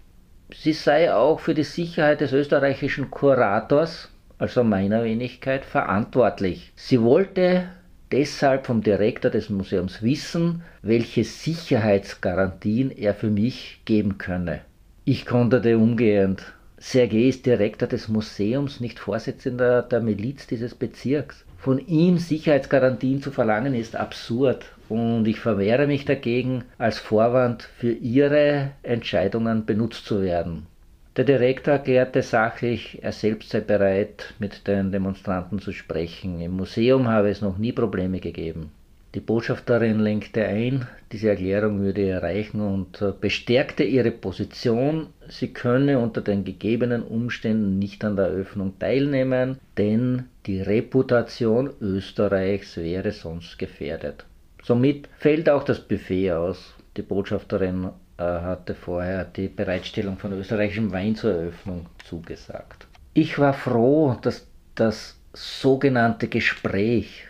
Sie 0.53 0.74
sei 0.74 1.11
auch 1.11 1.39
für 1.39 1.55
die 1.55 1.63
Sicherheit 1.63 2.22
des 2.22 2.32
österreichischen 2.32 3.09
Kurators, 3.09 4.11
also 4.38 4.63
meiner 4.63 5.03
Wenigkeit, 5.03 5.66
verantwortlich. 5.66 6.72
Sie 6.76 7.01
wollte 7.01 7.63
deshalb 8.11 8.68
vom 8.68 8.84
Direktor 8.84 9.32
des 9.32 9.49
Museums 9.49 10.03
wissen, 10.03 10.61
welche 10.84 11.24
Sicherheitsgarantien 11.24 12.91
er 12.91 13.16
für 13.16 13.32
mich 13.32 13.82
geben 13.86 14.20
könne. 14.20 14.61
Ich 15.05 15.26
konterte 15.26 15.80
umgehend. 15.80 16.53
Sergei 16.78 17.30
ist 17.30 17.45
Direktor 17.45 17.88
des 17.88 18.09
Museums, 18.09 18.82
nicht 18.82 18.99
Vorsitzender 18.99 19.82
der 19.82 20.01
Miliz 20.01 20.45
dieses 20.45 20.76
Bezirks. 20.76 21.45
Von 21.57 21.80
ihm 21.80 22.17
Sicherheitsgarantien 22.17 23.21
zu 23.21 23.32
verlangen 23.32 23.73
ist 23.73 23.95
absurd 23.95 24.65
und 24.89 25.26
ich 25.26 25.39
verwehre 25.39 25.88
mich 25.88 26.03
dagegen, 26.03 26.65
als 26.78 26.99
Vorwand 26.99 27.63
für 27.63 27.91
Ihre 27.91 28.71
Entscheidungen 28.84 29.65
benutzt 29.65 30.05
zu 30.05 30.21
werden. 30.21 30.67
Der 31.15 31.23
Direktor 31.23 31.76
erklärte 31.76 32.21
sachlich, 32.21 32.99
er 33.01 33.13
selbst 33.13 33.51
sei 33.51 33.61
bereit, 33.61 34.34
mit 34.38 34.67
den 34.67 34.91
Demonstranten 34.91 35.59
zu 35.59 35.71
sprechen. 35.71 36.41
Im 36.41 36.57
Museum 36.57 37.07
habe 37.07 37.30
es 37.30 37.41
noch 37.41 37.57
nie 37.57 37.71
Probleme 37.71 38.19
gegeben. 38.19 38.71
Die 39.16 39.22
Botschafterin 39.22 40.01
lenkte 40.01 40.45
ein, 40.45 40.89
diese 41.13 41.30
Erklärung 41.30 41.80
würde 41.80 42.05
ihr 42.05 42.22
reichen 42.22 42.59
und 42.59 43.01
bestärkte 43.22 43.86
ihre 43.86 44.11
Position, 44.11 45.07
sie 45.30 45.53
könne 45.53 45.99
unter 45.99 46.20
den 46.20 46.43
gegebenen 46.43 47.01
Umständen 47.01 47.80
nicht 47.80 48.03
an 48.03 48.18
der 48.18 48.26
Eröffnung 48.26 48.78
teilnehmen, 48.78 49.57
denn 49.78 50.26
die 50.45 50.61
Reputation 50.61 51.70
Österreichs 51.80 52.76
wäre 52.76 53.13
sonst 53.13 53.57
gefährdet. 53.57 54.26
Somit 54.61 55.07
fällt 55.18 55.47
auch 55.47 55.63
das 55.63 55.80
Buffet 55.80 56.34
aus. 56.34 56.76
Die 56.97 57.01
Botschafterin 57.01 57.91
äh, 58.18 58.24
hatte 58.24 58.76
vorher 58.76 59.24
die 59.24 59.47
Bereitstellung 59.47 60.18
von 60.18 60.34
österreichischem 60.34 60.91
Wein 60.91 61.16
zur 61.16 61.32
Eröffnung 61.32 61.86
zugesagt. 62.03 62.86
Ich 63.13 63.39
war 63.39 63.53
froh, 63.53 64.18
dass 64.22 64.45
das 64.76 65.18
sogenannte 65.32 66.28
Gespräch 66.28 67.24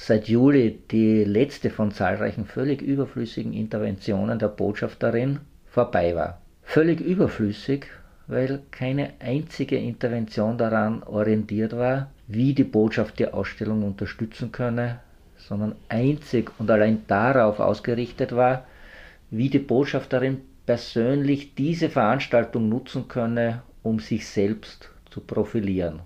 seit 0.00 0.28
Juli 0.28 0.78
die 0.92 1.24
letzte 1.24 1.70
von 1.70 1.90
zahlreichen 1.90 2.46
völlig 2.46 2.82
überflüssigen 2.82 3.52
Interventionen 3.52 4.38
der 4.38 4.46
Botschafterin 4.46 5.40
vorbei 5.66 6.14
war. 6.14 6.40
Völlig 6.62 7.00
überflüssig, 7.00 7.86
weil 8.28 8.60
keine 8.70 9.14
einzige 9.18 9.76
Intervention 9.76 10.56
daran 10.56 11.02
orientiert 11.02 11.76
war, 11.76 12.10
wie 12.28 12.54
die 12.54 12.64
Botschaft 12.64 13.18
die 13.18 13.26
Ausstellung 13.26 13.82
unterstützen 13.82 14.52
könne, 14.52 15.00
sondern 15.36 15.74
einzig 15.88 16.52
und 16.58 16.70
allein 16.70 17.02
darauf 17.08 17.58
ausgerichtet 17.58 18.36
war, 18.36 18.66
wie 19.30 19.50
die 19.50 19.58
Botschafterin 19.58 20.42
persönlich 20.64 21.56
diese 21.56 21.90
Veranstaltung 21.90 22.68
nutzen 22.68 23.08
könne, 23.08 23.62
um 23.82 23.98
sich 23.98 24.28
selbst 24.28 24.90
zu 25.10 25.20
profilieren. 25.20 26.00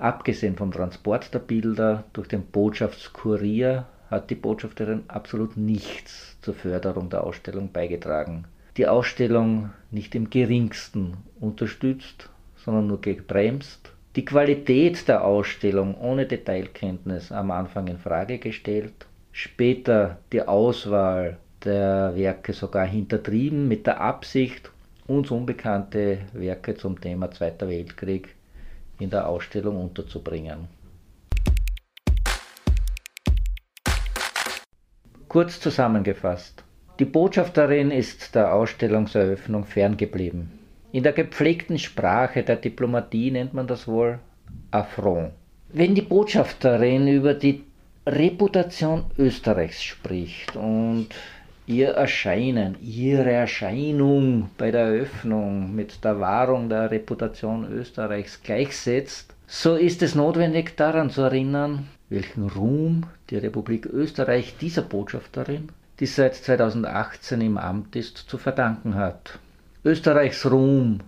Abgesehen 0.00 0.56
vom 0.56 0.72
Transport 0.72 1.34
der 1.34 1.40
Bilder 1.40 2.04
durch 2.14 2.26
den 2.26 2.46
Botschaftskurier 2.46 3.84
hat 4.10 4.30
die 4.30 4.34
Botschafterin 4.34 5.04
absolut 5.08 5.58
nichts 5.58 6.38
zur 6.40 6.54
Förderung 6.54 7.10
der 7.10 7.22
Ausstellung 7.22 7.70
beigetragen. 7.70 8.46
Die 8.78 8.86
Ausstellung 8.86 9.68
nicht 9.90 10.14
im 10.14 10.30
geringsten 10.30 11.18
unterstützt, 11.38 12.30
sondern 12.56 12.86
nur 12.86 13.02
gebremst. 13.02 13.92
Die 14.16 14.24
Qualität 14.24 15.06
der 15.06 15.22
Ausstellung 15.22 15.94
ohne 16.00 16.24
Detailkenntnis 16.24 17.30
am 17.30 17.50
Anfang 17.50 17.86
in 17.88 17.98
Frage 17.98 18.38
gestellt. 18.38 19.06
Später 19.32 20.16
die 20.32 20.40
Auswahl 20.40 21.36
der 21.62 22.16
Werke 22.16 22.54
sogar 22.54 22.86
hintertrieben 22.86 23.68
mit 23.68 23.86
der 23.86 24.00
Absicht, 24.00 24.70
uns 25.06 25.30
unbekannte 25.30 26.20
Werke 26.32 26.74
zum 26.74 26.98
Thema 26.98 27.30
Zweiter 27.30 27.68
Weltkrieg 27.68 28.34
in 29.00 29.10
der 29.10 29.28
Ausstellung 29.28 29.80
unterzubringen. 29.82 30.68
Kurz 35.28 35.60
zusammengefasst. 35.60 36.64
Die 36.98 37.04
Botschafterin 37.04 37.90
ist 37.90 38.34
der 38.34 38.52
Ausstellungseröffnung 38.52 39.64
ferngeblieben. 39.64 40.50
In 40.92 41.02
der 41.02 41.12
gepflegten 41.12 41.78
Sprache 41.78 42.42
der 42.42 42.56
Diplomatie 42.56 43.30
nennt 43.30 43.54
man 43.54 43.66
das 43.66 43.86
wohl 43.86 44.18
Affront. 44.70 45.30
Wenn 45.72 45.94
die 45.94 46.02
Botschafterin 46.02 47.06
über 47.06 47.34
die 47.34 47.64
Reputation 48.06 49.04
Österreichs 49.18 49.82
spricht 49.82 50.56
und 50.56 51.08
ihr 51.66 51.90
Erscheinen, 51.90 52.76
ihre 52.80 53.30
Erscheinung 53.30 54.50
bei 54.58 54.70
der 54.70 54.86
Eröffnung 54.86 55.74
mit 55.74 56.02
der 56.04 56.18
Wahrung 56.20 56.68
der 56.68 56.90
Reputation 56.90 57.70
Österreichs 57.70 58.42
gleichsetzt, 58.42 59.34
so 59.46 59.76
ist 59.76 60.02
es 60.02 60.14
notwendig 60.14 60.76
daran 60.76 61.10
zu 61.10 61.22
erinnern, 61.22 61.88
welchen 62.08 62.48
Ruhm 62.48 63.06
die 63.30 63.36
Republik 63.36 63.86
Österreich 63.86 64.56
dieser 64.60 64.82
Botschafterin, 64.82 65.68
die 66.00 66.06
seit 66.06 66.34
2018 66.34 67.40
im 67.40 67.58
Amt 67.58 67.94
ist, 67.96 68.16
zu 68.16 68.38
verdanken 68.38 68.94
hat. 68.94 69.38
Österreichs 69.84 70.44
Ruhm 70.50 71.00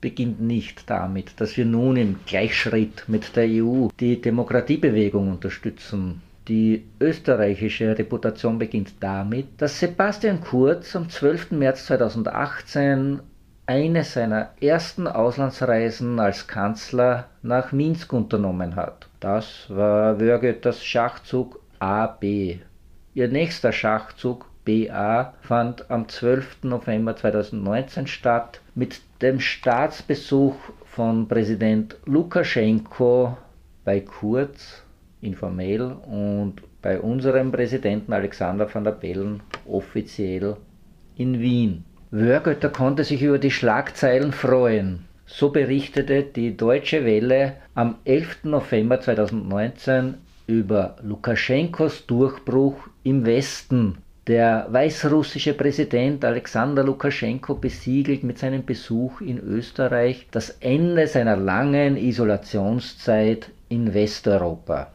beginnt 0.00 0.40
nicht 0.40 0.88
damit, 0.88 1.32
dass 1.40 1.56
wir 1.56 1.64
nun 1.64 1.96
im 1.96 2.20
Gleichschritt 2.26 3.04
mit 3.06 3.36
der 3.36 3.46
EU 3.48 3.88
die 3.98 4.20
Demokratiebewegung 4.20 5.30
unterstützen, 5.30 6.22
die 6.50 6.88
österreichische 6.98 7.96
Reputation 7.96 8.58
beginnt 8.58 8.94
damit, 8.98 9.62
dass 9.62 9.78
Sebastian 9.78 10.40
Kurz 10.40 10.96
am 10.96 11.08
12. 11.08 11.52
März 11.52 11.86
2018 11.86 13.20
eine 13.66 14.02
seiner 14.02 14.50
ersten 14.60 15.06
Auslandsreisen 15.06 16.18
als 16.18 16.48
Kanzler 16.48 17.28
nach 17.42 17.70
Minsk 17.70 18.12
unternommen 18.12 18.74
hat. 18.74 19.08
Das 19.20 19.66
war 19.68 20.18
Wörgöters 20.18 20.84
Schachzug 20.84 21.60
AB. 21.78 22.24
Ihr 23.14 23.28
nächster 23.28 23.70
Schachzug 23.70 24.46
BA 24.64 25.34
fand 25.42 25.88
am 25.88 26.08
12. 26.08 26.64
November 26.64 27.14
2019 27.14 28.08
statt 28.08 28.60
mit 28.74 29.00
dem 29.22 29.38
Staatsbesuch 29.38 30.56
von 30.84 31.28
Präsident 31.28 31.96
Lukaschenko 32.06 33.36
bei 33.84 34.00
Kurz 34.00 34.82
informell 35.22 35.96
und 36.10 36.54
bei 36.82 37.00
unserem 37.00 37.52
Präsidenten 37.52 38.12
Alexander 38.12 38.72
van 38.72 38.84
der 38.84 38.92
Bellen 38.92 39.42
offiziell 39.66 40.56
in 41.16 41.40
Wien. 41.40 41.84
Wörgötter 42.10 42.70
konnte 42.70 43.04
sich 43.04 43.22
über 43.22 43.38
die 43.38 43.50
Schlagzeilen 43.50 44.32
freuen. 44.32 45.04
So 45.26 45.50
berichtete 45.50 46.24
die 46.24 46.56
Deutsche 46.56 47.04
Welle 47.04 47.56
am 47.74 47.96
11. 48.04 48.44
November 48.44 49.00
2019 49.00 50.14
über 50.46 50.96
Lukaschenkos 51.02 52.06
Durchbruch 52.06 52.88
im 53.04 53.24
Westen. 53.24 53.98
Der 54.26 54.66
weißrussische 54.70 55.54
Präsident 55.54 56.24
Alexander 56.24 56.82
Lukaschenko 56.82 57.54
besiegelt 57.54 58.24
mit 58.24 58.38
seinem 58.38 58.64
Besuch 58.64 59.20
in 59.20 59.38
Österreich 59.38 60.26
das 60.30 60.50
Ende 60.60 61.06
seiner 61.06 61.36
langen 61.36 61.96
Isolationszeit 61.96 63.50
in 63.68 63.94
Westeuropa. 63.94 64.88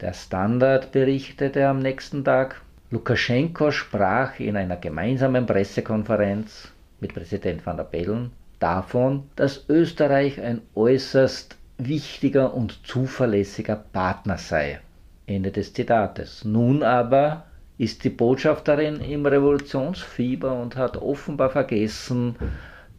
Der 0.00 0.12
Standard 0.12 0.92
berichtete 0.92 1.66
am 1.66 1.78
nächsten 1.78 2.22
Tag, 2.22 2.60
Lukaschenko 2.90 3.70
sprach 3.70 4.38
in 4.38 4.54
einer 4.56 4.76
gemeinsamen 4.76 5.46
Pressekonferenz 5.46 6.70
mit 7.00 7.14
Präsident 7.14 7.64
van 7.64 7.78
der 7.78 7.84
Bellen 7.84 8.30
davon, 8.58 9.24
dass 9.36 9.64
Österreich 9.70 10.38
ein 10.38 10.60
äußerst 10.74 11.56
wichtiger 11.78 12.52
und 12.52 12.86
zuverlässiger 12.86 13.76
Partner 13.76 14.36
sei. 14.36 14.80
Ende 15.26 15.50
des 15.50 15.72
Zitates. 15.72 16.44
Nun 16.44 16.82
aber 16.82 17.46
ist 17.78 18.04
die 18.04 18.10
Botschafterin 18.10 19.00
im 19.00 19.24
Revolutionsfieber 19.24 20.52
und 20.52 20.76
hat 20.76 20.98
offenbar 20.98 21.48
vergessen, 21.48 22.36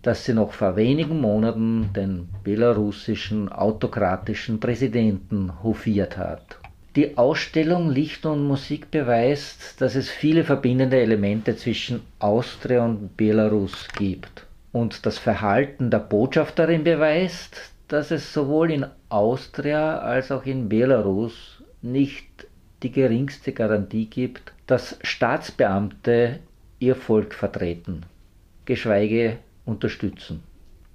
dass 0.01 0.25
sie 0.25 0.33
noch 0.33 0.51
vor 0.51 0.75
wenigen 0.75 1.21
Monaten 1.21 1.91
den 1.93 2.29
belarussischen 2.43 3.49
autokratischen 3.49 4.59
Präsidenten 4.59 5.63
hofiert 5.63 6.17
hat. 6.17 6.57
Die 6.95 7.17
Ausstellung 7.17 7.89
Licht 7.89 8.25
und 8.25 8.47
Musik 8.47 8.89
beweist, 8.89 9.79
dass 9.81 9.95
es 9.95 10.09
viele 10.09 10.43
verbindende 10.43 10.99
Elemente 10.99 11.55
zwischen 11.55 12.01
Austria 12.19 12.83
und 12.83 13.15
Belarus 13.17 13.87
gibt. 13.97 14.45
Und 14.71 15.05
das 15.05 15.17
Verhalten 15.17 15.91
der 15.91 15.99
Botschafterin 15.99 16.83
beweist, 16.83 17.71
dass 17.87 18.11
es 18.11 18.33
sowohl 18.33 18.71
in 18.71 18.85
Austria 19.09 19.99
als 19.99 20.31
auch 20.31 20.45
in 20.45 20.69
Belarus 20.69 21.61
nicht 21.81 22.25
die 22.83 22.91
geringste 22.91 23.53
Garantie 23.53 24.05
gibt, 24.05 24.53
dass 24.65 24.97
Staatsbeamte 25.01 26.39
ihr 26.79 26.95
Volk 26.95 27.33
vertreten, 27.33 28.03
geschweige 28.65 29.37
unterstützen. 29.65 30.43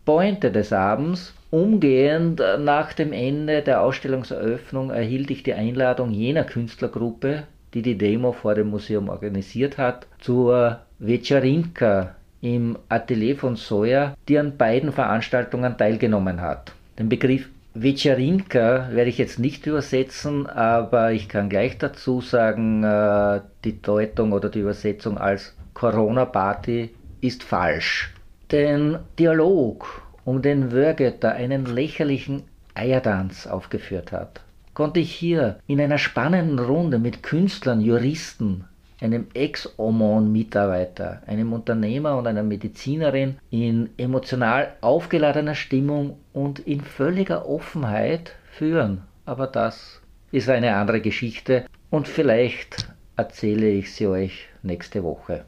Pointe 0.05 0.51
des 0.51 0.73
Abends, 0.73 1.35
umgehend 1.53 2.43
nach 2.61 2.95
dem 2.95 3.13
Ende 3.13 3.61
der 3.61 3.83
Ausstellungseröffnung 3.83 4.91
erhielt 4.91 5.31
ich 5.31 5.43
die 5.43 5.53
Einladung 5.53 6.11
jener 6.11 6.45
Künstlergruppe, 6.45 7.45
die 7.75 7.83
die 7.83 7.99
Demo 7.99 8.33
vor 8.33 8.55
dem 8.55 8.71
Museum 8.71 9.11
organisiert 9.11 9.77
hat, 9.77 10.07
zur 10.19 10.81
Večerinka 10.99 12.15
im 12.41 12.79
Atelier 12.89 13.37
von 13.37 13.57
Soja, 13.57 14.15
die 14.29 14.39
an 14.39 14.57
beiden 14.57 14.93
Veranstaltungen 14.93 15.77
teilgenommen 15.77 16.41
hat. 16.41 16.73
Den 16.99 17.11
Begriff 17.11 17.49
Večerinka 17.75 18.89
werde 18.91 19.11
ich 19.11 19.19
jetzt 19.19 19.39
nicht 19.39 19.67
übersetzen, 19.67 20.47
aber 20.47 21.13
ich 21.13 21.29
kann 21.29 21.51
gleich 21.51 21.77
dazu 21.77 22.23
sagen, 22.23 22.83
äh, 22.83 23.41
die 23.65 23.81
Deutung 23.81 24.33
oder 24.33 24.49
die 24.49 24.61
Übersetzung 24.61 25.19
als 25.19 25.55
Corona-Party 25.75 26.91
ist 27.21 27.43
falsch. 27.43 28.15
Den 28.51 28.99
Dialog, 29.19 30.03
um 30.25 30.43
den 30.43 30.73
Wörgötter 30.73 31.33
einen 31.33 31.67
lächerlichen 31.67 32.45
Eiertanz 32.75 33.47
aufgeführt 33.47 34.13
hat, 34.13 34.41
konnte 34.75 35.01
ich 35.01 35.13
hier 35.13 35.59
in 35.67 35.81
einer 35.81 35.99
spannenden 35.99 36.59
Runde 36.59 36.99
mit 36.99 37.23
Künstlern, 37.23 37.81
Juristen, 37.81 38.65
einem 39.01 39.27
Ex-Omon-Mitarbeiter, 39.35 41.23
einem 41.27 41.53
Unternehmer 41.53 42.17
und 42.17 42.27
einer 42.27 42.45
Medizinerin 42.45 43.37
in 43.51 43.91
emotional 43.99 44.75
aufgeladener 44.81 45.57
Stimmung 45.57 46.19
und 46.33 46.61
in 46.61 46.81
völliger 46.81 47.49
Offenheit 47.49 48.37
führen. 48.53 49.03
Aber 49.27 49.49
das 49.49 50.01
ist 50.31 50.49
eine 50.49 50.77
andere 50.77 51.01
Geschichte 51.01 51.67
und 51.91 52.07
vielleicht 52.07 52.89
erzähle 53.17 53.69
ich 53.69 53.93
sie 53.93 54.07
euch 54.07 54.49
nächste 54.63 55.03
Woche. 55.03 55.45